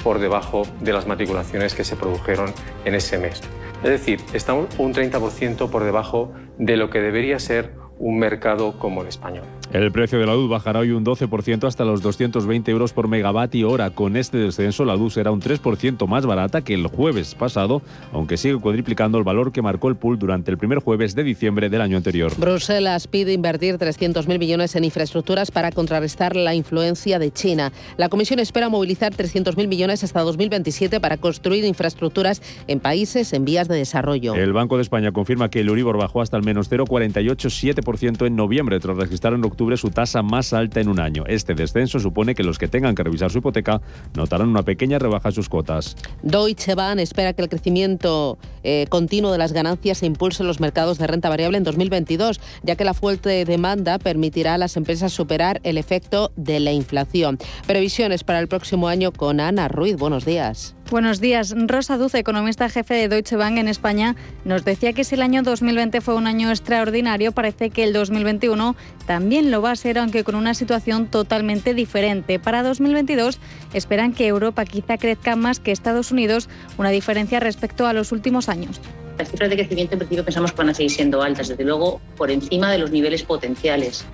por 0.02 0.18
debajo 0.18 0.62
de 0.80 0.92
las 0.92 1.06
matriculaciones 1.06 1.74
que 1.74 1.84
se 1.84 1.96
produjeron 1.96 2.52
en 2.84 2.94
ese 2.94 3.18
mes. 3.18 3.40
Es 3.82 3.90
decir, 3.90 4.20
estamos 4.32 4.68
un 4.78 4.94
30% 4.94 5.70
por 5.70 5.84
debajo 5.84 6.32
de 6.58 6.76
lo 6.76 6.90
que 6.90 7.00
debería 7.00 7.38
ser 7.38 7.72
un 7.98 8.18
mercado 8.18 8.78
como 8.78 9.02
el 9.02 9.08
español. 9.08 9.44
El 9.72 9.90
precio 9.90 10.18
de 10.20 10.26
la 10.26 10.34
luz 10.34 10.48
bajará 10.48 10.80
hoy 10.80 10.90
un 10.90 11.04
12% 11.04 11.66
hasta 11.66 11.84
los 11.84 12.00
220 12.02 12.70
euros 12.70 12.92
por 12.92 13.08
megavatio 13.08 13.70
hora. 13.70 13.90
Con 13.90 14.16
este 14.16 14.38
descenso, 14.38 14.84
la 14.84 14.94
luz 14.94 15.14
será 15.14 15.32
un 15.32 15.40
3% 15.40 16.06
más 16.06 16.26
barata 16.26 16.62
que 16.62 16.74
el 16.74 16.86
jueves 16.86 17.34
pasado, 17.34 17.82
aunque 18.12 18.36
sigue 18.36 18.58
cuadriplicando 18.58 19.18
el 19.18 19.24
valor 19.24 19.52
que 19.52 19.62
marcó 19.62 19.88
el 19.88 19.96
pool 19.96 20.18
durante 20.18 20.50
el 20.50 20.58
primer 20.58 20.78
jueves 20.78 21.14
de 21.14 21.24
diciembre 21.24 21.70
del 21.70 21.80
año 21.80 21.96
anterior. 21.96 22.32
Bruselas 22.36 23.08
pide 23.08 23.32
invertir 23.32 23.76
300.000 23.76 24.38
millones 24.38 24.76
en 24.76 24.84
infraestructuras 24.84 25.50
para 25.50 25.72
contrarrestar 25.72 26.36
la 26.36 26.54
influencia 26.54 27.18
de 27.18 27.32
China. 27.32 27.72
La 27.96 28.08
Comisión 28.08 28.38
espera 28.38 28.68
movilizar 28.68 29.12
300.000 29.12 29.66
millones 29.66 30.04
hasta 30.04 30.20
2027 30.20 31.00
para 31.00 31.16
construir 31.16 31.64
infraestructuras 31.64 32.42
en 32.68 32.78
países 32.78 33.32
en 33.32 33.44
vías 33.44 33.66
de 33.66 33.76
desarrollo. 33.76 34.34
El 34.34 34.52
Banco 34.52 34.76
de 34.76 34.82
España 34.82 35.10
confirma 35.10 35.50
que 35.50 35.60
el 35.60 35.68
Euribor 35.68 35.96
bajó 35.96 36.20
hasta 36.20 36.36
el 36.36 36.44
menos 36.44 36.70
0,487% 36.70 38.26
en 38.26 38.36
noviembre, 38.36 38.78
tras 38.78 38.96
registrar 38.96 39.32
en 39.34 39.44
octubre 39.44 39.53
su 39.76 39.90
tasa 39.90 40.22
más 40.22 40.52
alta 40.52 40.80
en 40.80 40.88
un 40.88 41.00
año. 41.00 41.24
Este 41.26 41.54
descenso 41.54 41.98
supone 41.98 42.34
que 42.34 42.42
los 42.42 42.58
que 42.58 42.68
tengan 42.68 42.94
que 42.94 43.02
revisar 43.02 43.30
su 43.30 43.38
hipoteca 43.38 43.80
notarán 44.14 44.48
una 44.48 44.62
pequeña 44.62 44.98
rebaja 44.98 45.28
en 45.30 45.34
sus 45.34 45.48
cuotas. 45.48 45.96
Deutsche 46.22 46.74
Bank 46.74 46.98
espera 46.98 47.32
que 47.32 47.42
el 47.42 47.48
crecimiento 47.48 48.38
eh, 48.62 48.86
continuo 48.88 49.32
de 49.32 49.38
las 49.38 49.52
ganancias 49.52 49.98
se 49.98 50.06
impulse 50.06 50.42
en 50.42 50.46
los 50.46 50.60
mercados 50.60 50.98
de 50.98 51.06
renta 51.06 51.28
variable 51.28 51.58
en 51.58 51.64
2022, 51.64 52.40
ya 52.62 52.76
que 52.76 52.84
la 52.84 52.94
fuerte 52.94 53.44
demanda 53.44 53.98
permitirá 53.98 54.54
a 54.54 54.58
las 54.58 54.76
empresas 54.76 55.12
superar 55.12 55.60
el 55.64 55.78
efecto 55.78 56.32
de 56.36 56.60
la 56.60 56.72
inflación. 56.72 57.38
Previsiones 57.66 58.24
para 58.24 58.40
el 58.40 58.48
próximo 58.48 58.88
año 58.88 59.12
con 59.12 59.40
Ana 59.40 59.68
Ruiz. 59.68 59.96
Buenos 59.96 60.24
días. 60.24 60.74
Buenos 60.94 61.20
días. 61.20 61.52
Rosa 61.56 61.98
Duce, 61.98 62.20
economista 62.20 62.68
jefe 62.68 62.94
de 62.94 63.08
Deutsche 63.08 63.34
Bank 63.34 63.58
en 63.58 63.66
España, 63.66 64.14
nos 64.44 64.64
decía 64.64 64.92
que 64.92 65.02
si 65.02 65.16
el 65.16 65.22
año 65.22 65.42
2020 65.42 66.00
fue 66.00 66.14
un 66.14 66.28
año 66.28 66.50
extraordinario, 66.50 67.32
parece 67.32 67.70
que 67.70 67.82
el 67.82 67.92
2021 67.92 68.76
también 69.04 69.50
lo 69.50 69.60
va 69.60 69.72
a 69.72 69.74
ser, 69.76 69.98
aunque 69.98 70.22
con 70.22 70.36
una 70.36 70.54
situación 70.54 71.08
totalmente 71.08 71.74
diferente. 71.74 72.38
Para 72.38 72.62
2022 72.62 73.40
esperan 73.72 74.12
que 74.12 74.28
Europa 74.28 74.64
quizá 74.66 74.96
crezca 74.96 75.34
más 75.34 75.58
que 75.58 75.72
Estados 75.72 76.12
Unidos, 76.12 76.48
una 76.78 76.90
diferencia 76.90 77.40
respecto 77.40 77.88
a 77.88 77.92
los 77.92 78.12
últimos 78.12 78.48
años. 78.48 78.80
Las 79.18 79.32
cifras 79.32 79.50
de 79.50 79.56
crecimiento 79.56 79.94
en 79.94 79.98
principio 79.98 80.24
pensamos 80.24 80.52
que 80.52 80.58
van 80.58 80.68
a 80.68 80.74
seguir 80.74 80.92
siendo 80.92 81.22
altas, 81.22 81.48
desde 81.48 81.64
luego 81.64 82.00
por 82.16 82.30
encima 82.30 82.70
de 82.70 82.78
los 82.78 82.92
niveles 82.92 83.24
potenciales. 83.24 84.04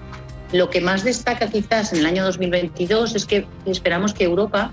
Lo 0.53 0.71
que 0.71 0.81
más 0.81 1.05
destaca 1.05 1.47
quizás 1.47 1.93
en 1.93 1.99
el 1.99 2.07
año 2.07 2.25
2022 2.25 3.17
es 3.17 3.27
que 3.27 3.47
esperamos 3.67 4.15
que 4.15 4.25
Europa 4.25 4.73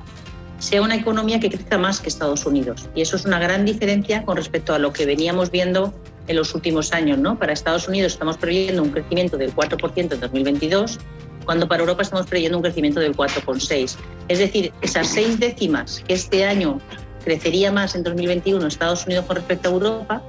sea 0.60 0.82
una 0.82 0.96
economía 0.96 1.40
que 1.40 1.50
crezca 1.50 1.78
más 1.78 2.00
que 2.00 2.10
Estados 2.10 2.46
Unidos. 2.46 2.90
Y 2.96 3.02
eso 3.02 3.16
es 3.16 3.26
una 3.26 3.40
gran 3.40 3.66
diferencia 3.66 4.24
con 4.24 4.38
respecto 4.38 4.74
a 4.74 4.80
lo 4.80 4.92
que 4.94 5.06
veníamos 5.06 5.52
viendo 5.52 5.94
en 6.28 6.36
los 6.36 6.54
últimos 6.56 6.94
años. 6.94 7.18
¿no? 7.18 7.38
Para 7.38 7.54
Estados 7.54 7.88
Unidos 7.88 8.14
estamos 8.14 8.38
previendo 8.38 8.84
un 8.84 8.90
crecimiento 8.90 9.38
del 9.38 9.56
4% 9.56 10.14
en 10.14 10.20
2022, 10.20 11.00
cuando 11.46 11.68
para 11.68 11.82
Europa 11.82 12.02
estamos 12.04 12.28
previendo 12.28 12.58
un 12.58 12.64
crecimiento 12.64 13.00
del 13.00 13.16
4,6%. 13.16 13.96
Es 14.28 14.40
decir, 14.40 14.74
esas 14.82 15.08
seis 15.08 15.40
décimas 15.40 16.04
que 16.08 16.14
este 16.14 16.46
año 16.46 16.82
crecería 17.24 17.72
más 17.72 17.96
en 17.96 18.04
2021 18.04 18.66
Estados 18.68 19.06
Unidos 19.06 19.26
con 19.26 19.36
respecto 19.38 19.70
a 19.70 19.72
Europa, 19.72 20.24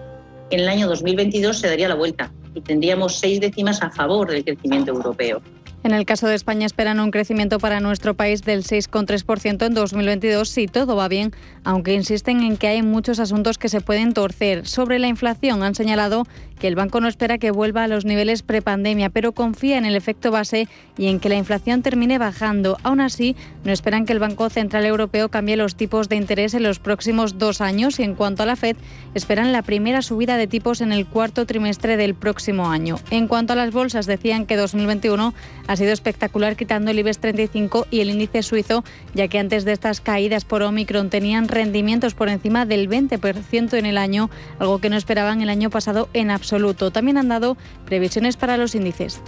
en 0.51 0.61
el 0.61 0.69
año 0.69 0.89
2022 0.89 1.59
se 1.59 1.69
daría 1.69 1.89
la 1.89 1.95
vuelta 1.95 2.33
y 2.55 2.61
tendríamos 2.61 3.19
seis 3.19 3.41
décimas 3.41 3.83
a 3.83 3.91
favor 3.91 4.31
del 4.31 4.45
crecimiento 4.45 4.93
europeo. 4.93 5.43
En 5.85 5.93
el 5.93 6.05
caso 6.05 6.27
de 6.27 6.35
España 6.35 6.67
esperan 6.67 6.99
un 6.99 7.13
crecimiento 7.13 7.59
para 7.59 7.79
nuestro 7.79 8.15
país 8.15 8.43
del 8.43 8.65
6,3% 8.65 9.65
en 9.65 9.75
2022 9.75 10.49
si 10.49 10.67
todo 10.67 10.97
va 10.97 11.07
bien, 11.07 11.33
aunque 11.63 11.95
insisten 11.95 12.43
en 12.43 12.57
que 12.57 12.67
hay 12.67 12.83
muchos 12.83 13.21
asuntos 13.21 13.59
que 13.59 13.69
se 13.69 13.81
pueden 13.81 14.13
torcer. 14.13 14.67
Sobre 14.67 14.99
la 14.99 15.07
inflación 15.07 15.63
han 15.63 15.77
señalado 15.77 16.27
que 16.59 16.69
el 16.69 16.75
banco 16.75 17.01
no 17.01 17.09
espera 17.09 17.39
que 17.39 17.51
vuelva 17.51 17.85
a 17.85 17.89
los 17.89 18.05
niveles 18.05 18.43
prepandemia, 18.43 19.11
pero 19.11 19.33
confía 19.33 19.79
en 19.79 19.85
el 19.85 19.97
efecto 19.97 20.31
base 20.31 20.69
y 20.97 21.07
en 21.07 21.21
que 21.21 21.29
la 21.29 21.37
inflación 21.37 21.83
termine 21.83 22.19
bajando. 22.19 22.77
Aún 22.83 23.01
así, 23.01 23.37
no 23.65 23.73
esperan 23.73 24.05
que 24.05 24.13
el 24.13 24.19
Banco 24.19 24.51
Central 24.51 24.85
Europeo 24.85 25.29
cambie 25.29 25.57
los 25.57 25.77
tipos 25.77 26.09
de 26.09 26.17
interés 26.17 26.55
en 26.55 26.65
los 26.65 26.79
próximos 26.79 27.39
dos 27.39 27.61
años 27.61 28.01
y 28.01 28.03
en 28.03 28.15
cuanto 28.15 28.43
a 28.43 28.47
la 28.47 28.57
Fed, 28.57 28.77
esperan 29.15 29.53
la 29.53 29.63
primera 29.63 30.03
subida 30.03 30.37
de 30.37 30.47
tipos 30.47 30.81
en 30.81 30.93
el 30.93 31.07
cuarto 31.07 31.47
trimestre 31.47 31.97
del 31.97 32.15
próximo 32.15 32.71
año. 32.71 32.97
En 33.11 33.29
cuanto 33.29 33.53
a 33.53 33.57
las 33.57 33.73
bolsas, 33.73 34.07
decían 34.07 34.47
que 34.47 34.57
2021 34.57 35.35
ha 35.67 35.77
sido 35.77 35.93
espectacular 35.93 36.57
quitando 36.57 36.91
el 36.91 36.99
IBEX 36.99 37.19
35 37.19 37.87
y 37.91 38.01
el 38.01 38.11
índice 38.11 38.43
suizo, 38.43 38.85
ya 39.15 39.29
que 39.29 39.39
antes 39.39 39.65
de 39.65 39.73
estas 39.73 40.01
caídas 40.01 40.45
por 40.45 40.63
Omicron 40.63 41.11
tenían 41.11 41.49
rendimientos 41.49 42.15
por 42.15 42.29
encima 42.29 42.67
del 42.67 42.89
20% 42.89 43.79
en 43.79 43.87
el 43.87 43.99
año, 43.99 44.31
algo 44.59 44.81
que 44.81 44.91
no 44.91 44.97
esperaban 44.97 45.41
el 45.41 45.51
año 45.51 45.71
pasado 45.71 46.09
en 46.13 46.31
absoluto. 46.31 46.48
También 46.91 47.19
han 47.19 47.29
dado 47.29 47.57
previsiones 47.87 48.37
para 48.37 48.57
los 48.57 48.75
índices. 48.75 49.21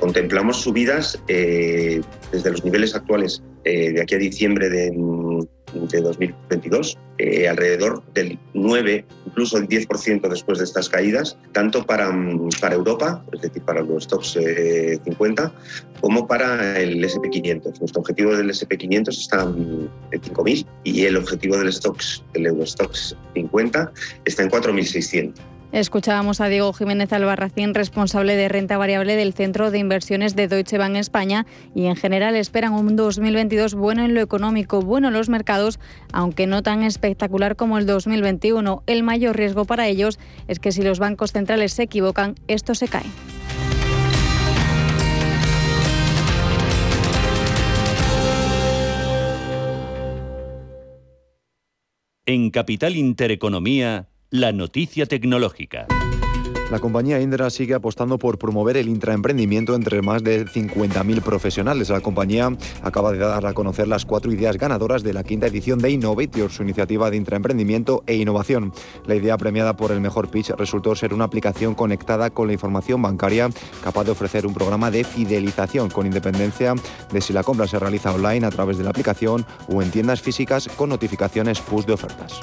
Contemplamos 0.00 0.58
subidas 0.58 1.20
eh, 1.26 2.00
desde 2.30 2.50
los 2.52 2.64
niveles 2.64 2.94
actuales 2.94 3.42
eh, 3.64 3.92
de 3.92 4.00
aquí 4.00 4.14
a 4.14 4.18
diciembre 4.18 4.70
de, 4.70 4.92
de 5.74 6.00
2022, 6.00 6.96
eh, 7.18 7.48
alrededor 7.48 8.04
del 8.14 8.38
9, 8.54 9.04
incluso 9.26 9.58
el 9.58 9.66
10% 9.66 10.28
después 10.28 10.58
de 10.58 10.64
estas 10.64 10.88
caídas, 10.88 11.36
tanto 11.50 11.84
para, 11.84 12.12
mm, 12.12 12.48
Europa, 12.70 13.24
es 13.32 13.40
decir, 13.40 13.60
para 13.62 13.82
los 13.82 14.04
stocks 14.04 14.38
50, 15.04 15.52
como 16.00 16.28
para 16.28 16.78
el 16.78 17.02
SP500. 17.02 17.80
Nuestro 17.80 18.00
objetivo 18.00 18.36
del 18.36 18.50
SP500 18.50 19.08
está 19.08 19.42
en 19.42 19.90
5.000 20.12 20.64
y 20.84 21.06
el 21.06 21.16
objetivo 21.16 21.58
del, 21.58 21.72
stocks, 21.72 22.22
del 22.34 22.46
Eurostox 22.46 23.16
50 23.34 23.92
está 24.24 24.44
en 24.44 24.50
4.600. 24.50 25.34
Escuchábamos 25.70 26.40
a 26.40 26.48
Diego 26.48 26.72
Jiménez 26.72 27.12
Albarracín, 27.12 27.74
responsable 27.74 28.36
de 28.36 28.48
renta 28.48 28.78
variable 28.78 29.16
del 29.16 29.34
Centro 29.34 29.70
de 29.70 29.78
Inversiones 29.78 30.34
de 30.34 30.48
Deutsche 30.48 30.78
Bank 30.78 30.96
España, 30.96 31.46
y 31.74 31.86
en 31.86 31.96
general 31.96 32.36
esperan 32.36 32.72
un 32.72 32.96
2022 32.96 33.74
bueno 33.74 34.02
en 34.02 34.14
lo 34.14 34.22
económico, 34.22 34.80
bueno 34.80 35.08
en 35.08 35.14
los 35.14 35.28
mercados, 35.28 35.78
aunque 36.10 36.46
no 36.46 36.62
tan 36.62 36.82
espectacular 36.84 37.54
como 37.54 37.76
el 37.76 37.84
2021. 37.84 38.82
El 38.86 39.02
mayor 39.02 39.36
riesgo 39.36 39.66
para 39.66 39.88
ellos 39.88 40.18
es 40.48 40.58
que 40.58 40.72
si 40.72 40.82
los 40.82 40.98
bancos 40.98 41.32
centrales 41.32 41.74
se 41.74 41.82
equivocan, 41.82 42.34
esto 42.48 42.74
se 42.74 42.88
cae. 42.88 43.06
En 52.24 52.50
Capital 52.50 52.96
Intereconomía, 52.96 54.08
la 54.30 54.52
noticia 54.52 55.06
tecnológica. 55.06 55.86
La 56.70 56.80
compañía 56.80 57.18
Indra 57.18 57.48
sigue 57.48 57.72
apostando 57.72 58.18
por 58.18 58.38
promover 58.38 58.76
el 58.76 58.88
intraemprendimiento 58.88 59.74
entre 59.74 60.02
más 60.02 60.22
de 60.22 60.44
50.000 60.44 61.22
profesionales. 61.22 61.88
La 61.88 62.02
compañía 62.02 62.54
acaba 62.82 63.12
de 63.12 63.18
dar 63.18 63.46
a 63.46 63.54
conocer 63.54 63.88
las 63.88 64.04
cuatro 64.04 64.30
ideas 64.30 64.58
ganadoras 64.58 65.02
de 65.02 65.14
la 65.14 65.24
quinta 65.24 65.46
edición 65.46 65.78
de 65.78 65.90
Innovator, 65.92 66.50
su 66.50 66.62
iniciativa 66.62 67.10
de 67.10 67.16
intraemprendimiento 67.16 68.04
e 68.06 68.16
innovación. 68.16 68.74
La 69.06 69.14
idea 69.14 69.38
premiada 69.38 69.76
por 69.78 69.92
el 69.92 70.02
mejor 70.02 70.30
pitch 70.30 70.50
resultó 70.58 70.94
ser 70.94 71.14
una 71.14 71.24
aplicación 71.24 71.74
conectada 71.74 72.28
con 72.28 72.48
la 72.48 72.52
información 72.52 73.00
bancaria 73.00 73.48
capaz 73.82 74.04
de 74.04 74.10
ofrecer 74.10 74.46
un 74.46 74.52
programa 74.52 74.90
de 74.90 75.04
fidelización 75.04 75.88
con 75.88 76.04
independencia 76.04 76.74
de 77.10 77.20
si 77.22 77.32
la 77.32 77.44
compra 77.44 77.66
se 77.66 77.78
realiza 77.78 78.12
online 78.12 78.44
a 78.44 78.50
través 78.50 78.76
de 78.76 78.84
la 78.84 78.90
aplicación 78.90 79.46
o 79.68 79.80
en 79.80 79.90
tiendas 79.90 80.20
físicas 80.20 80.68
con 80.76 80.90
notificaciones 80.90 81.60
push 81.60 81.86
de 81.86 81.94
ofertas. 81.94 82.42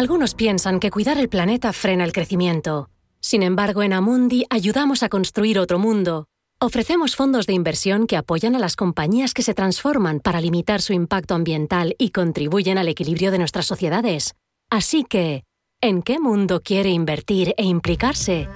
Algunos 0.00 0.34
piensan 0.34 0.80
que 0.80 0.90
cuidar 0.90 1.18
el 1.18 1.28
planeta 1.28 1.74
frena 1.74 2.04
el 2.04 2.14
crecimiento. 2.14 2.88
Sin 3.20 3.42
embargo, 3.42 3.82
en 3.82 3.92
Amundi 3.92 4.46
ayudamos 4.48 5.02
a 5.02 5.10
construir 5.10 5.58
otro 5.58 5.78
mundo. 5.78 6.24
Ofrecemos 6.58 7.16
fondos 7.16 7.46
de 7.46 7.52
inversión 7.52 8.06
que 8.06 8.16
apoyan 8.16 8.56
a 8.56 8.58
las 8.58 8.76
compañías 8.76 9.34
que 9.34 9.42
se 9.42 9.52
transforman 9.52 10.20
para 10.20 10.40
limitar 10.40 10.80
su 10.80 10.94
impacto 10.94 11.34
ambiental 11.34 11.96
y 11.98 12.12
contribuyen 12.12 12.78
al 12.78 12.88
equilibrio 12.88 13.30
de 13.30 13.40
nuestras 13.40 13.66
sociedades. 13.66 14.36
Así 14.70 15.04
que, 15.04 15.44
¿en 15.82 16.00
qué 16.00 16.18
mundo 16.18 16.62
quiere 16.62 16.88
invertir 16.88 17.52
e 17.58 17.64
implicarse? 17.64 18.48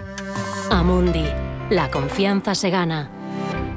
Amundi. 0.71 1.27
La 1.69 1.91
confianza 1.91 2.55
se 2.55 2.71
gana. 2.71 3.14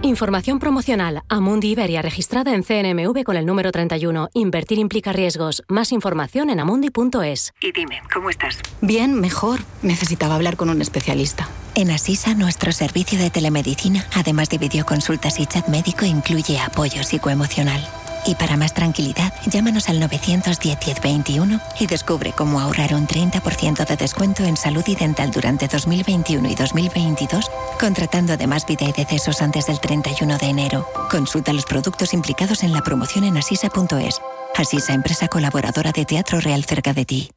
Información 0.04 0.60
promocional. 0.60 1.24
Amundi 1.28 1.70
Iberia 1.72 2.02
registrada 2.02 2.54
en 2.54 2.64
CNMV 2.64 3.24
con 3.24 3.36
el 3.36 3.46
número 3.46 3.72
31. 3.72 4.30
Invertir 4.34 4.78
implica 4.78 5.12
riesgos. 5.12 5.64
Más 5.68 5.92
información 5.92 6.50
en 6.50 6.60
amundi.es. 6.60 7.54
Y 7.62 7.72
dime, 7.72 8.02
¿cómo 8.14 8.30
estás? 8.30 8.60
Bien, 8.82 9.20
mejor. 9.20 9.60
Necesitaba 9.82 10.36
hablar 10.36 10.56
con 10.56 10.70
un 10.70 10.82
especialista. 10.82 11.50
En 11.74 11.90
Asisa, 11.90 12.36
nuestro 12.36 12.72
servicio 12.72 13.18
de 13.20 13.32
telemedicina, 13.32 14.06
además 14.16 14.50
de 14.50 14.60
videoconsultas 14.60 15.40
y 15.40 15.48
chat 15.48 15.68
médico, 15.68 16.06
incluye 16.06 16.60
apoyo 16.60 17.04
psicoemocional. 17.04 17.86
Y 18.28 18.36
para 18.36 18.58
más 18.58 18.74
tranquilidad, 18.74 19.34
llámanos 19.46 19.88
al 19.88 20.02
910-1021 20.02 21.62
y 21.80 21.88
descubre 21.88 22.34
cómo 22.34 22.60
ahorrar 22.60 22.94
un 22.94 23.08
30% 23.08 23.88
de 23.88 23.96
descuento 23.96 24.44
en 24.44 24.58
salud 24.58 24.84
y 24.86 24.96
dental 24.96 25.32
durante 25.32 25.68
2021 25.70 26.50
y 26.50 26.56
2022, 26.56 27.50
contratando 27.80 28.34
además 28.34 28.66
vida 28.68 28.86
y 28.86 28.92
decesos 28.92 29.42
antes 29.42 29.68
del 29.68 29.80
31 29.80 30.38
de 30.38 30.46
enero. 30.46 30.86
Consulta 31.10 31.54
los 31.54 31.66
productos 31.66 32.14
implicados 32.14 32.64
en 32.64 32.74
la 32.74 32.82
promoción 32.82 33.24
en 33.24 33.38
asisa.es. 33.38 34.20
Asisa, 34.56 34.94
empresa 34.94 35.30
colaboradora 35.30 35.94
de 35.94 36.04
Teatro 36.04 36.42
Real 36.42 36.66
cerca 36.66 36.94
de 36.94 37.06
ti. 37.06 37.32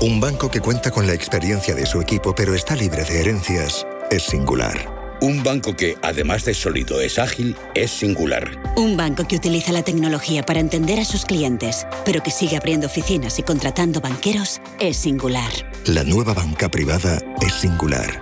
Un 0.00 0.20
banco 0.20 0.48
que 0.48 0.60
cuenta 0.60 0.92
con 0.92 1.08
la 1.08 1.14
experiencia 1.14 1.74
de 1.74 1.86
su 1.86 2.00
equipo 2.00 2.34
pero 2.36 2.54
está 2.54 2.76
libre 2.76 3.04
de 3.04 3.20
herencias 3.20 3.84
es 4.10 4.22
singular. 4.22 4.95
Un 5.20 5.42
banco 5.42 5.74
que, 5.74 5.96
además 6.02 6.44
de 6.44 6.52
sólido, 6.52 7.00
es 7.00 7.18
ágil, 7.18 7.56
es 7.74 7.90
singular. 7.90 8.62
Un 8.76 8.96
banco 8.96 9.26
que 9.26 9.36
utiliza 9.36 9.72
la 9.72 9.82
tecnología 9.82 10.44
para 10.44 10.60
entender 10.60 11.00
a 11.00 11.04
sus 11.04 11.24
clientes, 11.24 11.86
pero 12.04 12.22
que 12.22 12.30
sigue 12.30 12.56
abriendo 12.56 12.86
oficinas 12.86 13.38
y 13.38 13.42
contratando 13.42 14.00
banqueros, 14.00 14.60
es 14.78 14.98
singular. 14.98 15.50
La 15.86 16.04
nueva 16.04 16.34
banca 16.34 16.68
privada 16.68 17.18
es 17.40 17.52
singular. 17.54 18.20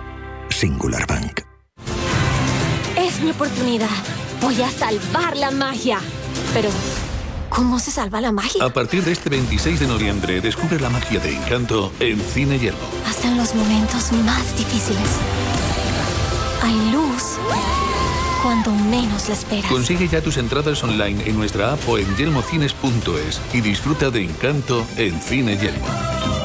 Singular 0.49 1.05
Bank. 1.05 1.41
Es 2.97 3.19
mi 3.21 3.31
oportunidad. 3.31 3.89
Voy 4.41 4.61
a 4.61 4.69
salvar 4.69 5.35
la 5.35 5.51
magia. 5.51 5.99
Pero, 6.53 6.69
¿cómo 7.49 7.79
se 7.79 7.91
salva 7.91 8.21
la 8.21 8.31
magia? 8.31 8.63
A 8.63 8.71
partir 8.71 9.03
de 9.03 9.11
este 9.11 9.29
26 9.29 9.81
de 9.81 9.87
noviembre, 9.87 10.39
descubre 10.39 10.79
la 10.79 10.89
magia 10.89 11.19
de 11.19 11.35
Encanto 11.35 11.91
en 11.99 12.21
Cine. 12.21 12.55
¿Hasta 12.55 13.09
hasta 13.09 13.27
en 13.27 13.37
los 13.37 13.53
momentos 13.53 14.11
más 14.23 14.57
difíciles. 14.57 15.54
Hay 16.61 16.91
luz 16.91 17.37
cuando 18.41 18.71
menos 18.71 19.27
la 19.27 19.33
esperas. 19.33 19.71
Consigue 19.71 20.07
ya 20.07 20.21
tus 20.21 20.37
entradas 20.37 20.83
online 20.83 21.23
en 21.27 21.35
nuestra 21.37 21.73
app 21.73 21.79
o 21.87 21.97
en 21.97 22.15
yelmocines.es 22.15 23.41
y 23.53 23.61
disfruta 23.61 24.09
de 24.09 24.23
Encanto 24.23 24.85
en 24.97 25.19
Cine 25.21 25.57
Yelmo. 25.57 26.44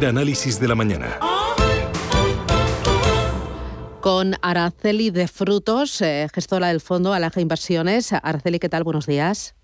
primer 0.00 0.16
análisis 0.16 0.58
de 0.58 0.66
la 0.66 0.74
mañana. 0.74 1.18
Con 4.00 4.32
Araceli 4.40 5.10
de 5.10 5.28
Frutos, 5.28 6.00
eh, 6.00 6.26
gestora 6.32 6.68
del 6.68 6.80
Fondo 6.80 7.12
Alaja 7.12 7.38
Inversiones. 7.38 8.14
Araceli, 8.14 8.58
¿qué 8.58 8.70
tal? 8.70 8.82
Buenos 8.82 9.06
días. 9.06 9.54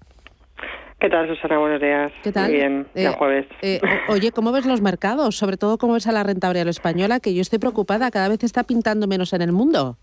¿Qué 1.00 1.08
tal, 1.08 1.26
Susana? 1.26 1.58
Buenos 1.58 1.80
días. 1.80 2.12
¿Qué 2.22 2.32
tal? 2.32 2.50
Muy 2.50 2.56
bien, 2.56 2.86
ya 2.94 3.10
Eh, 3.12 3.14
jueves. 3.16 3.46
Eh, 3.62 3.80
oye, 4.08 4.30
¿cómo 4.30 4.52
ves 4.52 4.66
los 4.66 4.82
mercados? 4.82 5.36
Sobre 5.36 5.56
todo, 5.56 5.78
¿cómo 5.78 5.94
ves 5.94 6.06
a 6.06 6.12
la 6.12 6.22
renta 6.22 6.48
variable 6.48 6.70
española? 6.70 7.18
Que 7.18 7.32
yo 7.32 7.40
estoy 7.40 7.58
preocupada, 7.58 8.10
cada 8.10 8.28
vez 8.28 8.44
está 8.44 8.62
pintando 8.62 9.06
menos 9.06 9.32
en 9.32 9.40
el 9.40 9.52
mundo. 9.52 9.96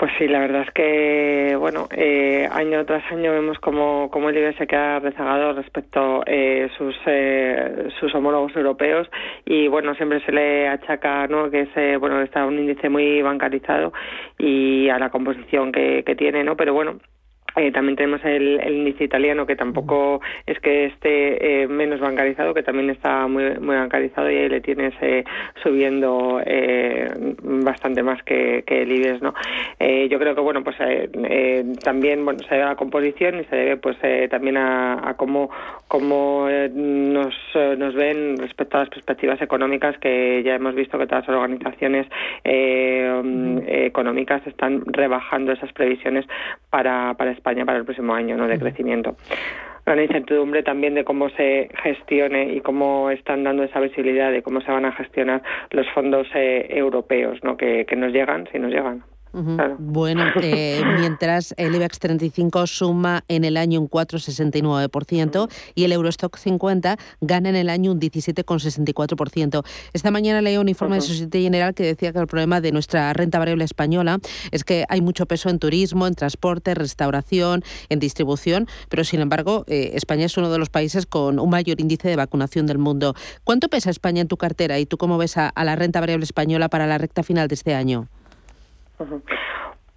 Pues 0.00 0.12
sí, 0.16 0.26
la 0.28 0.38
verdad 0.38 0.62
es 0.62 0.70
que, 0.70 1.56
bueno, 1.58 1.86
eh, 1.94 2.48
año 2.50 2.86
tras 2.86 3.04
año 3.12 3.32
vemos 3.32 3.58
como, 3.58 4.10
como 4.10 4.30
el 4.30 4.38
IBEX 4.38 4.56
se 4.56 4.66
queda 4.66 4.98
rezagado 4.98 5.52
respecto 5.52 6.22
eh, 6.24 6.70
sus 6.78 6.96
eh, 7.04 7.88
sus 8.00 8.14
homólogos 8.14 8.56
europeos 8.56 9.10
y, 9.44 9.68
bueno, 9.68 9.94
siempre 9.96 10.24
se 10.24 10.32
le 10.32 10.68
achaca, 10.68 11.26
¿no?, 11.26 11.50
que 11.50 11.60
es, 11.60 11.68
eh, 11.76 11.98
bueno, 11.98 12.22
está 12.22 12.46
un 12.46 12.58
índice 12.58 12.88
muy 12.88 13.20
bancarizado 13.20 13.92
y 14.38 14.88
a 14.88 14.98
la 14.98 15.10
composición 15.10 15.70
que, 15.70 16.02
que 16.02 16.16
tiene, 16.16 16.44
¿no?, 16.44 16.56
pero 16.56 16.72
bueno, 16.72 16.98
eh, 17.56 17.72
también 17.72 17.96
tenemos 17.96 18.24
el, 18.24 18.60
el 18.60 18.74
índice 18.74 19.04
italiano 19.04 19.46
que 19.46 19.56
tampoco 19.56 20.20
es 20.46 20.58
que 20.60 20.86
esté 20.86 21.62
eh, 21.62 21.68
menos 21.68 22.00
bancarizado, 22.00 22.54
que 22.54 22.62
también 22.62 22.90
está 22.90 23.26
muy, 23.26 23.58
muy 23.58 23.76
bancarizado 23.76 24.30
y 24.30 24.36
ahí 24.36 24.48
le 24.48 24.60
tienes 24.60 24.94
eh, 25.00 25.24
subiendo 25.62 26.40
eh, 26.44 27.34
bastante 27.42 28.02
más 28.02 28.22
que, 28.22 28.64
que 28.66 28.82
el 28.82 28.92
IBEX, 28.92 29.22
¿no? 29.22 29.34
Eh, 29.78 30.08
yo 30.08 30.18
creo 30.18 30.34
que 30.34 30.40
bueno, 30.40 30.62
pues 30.62 30.76
eh, 30.80 31.08
eh, 31.24 31.64
también 31.82 32.24
bueno 32.24 32.40
se 32.40 32.54
debe 32.54 32.64
a 32.64 32.70
la 32.70 32.76
composición 32.76 33.40
y 33.40 33.44
se 33.44 33.56
debe 33.56 33.76
pues 33.76 33.96
eh, 34.02 34.28
también 34.30 34.56
a, 34.56 35.08
a 35.08 35.14
cómo 35.14 35.50
cómo 35.88 36.46
eh, 36.48 36.70
nos 36.72 37.34
nos 37.54 37.94
ven 37.94 38.36
respecto 38.38 38.76
a 38.76 38.80
las 38.80 38.90
perspectivas 38.90 39.40
económicas 39.42 39.96
que 39.98 40.42
ya 40.44 40.54
hemos 40.54 40.74
visto 40.74 40.98
que 40.98 41.06
todas 41.06 41.26
las 41.26 41.36
organizaciones 41.36 42.06
económicas 42.44 44.46
están 44.46 44.82
rebajando 44.86 45.52
esas 45.52 45.72
previsiones 45.72 46.26
para, 46.70 47.14
para 47.14 47.32
España 47.40 47.64
para 47.64 47.78
el 47.78 47.84
próximo 47.84 48.14
año 48.14 48.36
¿no? 48.36 48.46
de 48.46 48.58
crecimiento. 48.58 49.16
Gran 49.86 50.00
incertidumbre 50.00 50.62
también 50.62 50.94
de 50.94 51.04
cómo 51.04 51.30
se 51.30 51.68
gestione 51.82 52.52
y 52.54 52.60
cómo 52.60 53.10
están 53.10 53.44
dando 53.44 53.62
esa 53.64 53.80
visibilidad 53.80 54.30
de 54.30 54.42
cómo 54.42 54.60
se 54.60 54.70
van 54.70 54.84
a 54.84 54.92
gestionar 54.92 55.42
los 55.70 55.88
fondos 55.90 56.28
eh, 56.34 56.66
europeos 56.70 57.42
¿no? 57.42 57.56
que, 57.56 57.86
que 57.86 57.96
nos 57.96 58.12
llegan, 58.12 58.46
si 58.52 58.58
nos 58.58 58.70
llegan. 58.70 59.02
Bueno, 59.32 60.24
eh, 60.42 60.82
mientras 60.98 61.54
el 61.56 61.74
IBEX 61.74 61.98
35 61.98 62.66
suma 62.66 63.24
en 63.28 63.44
el 63.44 63.56
año 63.56 63.80
un 63.80 63.88
4,69% 63.88 65.48
y 65.74 65.84
el 65.84 65.92
Eurostock 65.92 66.36
50 66.36 66.96
gana 67.20 67.48
en 67.48 67.56
el 67.56 67.70
año 67.70 67.92
un 67.92 68.00
17,64%. 68.00 69.64
Esta 69.92 70.10
mañana 70.10 70.40
leí 70.40 70.56
un 70.56 70.68
informe 70.68 70.96
de 70.96 71.02
Societe 71.02 71.40
General 71.40 71.74
que 71.74 71.84
decía 71.84 72.12
que 72.12 72.18
el 72.18 72.26
problema 72.26 72.60
de 72.60 72.72
nuestra 72.72 73.12
renta 73.12 73.38
variable 73.38 73.64
española 73.64 74.18
es 74.50 74.64
que 74.64 74.84
hay 74.88 75.00
mucho 75.00 75.26
peso 75.26 75.48
en 75.48 75.58
turismo, 75.58 76.06
en 76.06 76.14
transporte, 76.14 76.74
restauración, 76.74 77.62
en 77.88 77.98
distribución, 77.98 78.66
pero 78.88 79.04
sin 79.04 79.20
embargo 79.20 79.64
eh, 79.68 79.92
España 79.94 80.26
es 80.26 80.36
uno 80.36 80.50
de 80.50 80.58
los 80.58 80.70
países 80.70 81.06
con 81.06 81.38
un 81.38 81.50
mayor 81.50 81.80
índice 81.80 82.08
de 82.08 82.16
vacunación 82.16 82.66
del 82.66 82.78
mundo. 82.78 83.14
¿Cuánto 83.44 83.68
pesa 83.68 83.90
España 83.90 84.20
en 84.22 84.28
tu 84.28 84.36
cartera 84.36 84.78
y 84.78 84.86
tú 84.86 84.98
cómo 84.98 85.18
ves 85.18 85.36
a, 85.36 85.48
a 85.48 85.64
la 85.64 85.76
renta 85.76 86.00
variable 86.00 86.24
española 86.24 86.68
para 86.68 86.86
la 86.86 86.98
recta 86.98 87.22
final 87.22 87.48
de 87.48 87.54
este 87.54 87.74
año? 87.74 88.08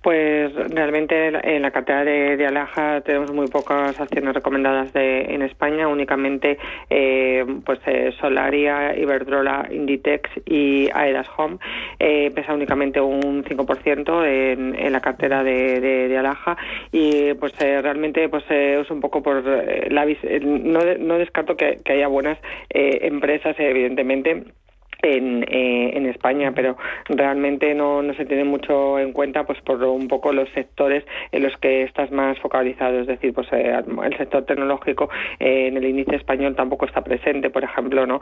Pues 0.03 0.53
realmente 0.53 1.27
en 1.27 1.61
la 1.61 1.71
cartera 1.71 2.03
de, 2.03 2.45
Alaja 2.45 2.99
tenemos 3.01 3.31
muy 3.31 3.47
pocas 3.47 3.97
acciones 4.01 4.33
recomendadas 4.33 4.91
de, 4.91 5.33
en 5.33 5.41
España, 5.43 5.87
únicamente 5.87 6.57
eh, 6.89 7.45
pues 7.65 7.79
eh, 7.85 8.13
Solaria, 8.19 8.97
Iberdrola, 8.97 9.69
Inditex 9.71 10.29
y 10.45 10.89
Aedas 10.93 11.27
Home. 11.37 11.57
Eh, 11.99 12.31
pesa 12.35 12.53
únicamente 12.53 12.99
un 12.99 13.45
5% 13.45 14.25
en, 14.25 14.75
en 14.75 14.91
la 14.91 14.99
cartera 14.99 15.41
de, 15.41 16.17
Alaja 16.17 16.57
y 16.91 17.33
pues 17.35 17.53
eh, 17.61 17.81
realmente 17.81 18.27
pues 18.27 18.43
eh, 18.49 18.81
es 18.81 18.91
un 18.91 18.99
poco 18.99 19.23
por 19.23 19.41
eh, 19.47 19.87
la 19.89 20.05
no, 20.41 20.81
no 20.99 21.17
descarto 21.17 21.55
que, 21.55 21.79
que 21.83 21.93
haya 21.93 22.07
buenas 22.07 22.37
empresas 22.69 23.55
evidentemente 23.57 24.43
en, 25.03 25.43
eh, 25.43 25.91
en 25.95 26.05
España, 26.07 26.53
pero 26.55 26.77
realmente 27.05 27.73
no, 27.75 28.01
no 28.01 28.13
se 28.15 28.25
tiene 28.25 28.45
mucho 28.45 28.97
en 28.97 29.11
cuenta 29.11 29.43
pues 29.43 29.59
por 29.61 29.83
un 29.83 30.07
poco 30.07 30.31
los 30.31 30.49
sectores 30.51 31.03
en 31.31 31.43
los 31.43 31.55
que 31.57 31.83
estás 31.83 32.11
más 32.11 32.39
focalizado, 32.39 33.01
es 33.01 33.07
decir, 33.07 33.33
pues 33.33 33.47
eh, 33.51 33.81
el 34.03 34.17
sector 34.17 34.45
tecnológico 34.45 35.09
eh, 35.39 35.67
en 35.67 35.77
el 35.77 35.85
índice 35.85 36.15
español 36.15 36.55
tampoco 36.55 36.85
está 36.85 37.01
presente, 37.03 37.49
por 37.49 37.63
ejemplo, 37.63 38.05
¿no? 38.07 38.21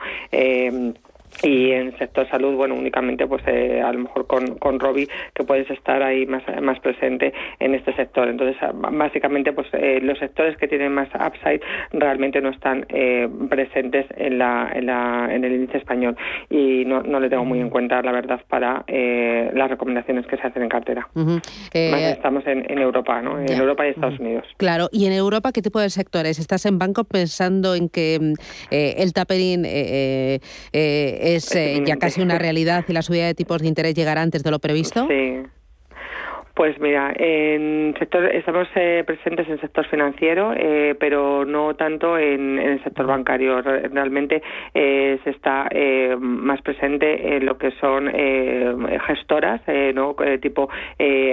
Y 1.43 1.71
en 1.71 1.97
sector 1.97 2.29
salud, 2.29 2.55
bueno, 2.55 2.75
únicamente 2.75 3.25
pues 3.27 3.41
eh, 3.47 3.81
a 3.81 3.91
lo 3.91 3.99
mejor 3.99 4.27
con, 4.27 4.55
con 4.55 4.79
Robi 4.79 5.07
que 5.33 5.43
puedes 5.43 5.69
estar 5.69 6.03
ahí 6.03 6.25
más, 6.25 6.43
más 6.61 6.79
presente 6.79 7.33
en 7.59 7.73
este 7.75 7.93
sector. 7.95 8.27
Entonces, 8.27 8.57
ah, 8.61 8.71
básicamente 8.73 9.53
pues 9.53 9.67
eh, 9.73 9.99
los 10.01 10.19
sectores 10.19 10.57
que 10.57 10.67
tienen 10.67 10.93
más 10.93 11.09
upside 11.15 11.61
realmente 11.91 12.41
no 12.41 12.49
están 12.49 12.85
eh, 12.89 13.27
presentes 13.49 14.05
en, 14.17 14.37
la, 14.37 14.71
en, 14.73 14.85
la, 14.85 15.29
en 15.31 15.43
el 15.43 15.53
índice 15.53 15.77
español 15.77 16.15
y 16.49 16.85
no, 16.85 17.01
no 17.01 17.19
le 17.19 17.29
tengo 17.29 17.45
muy 17.45 17.59
en 17.59 17.69
cuenta, 17.69 18.01
la 18.01 18.11
verdad, 18.11 18.41
para 18.47 18.83
eh, 18.87 19.49
las 19.53 19.69
recomendaciones 19.69 20.25
que 20.27 20.37
se 20.37 20.47
hacen 20.47 20.63
en 20.63 20.69
cartera. 20.69 21.07
Eh, 21.73 21.89
Más 21.91 22.01
estamos 22.01 22.45
en, 22.47 22.69
en 22.69 22.79
Europa, 22.79 23.21
¿no? 23.21 23.39
En. 23.39 23.61
Europa 23.61 23.85
y 23.85 23.89
Estados 23.91 24.19
Unidos. 24.19 24.45
Claro, 24.57 24.89
y 24.91 25.05
en 25.05 25.13
Europa, 25.13 25.51
¿qué 25.51 25.61
tipo 25.61 25.79
de 25.79 25.89
sectores? 25.89 26.39
¿Estás 26.39 26.65
en 26.65 26.79
banco 26.79 27.03
pensando 27.03 27.75
en 27.75 27.89
que 27.89 28.17
mm, 28.19 28.33
eh, 28.71 28.95
el 28.97 29.13
tapering 29.13 29.63
es 31.21 31.55
eh, 31.55 31.83
ya 31.85 31.97
casi 31.97 32.21
una 32.21 32.37
realidad 32.37 32.83
y 32.87 32.93
la 32.93 33.01
subida 33.01 33.25
de 33.25 33.35
tipos 33.35 33.61
de 33.61 33.67
interés 33.67 33.93
llegará 33.93 34.21
antes 34.21 34.43
de 34.43 34.51
lo 34.51 34.59
previsto? 34.59 35.07
Sí. 35.07 35.43
Pues 36.61 36.79
mira, 36.79 37.11
en 37.17 37.95
sector 37.97 38.23
estamos 38.35 38.67
eh, 38.75 39.03
presentes 39.03 39.47
en 39.47 39.53
el 39.53 39.61
sector 39.61 39.83
financiero, 39.87 40.53
eh, 40.55 40.93
pero 40.99 41.43
no 41.43 41.73
tanto 41.73 42.19
en, 42.19 42.59
el 42.59 42.83
sector 42.83 43.07
bancario. 43.07 43.63
Re- 43.63 43.87
Realmente 43.87 44.43
eh, 44.75 45.17
se 45.23 45.31
está 45.31 45.67
eh, 45.71 46.15
más 46.19 46.61
presente 46.61 47.35
en 47.35 47.47
lo 47.47 47.57
que 47.57 47.71
son 47.81 48.11
eh, 48.13 48.75
gestoras, 49.07 49.59
eh, 49.65 49.91
no 49.95 50.15
tipo 50.39 50.69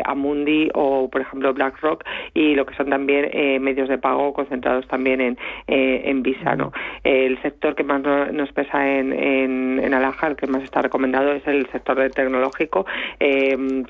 Amundi 0.06 0.70
o, 0.72 1.10
por 1.10 1.20
ejemplo, 1.20 1.52
BlackRock, 1.52 2.04
y 2.32 2.54
lo 2.54 2.64
que 2.64 2.74
son 2.76 2.88
también 2.88 3.28
medios 3.62 3.90
de 3.90 3.98
pago 3.98 4.32
concentrados 4.32 4.88
también 4.88 5.20
en, 5.20 5.36
en 5.66 6.22
Visa. 6.22 6.56
¿no? 6.56 6.72
El 7.04 7.38
sector 7.42 7.74
que 7.74 7.84
más 7.84 8.00
no- 8.00 8.32
nos 8.32 8.50
pesa 8.52 8.88
en, 8.88 9.12
en, 9.12 9.78
en 9.84 9.92
Alaja, 9.92 10.28
el 10.28 10.36
que 10.36 10.46
más 10.46 10.62
está 10.62 10.80
recomendado, 10.80 11.32
es 11.32 11.46
el 11.46 11.66
sector 11.70 11.98
tecnológico, 12.12 12.86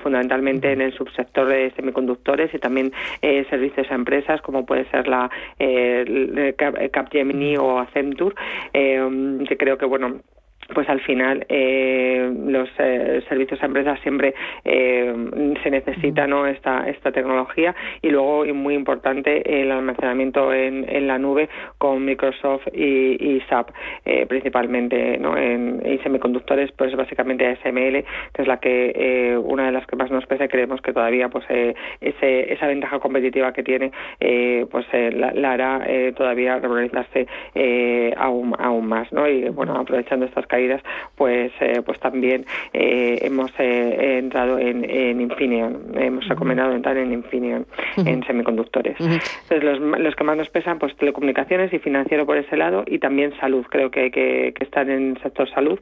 fundamentalmente 0.03 0.73
en 0.73 0.81
el 0.81 0.91
subsector 0.91 1.28
de 1.33 1.71
semiconductores 1.75 2.53
y 2.53 2.59
también 2.59 2.91
eh, 3.21 3.45
servicios 3.49 3.89
a 3.91 3.95
empresas, 3.95 4.41
como 4.41 4.65
puede 4.65 4.89
ser 4.89 5.07
la 5.07 5.29
eh, 5.59 6.55
Capgemini 6.91 7.57
o 7.57 7.79
Accenture, 7.79 8.35
eh, 8.73 9.45
que 9.47 9.57
creo 9.57 9.77
que, 9.77 9.85
bueno, 9.85 10.21
pues 10.73 10.87
al 10.89 10.99
final 11.01 11.45
eh, 11.49 12.31
los 12.47 12.69
eh, 12.77 13.21
servicios 13.27 13.61
a 13.61 13.65
empresas 13.65 13.99
siempre 14.01 14.33
eh, 14.65 15.13
se 15.63 15.69
necesita 15.69 16.27
¿no? 16.27 16.45
esta, 16.47 16.87
esta 16.89 17.11
tecnología 17.11 17.75
y 18.01 18.09
luego, 18.09 18.45
y 18.45 18.53
muy 18.53 18.75
importante, 18.75 19.61
el 19.61 19.71
almacenamiento 19.71 20.53
en, 20.53 20.85
en 20.87 21.07
la 21.07 21.17
nube 21.17 21.49
con 21.77 22.05
Microsoft 22.05 22.67
y, 22.73 23.17
y 23.19 23.41
SAP, 23.49 23.71
principalmente 24.27 25.17
¿no? 25.17 25.37
en, 25.37 25.79
semiconductores, 26.03 26.71
pues 26.73 26.95
básicamente 26.95 27.45
ASML, 27.45 28.03
que 28.33 28.41
es 28.41 28.47
la 28.47 28.57
que 28.57 29.37
una 29.43 29.65
de 29.65 29.71
las 29.71 29.85
que 29.85 29.95
más 29.95 30.11
nos 30.11 30.25
pesa 30.25 30.47
creemos 30.47 30.81
que 30.81 30.93
todavía 30.93 31.29
pues 31.29 31.45
ese, 31.49 32.53
esa 32.53 32.67
ventaja 32.67 32.99
competitiva 32.99 33.51
que 33.53 33.63
tiene 33.63 33.91
pues 34.71 34.85
la, 34.93 35.51
hará 35.51 35.85
todavía 36.15 36.59
revalorizarse 36.59 37.27
aún, 38.17 38.55
aún 38.57 38.87
más. 38.87 39.11
¿no? 39.11 39.27
Y 39.27 39.49
bueno, 39.49 39.75
aprovechando 39.75 40.25
estas 40.25 40.47
caídas, 40.47 40.58
pues, 41.15 41.51
eh, 41.59 41.81
pues 41.85 41.99
también 41.99 42.45
eh, 42.73 43.19
hemos 43.21 43.51
eh, 43.59 44.17
entrado 44.19 44.57
en, 44.57 44.89
en, 44.89 45.21
Infineon, 45.21 45.91
hemos 45.95 46.27
recomendado 46.27 46.73
entrar 46.73 46.97
en 46.97 47.11
Infineon, 47.11 47.65
en 47.97 48.23
semiconductores. 48.23 48.95
Entonces, 48.99 49.63
los, 49.63 49.79
los, 49.79 50.15
que 50.15 50.23
más 50.23 50.37
nos 50.37 50.49
pesan, 50.49 50.79
pues 50.79 50.95
telecomunicaciones 50.95 51.73
y 51.73 51.79
financiero 51.79 52.25
por 52.25 52.37
ese 52.37 52.57
lado 52.57 52.83
y 52.87 52.99
también 52.99 53.33
salud. 53.39 53.65
Creo 53.69 53.91
que 53.91 54.01
hay 54.01 54.11
que, 54.11 54.53
estar 54.59 54.89
en 54.89 55.11
el 55.11 55.21
sector 55.21 55.49
salud, 55.49 55.79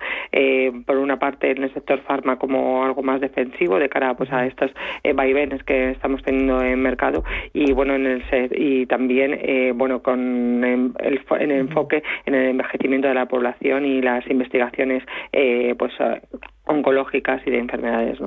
por 0.85 0.97
una 0.97 1.17
parte 1.17 1.51
en 1.51 1.63
el 1.63 1.73
sector 1.73 1.99
farma 2.01 2.37
como 2.37 2.83
algo 2.83 3.01
más 3.03 3.21
defensivo 3.21 3.79
de 3.79 3.89
cara 3.89 4.15
pues, 4.15 4.31
a 4.31 4.45
estos 4.45 4.71
vaivenes 5.15 5.63
que 5.63 5.91
estamos 5.91 6.23
teniendo 6.23 6.61
en 6.61 6.81
mercado. 6.81 7.23
Y 7.53 7.71
bueno 7.73 7.95
en 7.95 8.05
el 8.05 8.23
y 8.51 8.85
también 8.85 9.39
bueno 9.77 10.01
con 10.01 10.63
el, 10.63 10.93
el 11.39 11.51
enfoque 11.51 12.03
en 12.25 12.35
el 12.35 12.49
envejecimiento 12.49 13.07
de 13.07 13.13
la 13.13 13.25
población 13.25 13.85
y 13.85 14.01
las 14.01 14.27
investigaciones 14.29 14.66
eh, 15.31 15.75
pues 15.77 15.93
eh, 15.99 16.21
oncológicas 16.65 17.41
y 17.45 17.51
de 17.51 17.59
enfermedades. 17.59 18.19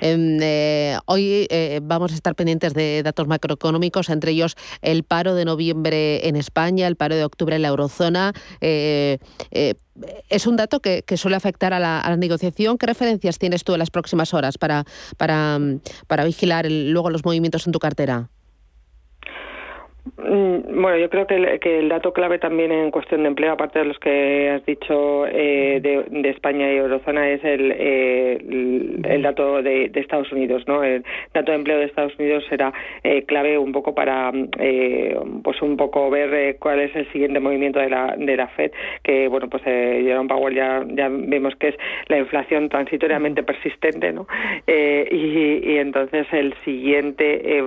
Em, 0.00 0.38
eh, 0.40 0.96
hoy 1.06 1.46
vamos 1.82 2.12
a 2.12 2.14
estar 2.14 2.34
pendientes 2.34 2.74
de 2.74 3.02
datos 3.02 3.26
macroeconómicos, 3.26 4.08
entre 4.08 4.32
ellos 4.32 4.56
el 4.82 5.04
paro 5.04 5.34
de 5.34 5.44
noviembre 5.44 6.26
en 6.28 6.36
España, 6.36 6.86
el 6.86 6.96
paro 6.96 7.16
de 7.16 7.24
octubre 7.24 7.56
en 7.56 7.62
la 7.62 7.68
eurozona. 7.68 8.32
es 8.60 10.46
un 10.46 10.56
dato 10.56 10.80
que, 10.80 11.04
suele 11.16 11.36
afectar 11.36 11.72
a 11.72 11.78
la, 11.78 12.16
negociación. 12.16 12.78
¿Qué 12.78 12.86
referencias 12.86 13.38
tienes 13.38 13.64
tú 13.64 13.74
en 13.74 13.80
las 13.80 13.90
próximas 13.90 14.32
horas 14.32 14.56
para, 14.58 14.84
para, 15.18 15.58
para 16.06 16.24
vigilar 16.24 16.66
luego 16.70 17.10
los 17.10 17.24
movimientos 17.24 17.66
en 17.66 17.72
tu 17.72 17.78
cartera? 17.78 18.30
Mm, 20.16 20.80
bueno, 20.80 20.96
yo 20.98 21.10
creo 21.10 21.26
que 21.26 21.34
el, 21.34 21.58
que 21.58 21.80
el, 21.80 21.88
dato 21.88 22.12
clave 22.12 22.38
también 22.38 22.70
en 22.70 22.92
cuestión 22.92 23.22
de 23.22 23.28
empleo, 23.28 23.52
aparte 23.52 23.80
de 23.80 23.86
los 23.86 23.98
que 23.98 24.50
has 24.50 24.64
dicho 24.64 25.26
eh, 25.26 25.80
de, 25.82 26.30
España 26.30 26.72
y 26.72 26.76
Eurozona, 26.76 27.28
es 27.30 27.42
el, 27.44 27.72
eh, 27.76 28.38
el, 29.04 29.22
dato 29.22 29.62
de, 29.62 29.90
Estados 29.94 30.30
Unidos. 30.30 30.62
¿no? 30.68 30.84
El 30.84 31.04
dato 31.34 31.50
de 31.50 31.58
empleo 31.58 31.78
de 31.78 31.86
Estados 31.86 32.16
Unidos 32.18 32.44
será 32.48 32.72
eh, 33.02 33.24
clave 33.24 33.58
un 33.58 33.72
poco 33.72 33.94
para 33.94 34.30
pues 35.42 35.62
un 35.62 35.76
poco 35.76 36.10
ver 36.10 36.56
cuál 36.58 36.80
es 36.80 36.94
el 36.94 37.10
siguiente 37.12 37.40
movimiento 37.40 37.78
de 37.78 37.90
la, 37.90 38.14
de 38.16 38.36
la 38.36 38.48
Fed, 38.48 38.72
que 39.02 39.28
bueno, 39.28 39.48
pues 39.48 39.62
Jerome 39.62 40.28
Powell 40.28 40.54
ya, 40.54 40.84
ya 40.88 41.08
vemos 41.10 41.54
que 41.56 41.68
es 41.68 41.74
la 42.08 42.18
inflación 42.18 42.68
transitoriamente 42.68 43.42
persistente, 43.42 44.12
¿no? 44.12 44.26
Y, 44.66 45.60
y, 45.72 45.78
entonces 45.78 46.26
el 46.32 46.54
siguiente 46.64 47.62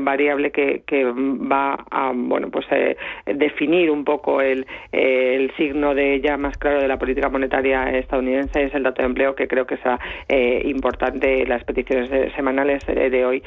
variable 0.00 0.50
que, 0.50 0.82
que 0.86 1.04
va 1.04 1.81
a 1.90 2.12
bueno 2.14 2.50
pues 2.50 2.66
eh, 2.70 2.96
definir 3.26 3.90
un 3.90 4.04
poco 4.04 4.40
el, 4.40 4.66
el 4.92 5.52
signo 5.56 5.94
de 5.94 6.20
ya 6.20 6.36
más 6.36 6.56
claro 6.58 6.80
de 6.80 6.88
la 6.88 6.98
política 6.98 7.28
monetaria 7.28 7.90
estadounidense 7.90 8.64
es 8.64 8.74
el 8.74 8.82
dato 8.82 9.02
de 9.02 9.06
empleo 9.06 9.34
que 9.34 9.48
creo 9.48 9.66
que 9.66 9.74
es 9.74 9.80
eh, 10.28 10.62
importante 10.64 11.46
las 11.46 11.64
peticiones 11.64 12.32
semanales 12.34 12.84
de 12.86 13.24
hoy 13.24 13.42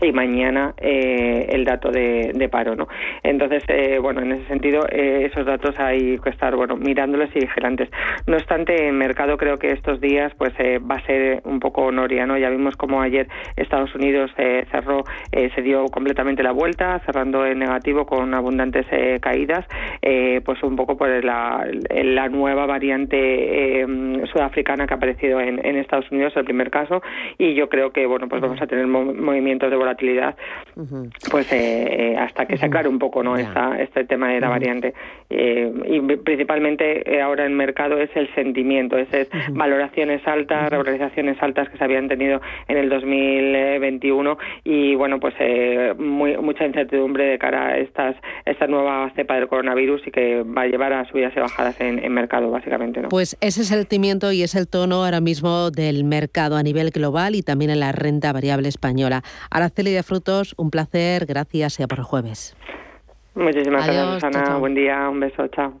y 0.00 0.12
mañana 0.12 0.74
eh, 0.76 1.46
el 1.50 1.64
dato 1.64 1.90
de, 1.90 2.48
paro, 2.50 2.76
¿no? 2.76 2.88
Entonces, 3.22 3.62
eh, 3.68 3.98
bueno, 4.00 4.22
en 4.22 4.32
ese 4.32 4.46
sentido, 4.46 4.86
eh, 4.90 5.28
esos 5.30 5.44
datos 5.44 5.78
hay 5.78 6.18
que 6.18 6.30
estar, 6.30 6.54
bueno, 6.56 6.76
mirándolos 6.76 7.28
y 7.34 7.40
vigilantes. 7.40 7.90
No 8.26 8.36
obstante, 8.36 8.88
en 8.88 8.96
mercado 8.96 9.36
creo 9.36 9.58
que 9.58 9.72
estos 9.72 10.00
días, 10.00 10.32
pues, 10.38 10.54
va 10.58 10.96
a 10.96 11.06
ser 11.06 11.42
un 11.44 11.60
poco 11.60 11.90
noria, 11.92 12.26
¿no? 12.26 12.38
Ya 12.38 12.48
vimos 12.48 12.76
como 12.76 13.02
ayer 13.02 13.28
Estados 13.56 13.94
Unidos 13.94 14.30
cerró, 14.70 15.04
se 15.32 15.62
dio 15.62 15.86
completamente 15.86 16.42
la 16.42 16.52
vuelta, 16.52 17.00
cerrando 17.04 17.44
en 17.44 17.58
negativo 17.58 18.06
con 18.06 18.34
abundantes 18.34 18.86
caídas, 19.20 19.66
pues 20.00 20.62
un 20.62 20.76
poco 20.76 20.96
por 20.96 21.08
la, 21.24 21.66
la 21.90 22.28
nueva 22.28 22.66
variante 22.66 23.84
sudafricana 24.32 24.86
que 24.86 24.94
ha 24.94 24.96
aparecido 24.96 25.40
en, 25.40 25.64
en, 25.64 25.76
Estados 25.76 26.10
Unidos, 26.10 26.32
el 26.36 26.44
primer 26.44 26.70
caso, 26.70 27.02
y 27.38 27.54
yo 27.54 27.68
creo 27.68 27.92
que, 27.92 28.06
bueno, 28.06 28.28
pues 28.28 28.40
vamos 28.40 28.60
a 28.60 28.66
tener 28.66 28.86
movimientos 28.86 29.70
de 29.70 29.76
volatilidad, 29.88 30.36
pues 31.30 31.50
eh, 31.52 32.12
eh, 32.12 32.16
hasta 32.16 32.46
que 32.46 32.56
se 32.56 32.66
aclare 32.66 32.88
un 32.88 32.98
poco 32.98 33.22
no 33.22 33.36
este 33.36 34.04
tema 34.04 34.28
de 34.30 34.40
la 34.40 34.48
variante. 34.48 34.94
Eh, 35.30 35.70
y 35.86 36.00
principalmente 36.16 37.20
ahora 37.20 37.44
en 37.44 37.54
mercado 37.54 37.98
es 37.98 38.10
el 38.14 38.32
sentimiento, 38.34 38.96
es, 38.96 39.08
valoraciones 39.50 40.26
altas, 40.26 40.70
regularizaciones 40.70 41.42
altas 41.42 41.68
que 41.68 41.76
se 41.76 41.84
habían 41.84 42.08
tenido 42.08 42.40
en 42.68 42.78
el 42.78 42.88
2021 42.88 44.38
y 44.64 44.94
bueno, 44.94 45.20
pues 45.20 45.34
muy, 45.98 46.36
mucha 46.38 46.64
incertidumbre 46.64 47.24
de 47.24 47.38
cara 47.38 47.68
a 47.68 47.78
estas, 47.78 48.16
esta 48.44 48.66
nueva 48.66 49.10
cepa 49.14 49.34
del 49.34 49.48
coronavirus 49.48 50.06
y 50.06 50.10
que 50.10 50.42
va 50.42 50.62
a 50.62 50.66
llevar 50.66 50.92
a 50.92 51.04
subidas 51.06 51.32
y 51.36 51.40
bajadas 51.40 51.80
en, 51.80 52.02
en 52.02 52.12
mercado, 52.12 52.50
básicamente. 52.50 53.00
¿no? 53.00 53.08
Pues 53.08 53.36
ese 53.40 53.62
es 53.62 53.70
el 53.70 53.78
sentimiento 53.80 54.32
y 54.32 54.42
es 54.42 54.54
el 54.54 54.68
tono 54.68 55.04
ahora 55.04 55.20
mismo 55.20 55.70
del 55.70 56.04
mercado 56.04 56.56
a 56.56 56.62
nivel 56.62 56.90
global 56.90 57.34
y 57.34 57.42
también 57.42 57.70
en 57.70 57.80
la 57.80 57.92
renta 57.92 58.32
variable 58.32 58.68
española. 58.68 59.22
Ahora 59.50 59.66
De 59.84 60.02
Frutos, 60.02 60.54
un 60.56 60.70
placer, 60.70 61.24
gracias, 61.24 61.74
sea 61.74 61.86
por 61.86 61.98
el 61.98 62.04
jueves. 62.04 62.56
Muchísimas 63.34 63.86
gracias, 63.86 64.14
Susana. 64.14 64.58
Buen 64.58 64.74
día, 64.74 65.08
un 65.08 65.20
beso, 65.20 65.46
chao. 65.48 65.80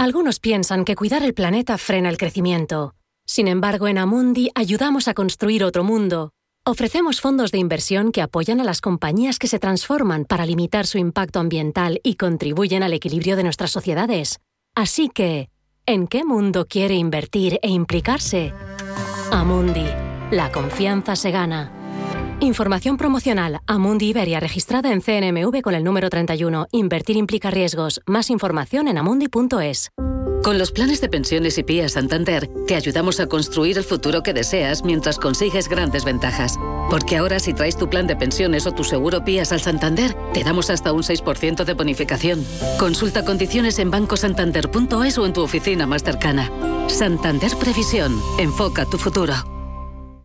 Algunos 0.00 0.40
piensan 0.40 0.86
que 0.86 0.96
cuidar 0.96 1.22
el 1.22 1.34
planeta 1.34 1.76
frena 1.76 2.08
el 2.08 2.16
crecimiento. 2.16 2.94
Sin 3.26 3.48
embargo, 3.48 3.86
en 3.86 3.98
Amundi 3.98 4.50
ayudamos 4.54 5.08
a 5.08 5.12
construir 5.12 5.62
otro 5.62 5.84
mundo. 5.84 6.30
Ofrecemos 6.64 7.20
fondos 7.20 7.52
de 7.52 7.58
inversión 7.58 8.10
que 8.10 8.22
apoyan 8.22 8.62
a 8.62 8.64
las 8.64 8.80
compañías 8.80 9.38
que 9.38 9.46
se 9.46 9.58
transforman 9.58 10.24
para 10.24 10.46
limitar 10.46 10.86
su 10.86 10.96
impacto 10.96 11.38
ambiental 11.38 12.00
y 12.02 12.14
contribuyen 12.14 12.82
al 12.82 12.94
equilibrio 12.94 13.36
de 13.36 13.42
nuestras 13.42 13.72
sociedades. 13.72 14.40
Así 14.74 15.10
que, 15.10 15.50
¿en 15.84 16.06
qué 16.06 16.24
mundo 16.24 16.64
quiere 16.66 16.94
invertir 16.94 17.58
e 17.60 17.68
implicarse? 17.68 18.54
Amundi. 19.30 19.84
La 20.30 20.50
confianza 20.50 21.14
se 21.14 21.30
gana. 21.30 21.79
Información 22.40 22.96
promocional. 22.96 23.60
Amundi 23.66 24.08
Iberia 24.08 24.40
registrada 24.40 24.92
en 24.92 25.02
CNMV 25.02 25.60
con 25.60 25.74
el 25.74 25.84
número 25.84 26.08
31. 26.08 26.68
Invertir 26.72 27.16
implica 27.16 27.50
riesgos. 27.50 28.00
Más 28.06 28.30
información 28.30 28.88
en 28.88 28.96
amundi.es. 28.96 29.90
Con 30.42 30.58
los 30.58 30.72
planes 30.72 31.02
de 31.02 31.10
pensiones 31.10 31.58
y 31.58 31.62
PIA 31.62 31.90
Santander, 31.90 32.48
te 32.66 32.74
ayudamos 32.74 33.20
a 33.20 33.26
construir 33.26 33.76
el 33.76 33.84
futuro 33.84 34.22
que 34.22 34.32
deseas 34.32 34.84
mientras 34.84 35.18
consigues 35.18 35.68
grandes 35.68 36.06
ventajas. 36.06 36.58
Porque 36.88 37.18
ahora 37.18 37.40
si 37.40 37.52
traes 37.52 37.76
tu 37.76 37.90
plan 37.90 38.06
de 38.06 38.16
pensiones 38.16 38.66
o 38.66 38.72
tu 38.72 38.82
seguro 38.82 39.22
PIAS 39.22 39.52
al 39.52 39.60
Santander, 39.60 40.16
te 40.32 40.42
damos 40.42 40.70
hasta 40.70 40.94
un 40.94 41.02
6% 41.02 41.64
de 41.64 41.74
bonificación. 41.74 42.42
Consulta 42.78 43.22
condiciones 43.22 43.78
en 43.78 43.90
bancosantander.es 43.90 45.18
o 45.18 45.26
en 45.26 45.32
tu 45.34 45.42
oficina 45.42 45.86
más 45.86 46.02
cercana. 46.02 46.50
Santander 46.88 47.54
Previsión. 47.56 48.18
Enfoca 48.38 48.86
tu 48.86 48.96
futuro. 48.96 49.34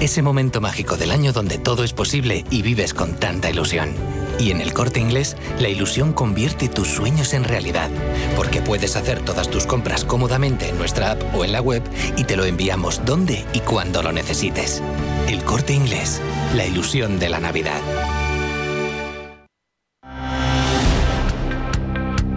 ese 0.00 0.22
momento 0.22 0.60
mágico 0.60 0.96
del 0.96 1.10
año 1.10 1.32
donde 1.32 1.58
todo 1.58 1.84
es 1.84 1.92
posible 1.92 2.44
y 2.50 2.62
vives 2.62 2.94
con 2.94 3.14
tanta 3.14 3.50
ilusión. 3.50 3.94
Y 4.38 4.50
en 4.50 4.60
el 4.60 4.72
corte 4.72 5.00
inglés, 5.00 5.36
la 5.60 5.68
ilusión 5.68 6.12
convierte 6.12 6.68
tus 6.68 6.88
sueños 6.88 7.34
en 7.34 7.44
realidad, 7.44 7.90
porque 8.36 8.60
puedes 8.60 8.96
hacer 8.96 9.20
todas 9.20 9.48
tus 9.48 9.66
compras 9.66 10.04
cómodamente 10.04 10.68
en 10.68 10.78
nuestra 10.78 11.12
app 11.12 11.34
o 11.34 11.44
en 11.44 11.52
la 11.52 11.60
web 11.60 11.82
y 12.16 12.24
te 12.24 12.36
lo 12.36 12.44
enviamos 12.44 13.04
donde 13.04 13.44
y 13.52 13.60
cuando 13.60 14.02
lo 14.02 14.12
necesites. 14.12 14.82
El 15.28 15.42
corte 15.44 15.72
inglés, 15.72 16.20
la 16.54 16.66
ilusión 16.66 17.18
de 17.18 17.28
la 17.28 17.40
Navidad. 17.40 17.80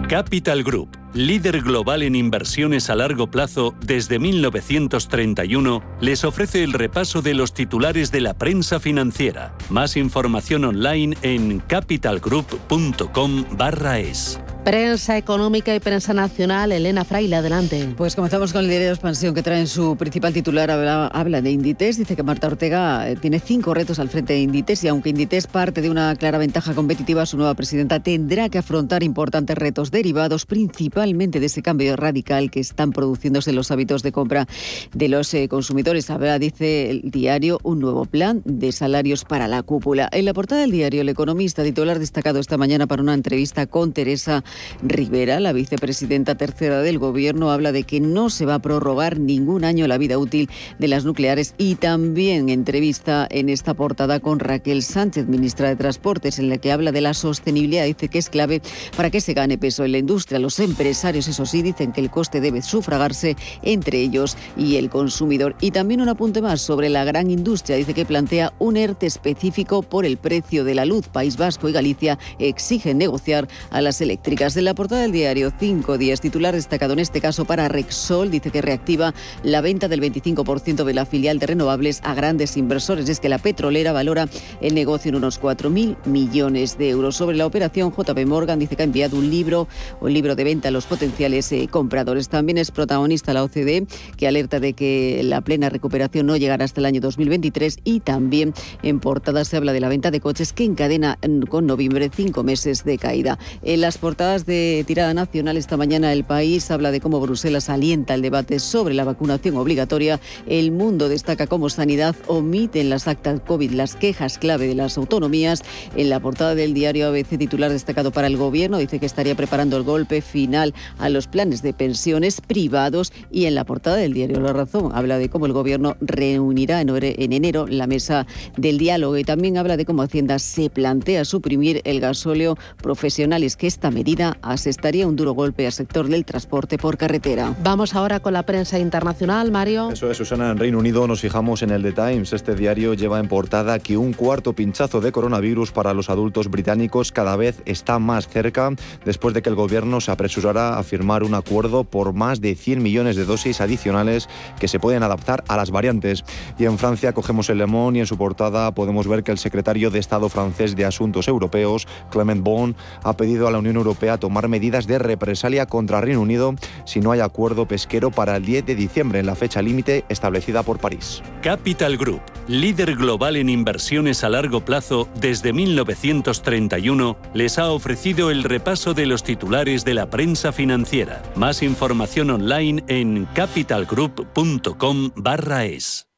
Capital 0.08 0.64
Group, 0.64 0.96
líder 1.14 1.62
global 1.62 2.02
en 2.02 2.14
inversiones 2.14 2.90
a 2.90 2.96
largo 2.96 3.28
plazo 3.28 3.74
desde 3.80 4.18
1931, 4.18 5.82
les 6.00 6.24
ofrece 6.24 6.64
el 6.64 6.72
repaso 6.72 7.22
de 7.22 7.34
los 7.34 7.54
titulares 7.54 8.10
de 8.10 8.20
la 8.20 8.34
prensa 8.34 8.80
financiera. 8.80 9.54
Más 9.70 9.96
información 9.96 10.64
online 10.64 11.16
en 11.22 11.60
capitalgroup.com/es. 11.60 14.40
Prensa 14.64 15.16
económica 15.16 15.72
y 15.74 15.80
prensa 15.80 16.12
nacional, 16.12 16.72
Elena 16.72 17.04
Fraile, 17.04 17.36
adelante. 17.36 17.94
Pues 17.96 18.14
comenzamos 18.14 18.52
con 18.52 18.64
el 18.64 18.68
diario 18.68 18.88
de 18.88 18.92
expansión 18.92 19.34
que 19.34 19.42
trae 19.42 19.60
en 19.60 19.66
su 19.66 19.96
principal 19.96 20.34
titular, 20.34 20.70
habla, 20.70 21.40
de 21.40 21.50
Inditex, 21.50 21.96
dice 21.96 22.16
que 22.16 22.22
Marta 22.22 22.48
Ortega 22.48 23.08
eh, 23.08 23.16
tiene 23.16 23.40
cinco 23.40 23.72
retos 23.72 23.98
al 23.98 24.10
frente 24.10 24.34
de 24.34 24.40
Inditex 24.40 24.84
y 24.84 24.88
aunque 24.88 25.08
Inditex 25.08 25.46
parte 25.46 25.80
de 25.80 25.88
una 25.88 26.14
clara 26.16 26.36
ventaja 26.36 26.74
competitiva, 26.74 27.24
su 27.24 27.38
nueva 27.38 27.54
presidenta 27.54 28.00
tendrá 28.00 28.50
que 28.50 28.58
afrontar 28.58 29.02
importantes 29.02 29.56
retos 29.56 29.90
derivados 29.90 30.44
principalmente 30.44 30.97
de 30.98 31.46
ese 31.46 31.62
cambio 31.62 31.94
radical 31.96 32.50
que 32.50 32.60
están 32.60 32.92
produciéndose 32.92 33.52
los 33.52 33.70
hábitos 33.70 34.02
de 34.02 34.10
compra 34.10 34.48
de 34.92 35.08
los 35.08 35.32
eh, 35.32 35.48
consumidores. 35.48 36.10
Habrá, 36.10 36.38
dice 36.38 36.90
el 36.90 37.10
diario, 37.10 37.60
un 37.62 37.78
nuevo 37.78 38.04
plan 38.04 38.42
de 38.44 38.72
salarios 38.72 39.24
para 39.24 39.46
la 39.46 39.62
cúpula. 39.62 40.08
En 40.12 40.24
la 40.24 40.34
portada 40.34 40.62
del 40.62 40.72
diario, 40.72 41.02
el 41.02 41.08
economista 41.08 41.62
titular 41.62 42.00
destacado 42.00 42.40
esta 42.40 42.56
mañana 42.56 42.86
para 42.86 43.02
una 43.02 43.14
entrevista 43.14 43.66
con 43.66 43.92
Teresa 43.92 44.42
Rivera, 44.82 45.38
la 45.38 45.52
vicepresidenta 45.52 46.34
tercera 46.34 46.82
del 46.82 46.98
Gobierno, 46.98 47.50
habla 47.52 47.70
de 47.70 47.84
que 47.84 48.00
no 48.00 48.28
se 48.28 48.44
va 48.44 48.54
a 48.54 48.58
prorrogar 48.58 49.20
ningún 49.20 49.64
año 49.64 49.86
la 49.86 49.98
vida 49.98 50.18
útil 50.18 50.50
de 50.78 50.88
las 50.88 51.04
nucleares 51.04 51.54
y 51.58 51.76
también 51.76 52.48
entrevista 52.48 53.26
en 53.30 53.48
esta 53.48 53.74
portada 53.74 54.18
con 54.20 54.40
Raquel 54.40 54.82
Sánchez, 54.82 55.28
ministra 55.28 55.68
de 55.68 55.76
Transportes, 55.76 56.38
en 56.38 56.48
la 56.48 56.58
que 56.58 56.72
habla 56.72 56.90
de 56.90 57.00
la 57.00 57.14
sostenibilidad. 57.14 57.84
Dice 57.84 58.08
que 58.08 58.18
es 58.18 58.28
clave 58.28 58.62
para 58.96 59.10
que 59.10 59.20
se 59.20 59.34
gane 59.34 59.58
peso 59.58 59.84
en 59.84 59.92
la 59.92 59.98
industria. 59.98 60.38
Los 60.38 60.58
empresarios, 60.88 61.28
eso 61.28 61.44
sí, 61.44 61.60
dicen 61.60 61.92
que 61.92 62.00
el 62.00 62.08
coste 62.08 62.40
debe 62.40 62.62
sufragarse 62.62 63.36
entre 63.60 64.00
ellos 64.00 64.38
y 64.56 64.76
el 64.76 64.88
consumidor. 64.88 65.54
Y 65.60 65.70
también 65.70 66.00
un 66.00 66.08
apunte 66.08 66.40
más 66.40 66.62
sobre 66.62 66.88
la 66.88 67.04
gran 67.04 67.30
industria. 67.30 67.76
Dice 67.76 67.92
que 67.92 68.06
plantea 68.06 68.54
un 68.58 68.78
ERTE 68.78 69.04
específico 69.04 69.82
por 69.82 70.06
el 70.06 70.16
precio 70.16 70.64
de 70.64 70.74
la 70.74 70.86
luz. 70.86 71.08
País 71.08 71.36
Vasco 71.36 71.68
y 71.68 71.72
Galicia 71.72 72.18
exigen 72.38 72.96
negociar 72.96 73.48
a 73.70 73.82
las 73.82 74.00
eléctricas 74.00 74.54
de 74.54 74.62
la 74.62 74.74
portada 74.74 75.02
del 75.02 75.12
diario 75.12 75.52
Cinco 75.60 75.98
Días, 75.98 76.22
titular 76.22 76.54
destacado 76.54 76.94
en 76.94 77.00
este 77.00 77.20
caso 77.20 77.44
para 77.44 77.68
Rexol, 77.68 78.30
dice 78.30 78.50
que 78.50 78.62
reactiva 78.62 79.12
la 79.42 79.60
venta 79.60 79.88
del 79.88 80.00
25% 80.00 80.84
de 80.84 80.94
la 80.94 81.04
filial 81.04 81.38
de 81.38 81.48
renovables 81.48 82.00
a 82.02 82.14
grandes 82.14 82.56
inversores. 82.56 83.10
Es 83.10 83.20
que 83.20 83.28
la 83.28 83.38
petrolera 83.38 83.92
valora 83.92 84.26
el 84.62 84.74
negocio 84.74 85.10
en 85.10 85.16
unos 85.16 85.38
4.000 85.38 86.06
millones 86.06 86.78
de 86.78 86.88
euros. 86.88 87.16
Sobre 87.16 87.36
la 87.36 87.44
operación, 87.44 87.92
JP 87.94 88.26
Morgan 88.26 88.58
dice 88.58 88.74
que 88.74 88.82
ha 88.82 88.86
enviado 88.86 89.18
un 89.18 89.28
libro, 89.28 89.68
un 90.00 90.14
libro 90.14 90.34
de 90.34 90.44
venta 90.44 90.68
a 90.68 90.70
los 90.70 90.77
potenciales 90.86 91.50
eh, 91.52 91.68
compradores. 91.70 92.28
También 92.28 92.58
es 92.58 92.70
protagonista 92.70 93.32
la 93.32 93.44
OCDE, 93.44 93.86
que 94.16 94.28
alerta 94.28 94.60
de 94.60 94.72
que 94.72 95.20
la 95.24 95.40
plena 95.40 95.68
recuperación 95.68 96.26
no 96.26 96.36
llegará 96.36 96.64
hasta 96.64 96.80
el 96.80 96.86
año 96.86 97.00
2023 97.00 97.78
y 97.84 98.00
también 98.00 98.54
en 98.82 99.00
portada 99.00 99.44
se 99.44 99.56
habla 99.56 99.72
de 99.72 99.80
la 99.80 99.88
venta 99.88 100.10
de 100.10 100.20
coches 100.20 100.52
que 100.52 100.64
encadena 100.64 101.18
mm, 101.26 101.42
con 101.42 101.66
noviembre 101.66 102.10
cinco 102.14 102.42
meses 102.42 102.84
de 102.84 102.98
caída. 102.98 103.38
En 103.62 103.80
las 103.80 103.98
portadas 103.98 104.46
de 104.46 104.84
tirada 104.86 105.14
nacional 105.14 105.56
esta 105.56 105.76
mañana 105.76 106.12
el 106.12 106.24
país 106.24 106.70
habla 106.70 106.90
de 106.90 107.00
cómo 107.00 107.20
Bruselas 107.20 107.68
alienta 107.68 108.14
el 108.14 108.22
debate 108.22 108.58
sobre 108.58 108.94
la 108.94 109.04
vacunación 109.04 109.56
obligatoria. 109.56 110.20
El 110.46 110.70
mundo 110.70 111.08
destaca 111.08 111.46
cómo 111.46 111.70
sanidad 111.70 112.16
omite 112.26 112.80
en 112.80 112.90
las 112.90 113.08
actas 113.08 113.40
COVID 113.40 113.72
las 113.72 113.94
quejas 113.94 114.38
clave 114.38 114.66
de 114.66 114.74
las 114.74 114.98
autonomías. 114.98 115.62
En 115.96 116.10
la 116.10 116.20
portada 116.20 116.54
del 116.54 116.74
diario 116.74 117.08
ABC 117.08 117.38
titular 117.38 117.70
destacado 117.70 118.10
para 118.10 118.26
el 118.26 118.36
gobierno 118.36 118.78
dice 118.78 118.98
que 118.98 119.06
estaría 119.06 119.34
preparando 119.34 119.76
el 119.76 119.82
golpe 119.82 120.20
final 120.20 120.67
a 120.98 121.08
los 121.08 121.26
planes 121.26 121.62
de 121.62 121.72
pensiones 121.72 122.40
privados 122.40 123.12
y 123.30 123.46
en 123.46 123.54
la 123.54 123.64
portada 123.64 123.96
del 123.96 124.12
diario 124.12 124.40
La 124.40 124.52
Razón 124.52 124.92
habla 124.94 125.18
de 125.18 125.28
cómo 125.28 125.46
el 125.46 125.52
gobierno 125.52 125.96
reunirá 126.00 126.80
en 126.80 127.32
enero 127.32 127.66
la 127.66 127.86
mesa 127.86 128.26
del 128.56 128.78
diálogo 128.78 129.16
y 129.16 129.24
también 129.24 129.58
habla 129.58 129.76
de 129.76 129.84
cómo 129.84 130.02
Hacienda 130.02 130.38
se 130.38 130.70
plantea 130.70 131.24
suprimir 131.24 131.80
el 131.84 132.00
gasóleo 132.00 132.56
profesional. 132.82 133.42
Es 133.42 133.56
que 133.56 133.66
esta 133.66 133.90
medida 133.90 134.38
asestaría 134.42 135.06
un 135.06 135.16
duro 135.16 135.32
golpe 135.32 135.66
al 135.66 135.72
sector 135.72 136.08
del 136.08 136.24
transporte 136.24 136.78
por 136.78 136.96
carretera. 136.96 137.54
Vamos 137.62 137.94
ahora 137.94 138.20
con 138.20 138.32
la 138.32 138.44
prensa 138.44 138.78
internacional, 138.78 139.50
Mario. 139.50 139.90
Eso 139.90 140.10
es, 140.10 140.16
Susana. 140.16 140.50
En 140.50 140.58
Reino 140.58 140.78
Unido 140.78 141.06
nos 141.06 141.20
fijamos 141.20 141.62
en 141.62 141.70
el 141.70 141.82
The 141.82 141.92
Times. 141.92 142.32
Este 142.32 142.54
diario 142.54 142.94
lleva 142.94 143.20
en 143.20 143.28
portada 143.28 143.78
que 143.78 143.96
un 143.96 144.12
cuarto 144.12 144.52
pinchazo 144.52 145.00
de 145.00 145.12
coronavirus 145.12 145.72
para 145.72 145.94
los 145.94 146.10
adultos 146.10 146.48
británicos 146.50 147.12
cada 147.12 147.36
vez 147.36 147.62
está 147.66 147.98
más 147.98 148.28
cerca 148.28 148.70
después 149.04 149.34
de 149.34 149.42
que 149.42 149.48
el 149.48 149.54
gobierno 149.54 150.00
se 150.00 150.10
apresurara 150.10 150.57
a 150.58 150.82
firmar 150.82 151.22
un 151.22 151.34
acuerdo 151.34 151.84
por 151.84 152.12
más 152.12 152.40
de 152.40 152.54
100 152.54 152.82
millones 152.82 153.16
de 153.16 153.24
dosis 153.24 153.60
adicionales 153.60 154.28
que 154.58 154.68
se 154.68 154.80
pueden 154.80 155.02
adaptar 155.02 155.44
a 155.48 155.56
las 155.56 155.70
variantes. 155.70 156.24
Y 156.58 156.64
en 156.64 156.78
Francia 156.78 157.12
cogemos 157.12 157.48
el 157.50 157.58
lemón 157.58 157.96
y 157.96 158.00
en 158.00 158.06
su 158.06 158.18
portada 158.18 158.74
podemos 158.74 159.06
ver 159.06 159.22
que 159.22 159.32
el 159.32 159.38
secretario 159.38 159.90
de 159.90 159.98
Estado 159.98 160.28
francés 160.28 160.74
de 160.76 160.84
Asuntos 160.84 161.28
Europeos, 161.28 161.86
Clement 162.10 162.42
Bon, 162.42 162.76
ha 163.02 163.16
pedido 163.16 163.46
a 163.46 163.50
la 163.50 163.58
Unión 163.58 163.76
Europea 163.76 164.18
tomar 164.18 164.48
medidas 164.48 164.86
de 164.86 164.98
represalia 164.98 165.66
contra 165.66 166.00
Reino 166.00 166.20
Unido 166.20 166.54
si 166.84 167.00
no 167.00 167.12
hay 167.12 167.20
acuerdo 167.20 167.66
pesquero 167.66 168.10
para 168.10 168.36
el 168.36 168.44
10 168.44 168.66
de 168.66 168.74
diciembre, 168.74 169.20
en 169.20 169.26
la 169.26 169.34
fecha 169.34 169.62
límite 169.62 170.04
establecida 170.08 170.62
por 170.62 170.78
París. 170.78 171.22
Capital 171.42 171.96
Group, 171.96 172.20
líder 172.48 172.96
global 172.96 173.36
en 173.36 173.48
inversiones 173.48 174.24
a 174.24 174.28
largo 174.28 174.64
plazo 174.64 175.08
desde 175.20 175.52
1931, 175.52 177.16
les 177.34 177.58
ha 177.58 177.70
ofrecido 177.70 178.30
el 178.30 178.44
repaso 178.44 178.94
de 178.94 179.06
los 179.06 179.22
titulares 179.22 179.84
de 179.84 179.94
la 179.94 180.10
prensa 180.10 180.47
financiera. 180.52 181.22
Más 181.34 181.62
información 181.62 182.30
online 182.30 182.84
en 182.88 183.26
capitalgroup.com/es. 183.34 186.08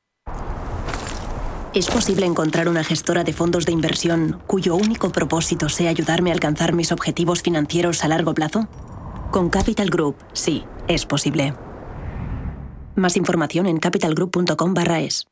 ¿Es 1.72 1.88
posible 1.88 2.26
encontrar 2.26 2.68
una 2.68 2.82
gestora 2.82 3.22
de 3.22 3.32
fondos 3.32 3.64
de 3.64 3.70
inversión 3.70 4.42
cuyo 4.48 4.74
único 4.74 5.12
propósito 5.12 5.68
sea 5.68 5.90
ayudarme 5.90 6.30
a 6.30 6.34
alcanzar 6.34 6.72
mis 6.72 6.90
objetivos 6.90 7.42
financieros 7.42 8.02
a 8.02 8.08
largo 8.08 8.34
plazo? 8.34 8.66
Con 9.30 9.50
Capital 9.50 9.88
Group, 9.88 10.16
sí, 10.32 10.64
es 10.88 11.06
posible. 11.06 11.54
Más 12.96 13.16
información 13.16 13.66
en 13.66 13.78
capitalgroup.com/es. 13.78 15.28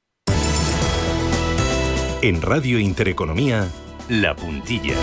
En 2.23 2.41
Radio 2.41 2.79
Intereconomía, 2.79 3.67
La 4.09 4.37
Puntilla. 4.37 4.95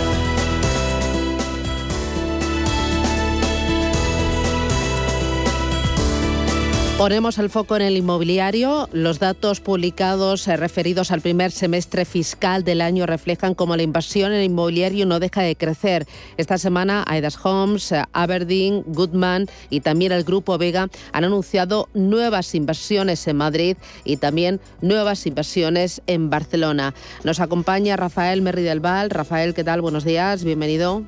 Ponemos 6.98 7.36
el 7.36 7.50
foco 7.50 7.76
en 7.76 7.82
el 7.82 7.96
inmobiliario. 7.98 8.88
Los 8.90 9.18
datos 9.18 9.60
publicados 9.60 10.48
eh, 10.48 10.56
referidos 10.56 11.12
al 11.12 11.20
primer 11.20 11.52
semestre 11.52 12.06
fiscal 12.06 12.64
del 12.64 12.80
año 12.80 13.04
reflejan 13.04 13.54
cómo 13.54 13.76
la 13.76 13.82
inversión 13.82 14.32
en 14.32 14.38
el 14.38 14.44
inmobiliario 14.44 15.04
no 15.04 15.20
deja 15.20 15.42
de 15.42 15.56
crecer. 15.56 16.06
Esta 16.38 16.56
semana, 16.56 17.04
Aidas 17.06 17.38
Homes, 17.44 17.92
eh, 17.92 18.02
Aberdeen, 18.14 18.82
Goodman 18.86 19.46
y 19.68 19.80
también 19.80 20.10
el 20.10 20.24
Grupo 20.24 20.56
Vega 20.56 20.88
han 21.12 21.24
anunciado 21.24 21.90
nuevas 21.92 22.54
inversiones 22.54 23.28
en 23.28 23.36
Madrid 23.36 23.76
y 24.04 24.16
también 24.16 24.58
nuevas 24.80 25.26
inversiones 25.26 26.00
en 26.06 26.30
Barcelona. 26.30 26.94
Nos 27.24 27.40
acompaña 27.40 27.96
Rafael 27.96 28.40
Merri 28.40 28.62
del 28.62 28.80
Val. 28.80 29.10
Rafael, 29.10 29.52
¿qué 29.52 29.64
tal? 29.64 29.82
Buenos 29.82 30.04
días, 30.04 30.44
bienvenido. 30.44 31.04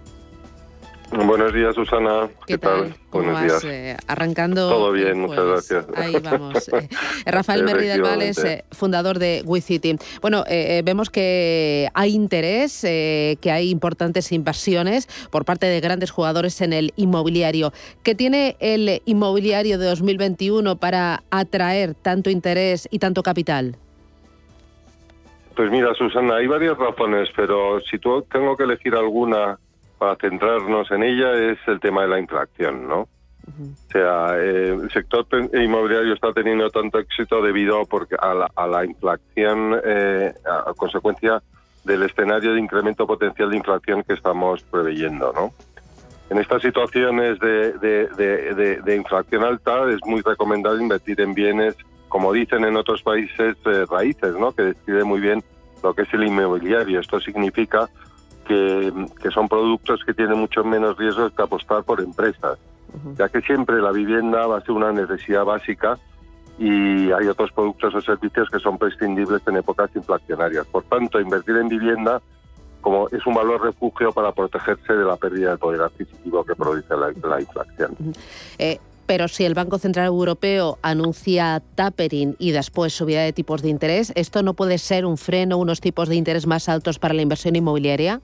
Buenos 1.11 1.55
días, 1.55 1.75
Susana. 1.75 2.29
¿Qué, 2.47 2.59
tal? 2.59 2.95
Buenos 3.11 3.41
días. 3.43 3.65
Eh, 3.65 3.97
arrancando. 4.07 4.69
Todo 4.69 4.93
bien, 4.93 5.19
muchas 5.19 5.45
gracias. 5.45 5.87
Ahí 5.97 6.17
vamos. 6.23 6.69
Eh, 6.79 7.31
Rafael 7.31 7.65
Merri 7.65 7.87
del 7.87 8.03
Val 8.03 8.23
es 8.23 8.43
eh, 8.45 8.65
fundador 8.71 9.19
de 9.19 9.43
WeCity. 9.45 9.97
Bueno, 10.21 10.45
vemos 10.85 11.11
que 11.11 11.89
hay 11.95 12.15
interés, 12.15 12.83
que 12.83 13.51
hay 13.51 13.71
importantes 13.71 14.33
inversiones 14.33 15.09
por 15.31 15.45
parte 15.45 15.67
de 15.67 15.81
grandes 15.81 16.11
jugadores 16.11 16.61
en 16.61 16.73
el 16.73 16.93
inmobiliario. 16.97 17.73
¿Qué 18.03 18.15
tiene 18.15 18.57
el 18.61 19.03
inmobiliario 19.07 19.79
de 19.79 19.87
2021 19.87 20.77
para 20.77 21.23
atraer 21.31 21.95
tanto 21.95 22.31
interés 22.31 22.89
y 22.91 22.99
tanto 22.99 23.23
capital? 23.23 23.77
Pues 25.57 25.71
mira, 25.71 25.93
Susana, 25.95 26.37
hay 26.37 26.47
varias 26.47 26.79
razones, 26.79 27.29
pero 27.35 27.81
si 27.81 27.99
tú 27.99 28.25
tengo 28.31 28.57
que 28.57 28.65
elegir 28.65 28.95
alguna 28.95 29.59
para 29.99 30.17
centrarnos 30.17 30.91
en 30.91 31.03
ella 31.03 31.33
es 31.35 31.59
el 31.67 31.81
tema 31.81 32.03
de 32.03 32.09
la 32.09 32.19
inflación, 32.19 32.89
¿no? 32.89 33.09
O 33.49 33.91
sea, 33.91 34.37
eh, 34.39 34.77
el 34.81 34.91
sector 34.91 35.27
inmobiliario 35.55 36.13
está 36.13 36.33
teniendo 36.33 36.69
tanto 36.71 36.99
éxito 36.99 37.41
debido 37.41 37.85
porque 37.87 38.15
a, 38.21 38.35
la, 38.35 38.51
a 38.55 38.67
la 38.67 38.85
inflación, 38.85 39.81
eh, 39.85 40.35
a, 40.45 40.73
consecuencia 40.75 41.43
del 41.85 42.03
escenario 42.03 42.53
de 42.53 42.61
incremento 42.61 43.07
potencial 43.07 43.51
de 43.51 43.57
inflación 43.57 44.03
que 44.03 44.13
estamos 44.13 44.63
preveyendo, 44.65 45.33
¿no? 45.33 45.53
En 46.31 46.39
estas 46.39 46.61
situaciones 46.61 47.39
de, 47.39 47.73
de, 47.79 48.83
de, 48.85 48.97
inflación 48.97 49.45
alta 49.45 49.91
es 49.91 49.99
muy 50.05 50.21
recomendable 50.21 50.83
invertir 50.83 51.19
en 51.23 51.33
bienes, 51.33 51.75
como 52.09 52.35
dicen 52.35 52.67
en 52.67 52.77
otros 52.77 53.03
países, 53.03 53.57
eh, 53.65 53.87
raíces, 53.91 54.35
¿no? 54.35 54.53
Que 54.53 54.65
describe 54.65 55.05
muy 55.05 55.21
bien 55.21 55.43
lo 55.83 55.95
que 55.95 56.03
es 56.03 56.13
el 56.13 56.25
inmobiliario. 56.25 57.01
Esto 57.01 57.19
significa 57.19 57.89
que, 58.49 59.31
son 59.33 59.49
productos 59.49 60.03
que 60.05 60.15
tienen 60.15 60.39
mucho 60.39 60.65
menos 60.65 60.97
riesgos 60.97 61.33
que 61.33 61.43
apostar 61.43 61.85
por 61.85 62.01
empresas, 62.01 62.59
ya 63.17 63.29
que 63.29 63.43
siempre 63.43 63.81
la 63.81 63.93
vivienda 63.93 64.47
va 64.47 64.59
a 64.59 64.61
ser 64.63 64.73
una 64.73 64.91
necesidad 64.91 65.45
básica 65.45 65.99
y 66.59 67.13
hay 67.13 67.29
otros 67.29 67.53
productos 67.53 67.95
o 67.95 68.01
servicios 68.01 68.49
que 68.51 68.59
son 68.59 68.79
prescindibles 68.79 69.43
en 69.47 69.59
épocas 69.59 69.91
inflacionarias. 69.95 70.67
Por 70.67 70.83
tanto, 70.85 71.21
invertir 71.21 71.57
en 71.57 71.69
vivienda 71.69 72.21
como 72.81 73.09
es 73.09 73.25
un 73.27 73.35
valor 73.35 73.63
refugio 73.63 74.13
para 74.13 74.33
protegerse 74.33 74.95
de 74.95 75.05
la 75.05 75.17
pérdida 75.17 75.53
de 75.53 75.59
poder 75.59 75.83
adquisitivo 75.83 76.45
que 76.45 76.55
produce 76.55 76.95
la, 76.97 77.41
inflación. 77.41 77.97
Eh, 78.59 78.79
pero 79.07 79.27
si 79.27 79.45
el 79.45 79.55
Banco 79.55 79.79
Central 79.79 80.07
Europeo 80.07 80.79
anuncia 80.83 81.63
tapering 81.75 82.37
y 82.39 82.53
después 82.53 82.93
subida 82.93 83.23
de 83.23 83.33
tipos 83.33 83.63
de 83.63 83.69
interés, 83.71 84.13
¿esto 84.17 84.43
no 84.43 84.55
puede 84.55 84.79
ser 84.79 85.07
un 85.07 85.17
freno, 85.17 85.59
unos 85.59 85.81
tipos 85.81 86.09
de 86.09 86.17
interés 86.17 86.47
más 86.47 86.69
altos 86.69 86.99
para 86.99 87.15
la 87.15 87.23
inversión 87.23 87.57
inmobiliaria? 87.57 88.21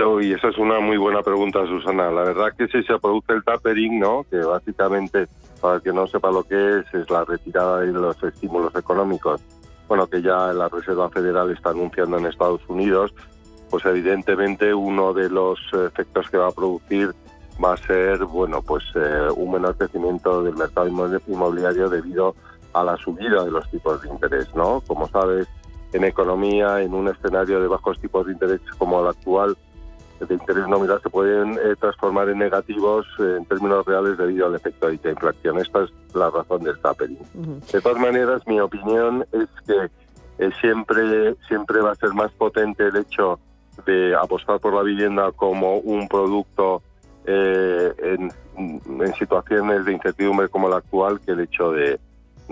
Y 0.00 0.32
esa 0.32 0.48
es 0.48 0.56
una 0.56 0.80
muy 0.80 0.96
buena 0.96 1.20
pregunta, 1.22 1.66
Susana. 1.66 2.10
La 2.10 2.22
verdad 2.22 2.54
que 2.56 2.66
si 2.68 2.82
se 2.84 2.98
produce 2.98 3.34
el 3.34 3.44
tapering, 3.44 4.00
¿no? 4.00 4.24
que 4.30 4.38
básicamente, 4.38 5.28
para 5.60 5.74
el 5.76 5.82
que 5.82 5.92
no 5.92 6.06
sepa 6.06 6.30
lo 6.30 6.42
que 6.42 6.78
es, 6.78 6.94
es 6.94 7.10
la 7.10 7.22
retirada 7.26 7.80
de 7.80 7.92
los 7.92 8.22
estímulos 8.22 8.74
económicos, 8.74 9.42
bueno, 9.88 10.06
que 10.06 10.22
ya 10.22 10.54
la 10.54 10.70
Reserva 10.70 11.10
Federal 11.10 11.50
está 11.50 11.70
anunciando 11.70 12.16
en 12.16 12.26
Estados 12.26 12.62
Unidos, 12.68 13.12
pues 13.68 13.84
evidentemente 13.84 14.72
uno 14.72 15.12
de 15.12 15.28
los 15.28 15.58
efectos 15.74 16.30
que 16.30 16.38
va 16.38 16.48
a 16.48 16.52
producir 16.52 17.14
va 17.62 17.74
a 17.74 17.76
ser, 17.76 18.24
bueno, 18.24 18.62
pues 18.62 18.84
eh, 18.94 19.28
un 19.36 19.52
menor 19.52 19.76
crecimiento 19.76 20.42
del 20.42 20.56
mercado 20.56 20.88
inmobiliario 20.88 21.90
debido 21.90 22.34
a 22.72 22.82
la 22.84 22.96
subida 22.96 23.44
de 23.44 23.50
los 23.50 23.70
tipos 23.70 24.00
de 24.00 24.08
interés, 24.08 24.48
¿no? 24.54 24.82
Como 24.86 25.06
sabes, 25.08 25.46
en 25.92 26.04
economía, 26.04 26.80
en 26.80 26.94
un 26.94 27.08
escenario 27.08 27.60
de 27.60 27.68
bajos 27.68 28.00
tipos 28.00 28.24
de 28.24 28.32
interés 28.32 28.60
como 28.78 29.00
el 29.00 29.08
actual, 29.08 29.58
de 30.28 30.34
interés 30.34 30.68
nominal 30.68 31.00
se 31.02 31.10
pueden 31.10 31.54
eh, 31.54 31.74
transformar 31.78 32.28
en 32.28 32.38
negativos 32.38 33.06
eh, 33.18 33.36
en 33.38 33.44
términos 33.46 33.84
reales 33.86 34.18
debido 34.18 34.46
al 34.46 34.54
efecto 34.54 34.88
de 34.88 35.10
inflación. 35.10 35.58
Esta 35.58 35.84
es 35.84 35.90
la 36.14 36.30
razón 36.30 36.62
del 36.62 36.78
tapering. 36.78 37.18
De 37.72 37.80
todas 37.80 38.00
maneras, 38.00 38.42
mi 38.46 38.60
opinión 38.60 39.24
es 39.32 39.48
que 39.66 39.90
eh, 40.44 40.50
siempre, 40.60 41.34
siempre 41.48 41.80
va 41.80 41.92
a 41.92 41.94
ser 41.94 42.12
más 42.12 42.30
potente 42.32 42.86
el 42.86 42.96
hecho 42.96 43.40
de 43.86 44.14
apostar 44.14 44.60
por 44.60 44.74
la 44.74 44.82
vivienda 44.82 45.32
como 45.32 45.78
un 45.78 46.06
producto 46.08 46.82
en, 47.26 48.32
en 48.56 49.14
situaciones 49.18 49.84
de 49.84 49.92
incertidumbre 49.92 50.48
como 50.48 50.68
la 50.68 50.78
actual 50.78 51.20
que 51.20 51.32
el 51.32 51.40
hecho 51.40 51.70
de, 51.70 52.00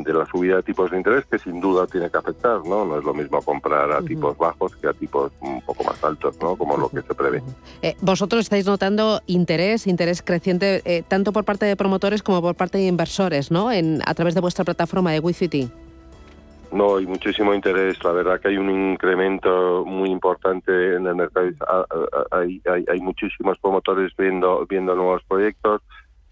de 0.02 0.12
la 0.12 0.26
subida 0.26 0.56
de 0.56 0.62
tipos 0.62 0.90
de 0.90 0.98
interés 0.98 1.24
que 1.26 1.38
sin 1.38 1.60
duda 1.60 1.86
tiene 1.86 2.10
que 2.10 2.18
afectar, 2.18 2.60
¿no? 2.64 2.84
No 2.84 2.98
es 2.98 3.04
lo 3.04 3.14
mismo 3.14 3.40
comprar 3.42 3.90
a 3.92 4.02
tipos 4.02 4.36
bajos 4.36 4.74
que 4.76 4.88
a 4.88 4.92
tipos 4.92 5.32
un 5.40 5.60
poco 5.62 5.84
más 5.84 6.02
altos, 6.02 6.36
¿no? 6.40 6.56
Como 6.56 6.76
lo 6.76 6.88
que 6.88 7.02
se 7.02 7.14
prevé. 7.14 7.42
Eh, 7.82 7.96
vosotros 8.00 8.42
estáis 8.42 8.66
notando 8.66 9.20
interés, 9.26 9.86
interés 9.86 10.22
creciente 10.22 10.82
eh, 10.84 11.02
tanto 11.06 11.32
por 11.32 11.44
parte 11.44 11.66
de 11.66 11.76
promotores 11.76 12.22
como 12.22 12.40
por 12.42 12.54
parte 12.54 12.78
de 12.78 12.86
inversores, 12.86 13.50
¿no? 13.50 13.72
En, 13.72 14.00
a 14.06 14.14
través 14.14 14.34
de 14.34 14.40
vuestra 14.40 14.64
plataforma 14.64 15.12
de 15.12 15.20
WeCity. 15.20 15.70
No, 16.70 16.96
hay 16.96 17.06
muchísimo 17.06 17.54
interés. 17.54 18.02
La 18.04 18.12
verdad 18.12 18.40
que 18.40 18.48
hay 18.48 18.58
un 18.58 18.70
incremento 18.70 19.84
muy 19.86 20.10
importante 20.10 20.96
en 20.96 21.06
el 21.06 21.14
mercado. 21.14 21.48
Hay, 22.30 22.60
hay, 22.70 22.84
hay 22.86 23.00
muchísimos 23.00 23.58
promotores 23.58 24.12
viendo, 24.16 24.66
viendo 24.66 24.94
nuevos 24.94 25.22
proyectos 25.26 25.80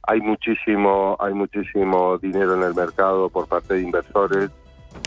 hay 0.07 0.21
muchísimo, 0.21 1.17
hay 1.19 1.35
muchísimo 1.35 2.19
dinero 2.19 2.55
en 2.55 2.63
el 2.63 2.75
mercado 2.75 3.29
por 3.29 3.47
parte 3.49 3.75
de 3.75 3.83
inversores. 3.83 4.51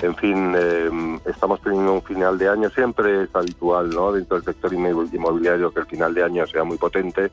En 0.04 0.16
fin, 0.16 0.54
eh, 0.56 1.20
estamos 1.26 1.62
teniendo 1.62 1.94
un 1.94 2.02
final 2.04 2.38
de 2.38 2.48
año, 2.48 2.70
siempre 2.70 3.24
es 3.24 3.30
habitual 3.34 3.90
¿no? 3.90 4.12
dentro 4.12 4.38
del 4.38 4.46
sector 4.46 4.74
inmobiliario 4.74 5.72
que 5.72 5.80
el 5.80 5.86
final 5.88 6.14
de 6.14 6.24
año 6.24 6.46
sea 6.46 6.64
muy 6.64 6.78
potente, 6.78 7.32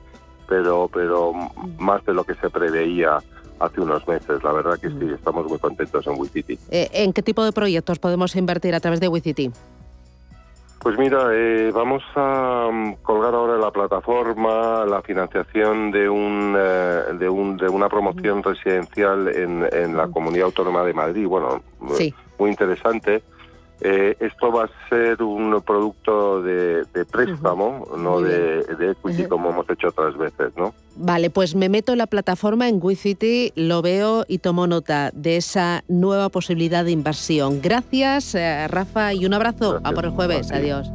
pero, 0.49 0.89
pero 0.93 1.33
más 1.79 2.05
de 2.07 2.15
lo 2.15 2.25
que 2.25 2.35
se 2.35 2.49
preveía 2.49 3.19
hace 3.59 3.81
unos 3.81 4.07
meses. 4.07 4.43
La 4.43 4.53
verdad 4.53 4.79
que 4.79 4.89
sí, 4.89 4.95
mm. 4.95 5.15
estamos 5.15 5.47
muy 5.49 5.59
contentos 5.59 6.07
en 6.07 6.19
WeCity. 6.19 6.59
Eh, 6.71 6.89
¿En 6.93 7.13
qué 7.13 7.23
tipo 7.23 7.45
de 7.45 7.53
proyectos 7.53 7.99
podemos 7.99 8.37
invertir 8.37 8.75
a 8.75 8.81
través 8.81 9.01
de 9.01 9.09
WeCity? 9.09 9.51
Pues 10.87 11.01
mira, 11.01 11.31
eh, 11.33 11.73
vamos 11.75 12.01
a 12.15 12.71
mm, 12.73 13.03
colgar 13.03 13.35
ahora 13.35 13.57
en 13.57 13.61
la 13.61 13.73
plataforma 13.73 14.85
la 14.87 15.03
financiación 15.03 15.91
de 15.91 16.09
un, 16.09 16.55
eh, 16.57 17.03
de, 17.19 17.29
un 17.29 17.57
de 17.57 17.69
una 17.69 17.89
promoción 17.89 18.41
residencial 18.41 19.27
en, 19.27 19.69
en 19.73 19.97
la 19.97 20.07
Comunidad 20.07 20.45
Autónoma 20.45 20.85
de 20.85 20.95
Madrid. 20.95 21.27
Bueno, 21.27 21.61
muy 22.39 22.51
interesante. 22.51 23.25
Eh, 23.81 24.17
esto 24.21 24.51
va 24.51 24.65
a 24.65 24.89
ser 24.89 25.23
un 25.23 25.61
producto 25.61 26.43
de, 26.43 26.87
préstamo, 27.11 27.87
no 27.99 28.21
de, 28.21 28.61
equity 28.91 29.27
como 29.29 29.51
hemos 29.51 29.69
hecho 29.69 29.89
otras 29.89 30.17
veces, 30.17 30.53
¿no? 30.57 30.75
Vale, 30.97 31.29
pues 31.29 31.55
me 31.55 31.69
meto 31.69 31.93
en 31.93 31.99
la 31.99 32.07
plataforma 32.07 32.69
en 32.69 32.81
WeCity, 32.83 33.53
lo 33.55 33.83
veo 33.83 34.25
y 34.29 34.39
tomo 34.39 34.67
nota 34.67 35.11
de 35.13 35.37
esa 35.37 35.85
nueva 35.89 36.31
posibilidad 36.31 36.85
de 36.85 36.93
inversión. 36.93 37.61
Gracias, 37.61 38.35
eh, 38.35 38.67
Rafa, 38.69 39.13
y 39.13 39.27
un 39.27 39.35
abrazo. 39.35 39.81
a 39.85 39.93
por 39.93 40.07
el 40.07 40.11
jueves. 40.11 40.51
Adiós. 40.51 40.91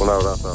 Un 0.00 0.08
abrazo. 0.08 0.54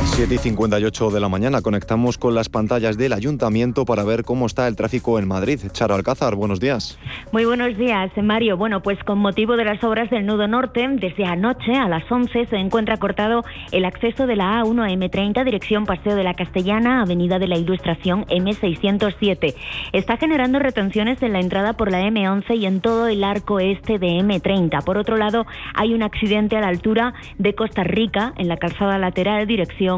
7 0.03 0.33
y 0.33 0.37
58 0.37 1.09
de 1.11 1.19
la 1.19 1.29
mañana 1.29 1.61
conectamos 1.61 2.17
con 2.17 2.33
las 2.33 2.49
pantallas 2.49 2.97
del 2.97 3.13
ayuntamiento 3.13 3.85
para 3.85 4.03
ver 4.03 4.23
cómo 4.23 4.45
está 4.45 4.67
el 4.67 4.75
tráfico 4.75 5.19
en 5.19 5.27
Madrid. 5.27 5.59
Charo 5.71 5.95
Alcázar, 5.95 6.35
buenos 6.35 6.59
días. 6.59 6.99
Muy 7.31 7.45
buenos 7.45 7.77
días, 7.77 8.11
Mario. 8.21 8.57
Bueno, 8.57 8.81
pues 8.81 8.97
con 9.03 9.19
motivo 9.19 9.55
de 9.57 9.65
las 9.65 9.83
obras 9.83 10.09
del 10.09 10.25
Nudo 10.25 10.47
Norte, 10.47 10.87
desde 10.89 11.25
anoche 11.25 11.75
a 11.75 11.87
las 11.87 12.11
11 12.11 12.47
se 12.47 12.55
encuentra 12.57 12.97
cortado 12.97 13.43
el 13.71 13.85
acceso 13.85 14.27
de 14.27 14.35
la 14.35 14.61
A1 14.61 14.83
a 14.83 14.89
M30, 14.89 15.43
dirección 15.45 15.85
Paseo 15.85 16.15
de 16.15 16.23
la 16.23 16.33
Castellana, 16.33 17.01
Avenida 17.01 17.39
de 17.39 17.47
la 17.47 17.57
Ilustración 17.57 18.25
M607. 18.25 19.55
Está 19.93 20.17
generando 20.17 20.59
retenciones 20.59 21.21
en 21.21 21.33
la 21.33 21.39
entrada 21.39 21.73
por 21.73 21.91
la 21.91 22.01
M11 22.01 22.57
y 22.57 22.65
en 22.65 22.81
todo 22.81 23.07
el 23.07 23.23
arco 23.23 23.59
este 23.59 23.99
de 23.99 24.07
M30. 24.19 24.83
Por 24.83 24.97
otro 24.97 25.17
lado, 25.17 25.45
hay 25.73 25.93
un 25.93 26.03
accidente 26.03 26.57
a 26.57 26.61
la 26.61 26.67
altura 26.67 27.13
de 27.37 27.55
Costa 27.55 27.83
Rica, 27.83 28.33
en 28.37 28.47
la 28.47 28.57
calzada 28.57 28.97
lateral, 28.97 29.47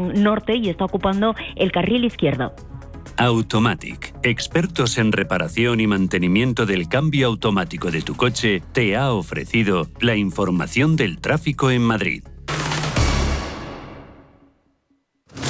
norte 0.00 0.56
y 0.56 0.68
está 0.68 0.84
ocupando 0.84 1.34
el 1.56 1.72
carril 1.72 2.04
izquierdo. 2.04 2.52
Automatic, 3.16 4.12
expertos 4.24 4.98
en 4.98 5.12
reparación 5.12 5.80
y 5.80 5.86
mantenimiento 5.86 6.66
del 6.66 6.88
cambio 6.88 7.28
automático 7.28 7.90
de 7.90 8.02
tu 8.02 8.16
coche, 8.16 8.60
te 8.72 8.96
ha 8.96 9.12
ofrecido 9.12 9.86
la 10.00 10.16
información 10.16 10.96
del 10.96 11.20
tráfico 11.20 11.70
en 11.70 11.82
Madrid. 11.82 12.24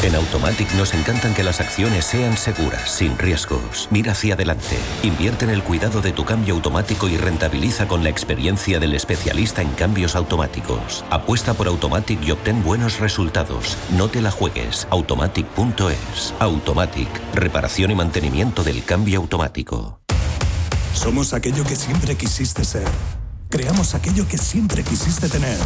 En 0.03 0.15
Automatic 0.15 0.73
nos 0.75 0.93
encantan 0.95 1.35
que 1.35 1.43
las 1.43 1.61
acciones 1.61 2.05
sean 2.05 2.37
seguras, 2.37 2.91
sin 2.91 3.19
riesgos. 3.19 3.89
Mira 3.91 4.13
hacia 4.13 4.35
adelante. 4.35 4.77
Invierte 5.03 5.45
en 5.45 5.51
el 5.51 5.63
cuidado 5.63 6.01
de 6.01 6.13
tu 6.13 6.25
cambio 6.25 6.55
automático 6.55 7.09
y 7.09 7.17
rentabiliza 7.17 7.89
con 7.89 8.03
la 8.05 8.11
experiencia 8.11 8.79
del 8.79 8.95
especialista 8.95 9.63
en 9.63 9.71
cambios 9.71 10.15
automáticos. 10.15 11.05
Apuesta 11.11 11.55
por 11.55 11.69
Automatic 11.69 12.23
y 12.23 12.31
obtén 12.33 12.63
buenos 12.63 13.01
resultados. 13.01 13.77
No 13.97 14.09
te 14.09 14.21
la 14.21 14.31
juegues. 14.31 14.87
Automatic.es. 14.91 16.35
Automatic. 16.39 17.09
Reparación 17.35 17.91
y 17.91 17.95
mantenimiento 17.95 18.63
del 18.63 18.85
cambio 18.85 19.21
automático. 19.21 20.01
Somos 20.95 21.33
aquello 21.33 21.65
que 21.65 21.77
siempre 21.77 22.15
quisiste 22.15 22.65
ser. 22.65 22.89
Creamos 23.49 23.95
aquello 23.95 24.27
que 24.27 24.39
siempre 24.39 24.83
quisiste 24.83 25.29
tener. 25.29 25.59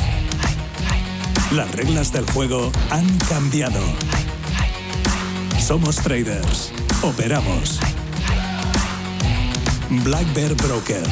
Las 1.52 1.72
reglas 1.72 2.12
del 2.12 2.30
juego 2.30 2.70
han 2.90 3.06
cambiado. 3.20 3.80
Somos 5.58 5.96
traders. 5.96 6.70
Operamos. 7.02 7.80
Black 10.04 10.30
Bear 10.34 10.54
Broker. 10.54 11.02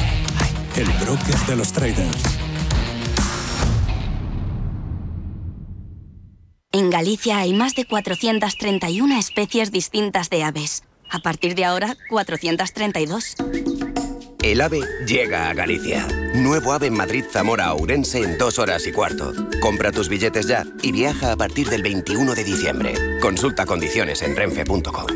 El 0.75 0.85
broker 1.03 1.35
de 1.47 1.55
los 1.55 1.73
traders. 1.73 2.23
En 6.71 6.91
Galicia 6.91 7.39
hay 7.39 7.53
más 7.53 7.73
de 7.73 7.85
431 7.85 9.17
especies 9.17 9.71
distintas 9.71 10.29
de 10.29 10.43
aves. 10.43 10.83
A 11.09 11.17
partir 11.17 11.55
de 11.55 11.65
ahora, 11.65 11.97
432. 12.09 13.37
El 14.47 14.61
AVE 14.61 14.79
llega 15.05 15.49
a 15.49 15.53
Galicia. 15.53 16.07
Nuevo 16.33 16.71
AVE 16.71 16.87
en 16.87 16.93
Madrid, 16.93 17.25
Zamora, 17.29 17.73
Ourense 17.73 18.23
en 18.23 18.37
dos 18.37 18.59
horas 18.59 18.87
y 18.87 18.93
cuarto. 18.93 19.33
Compra 19.59 19.91
tus 19.91 20.07
billetes 20.07 20.47
ya 20.47 20.63
y 20.81 20.93
viaja 20.93 21.33
a 21.33 21.35
partir 21.35 21.67
del 21.67 21.83
21 21.83 22.33
de 22.33 22.45
diciembre. 22.45 23.19
Consulta 23.19 23.65
condiciones 23.65 24.21
en 24.21 24.37
renfe.com. 24.37 25.07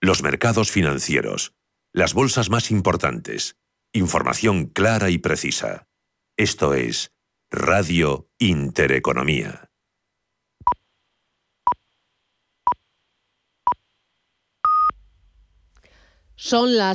Los 0.00 0.22
mercados 0.22 0.70
financieros. 0.70 1.52
Las 1.92 2.14
bolsas 2.14 2.48
más 2.48 2.70
importantes. 2.70 3.56
Información 3.92 4.66
clara 4.66 5.10
y 5.10 5.18
precisa. 5.18 5.88
Esto 6.36 6.74
es 6.74 7.10
Radio 7.50 8.28
Intereconomía. 8.38 9.68
Son 16.44 16.76
las 16.76 16.92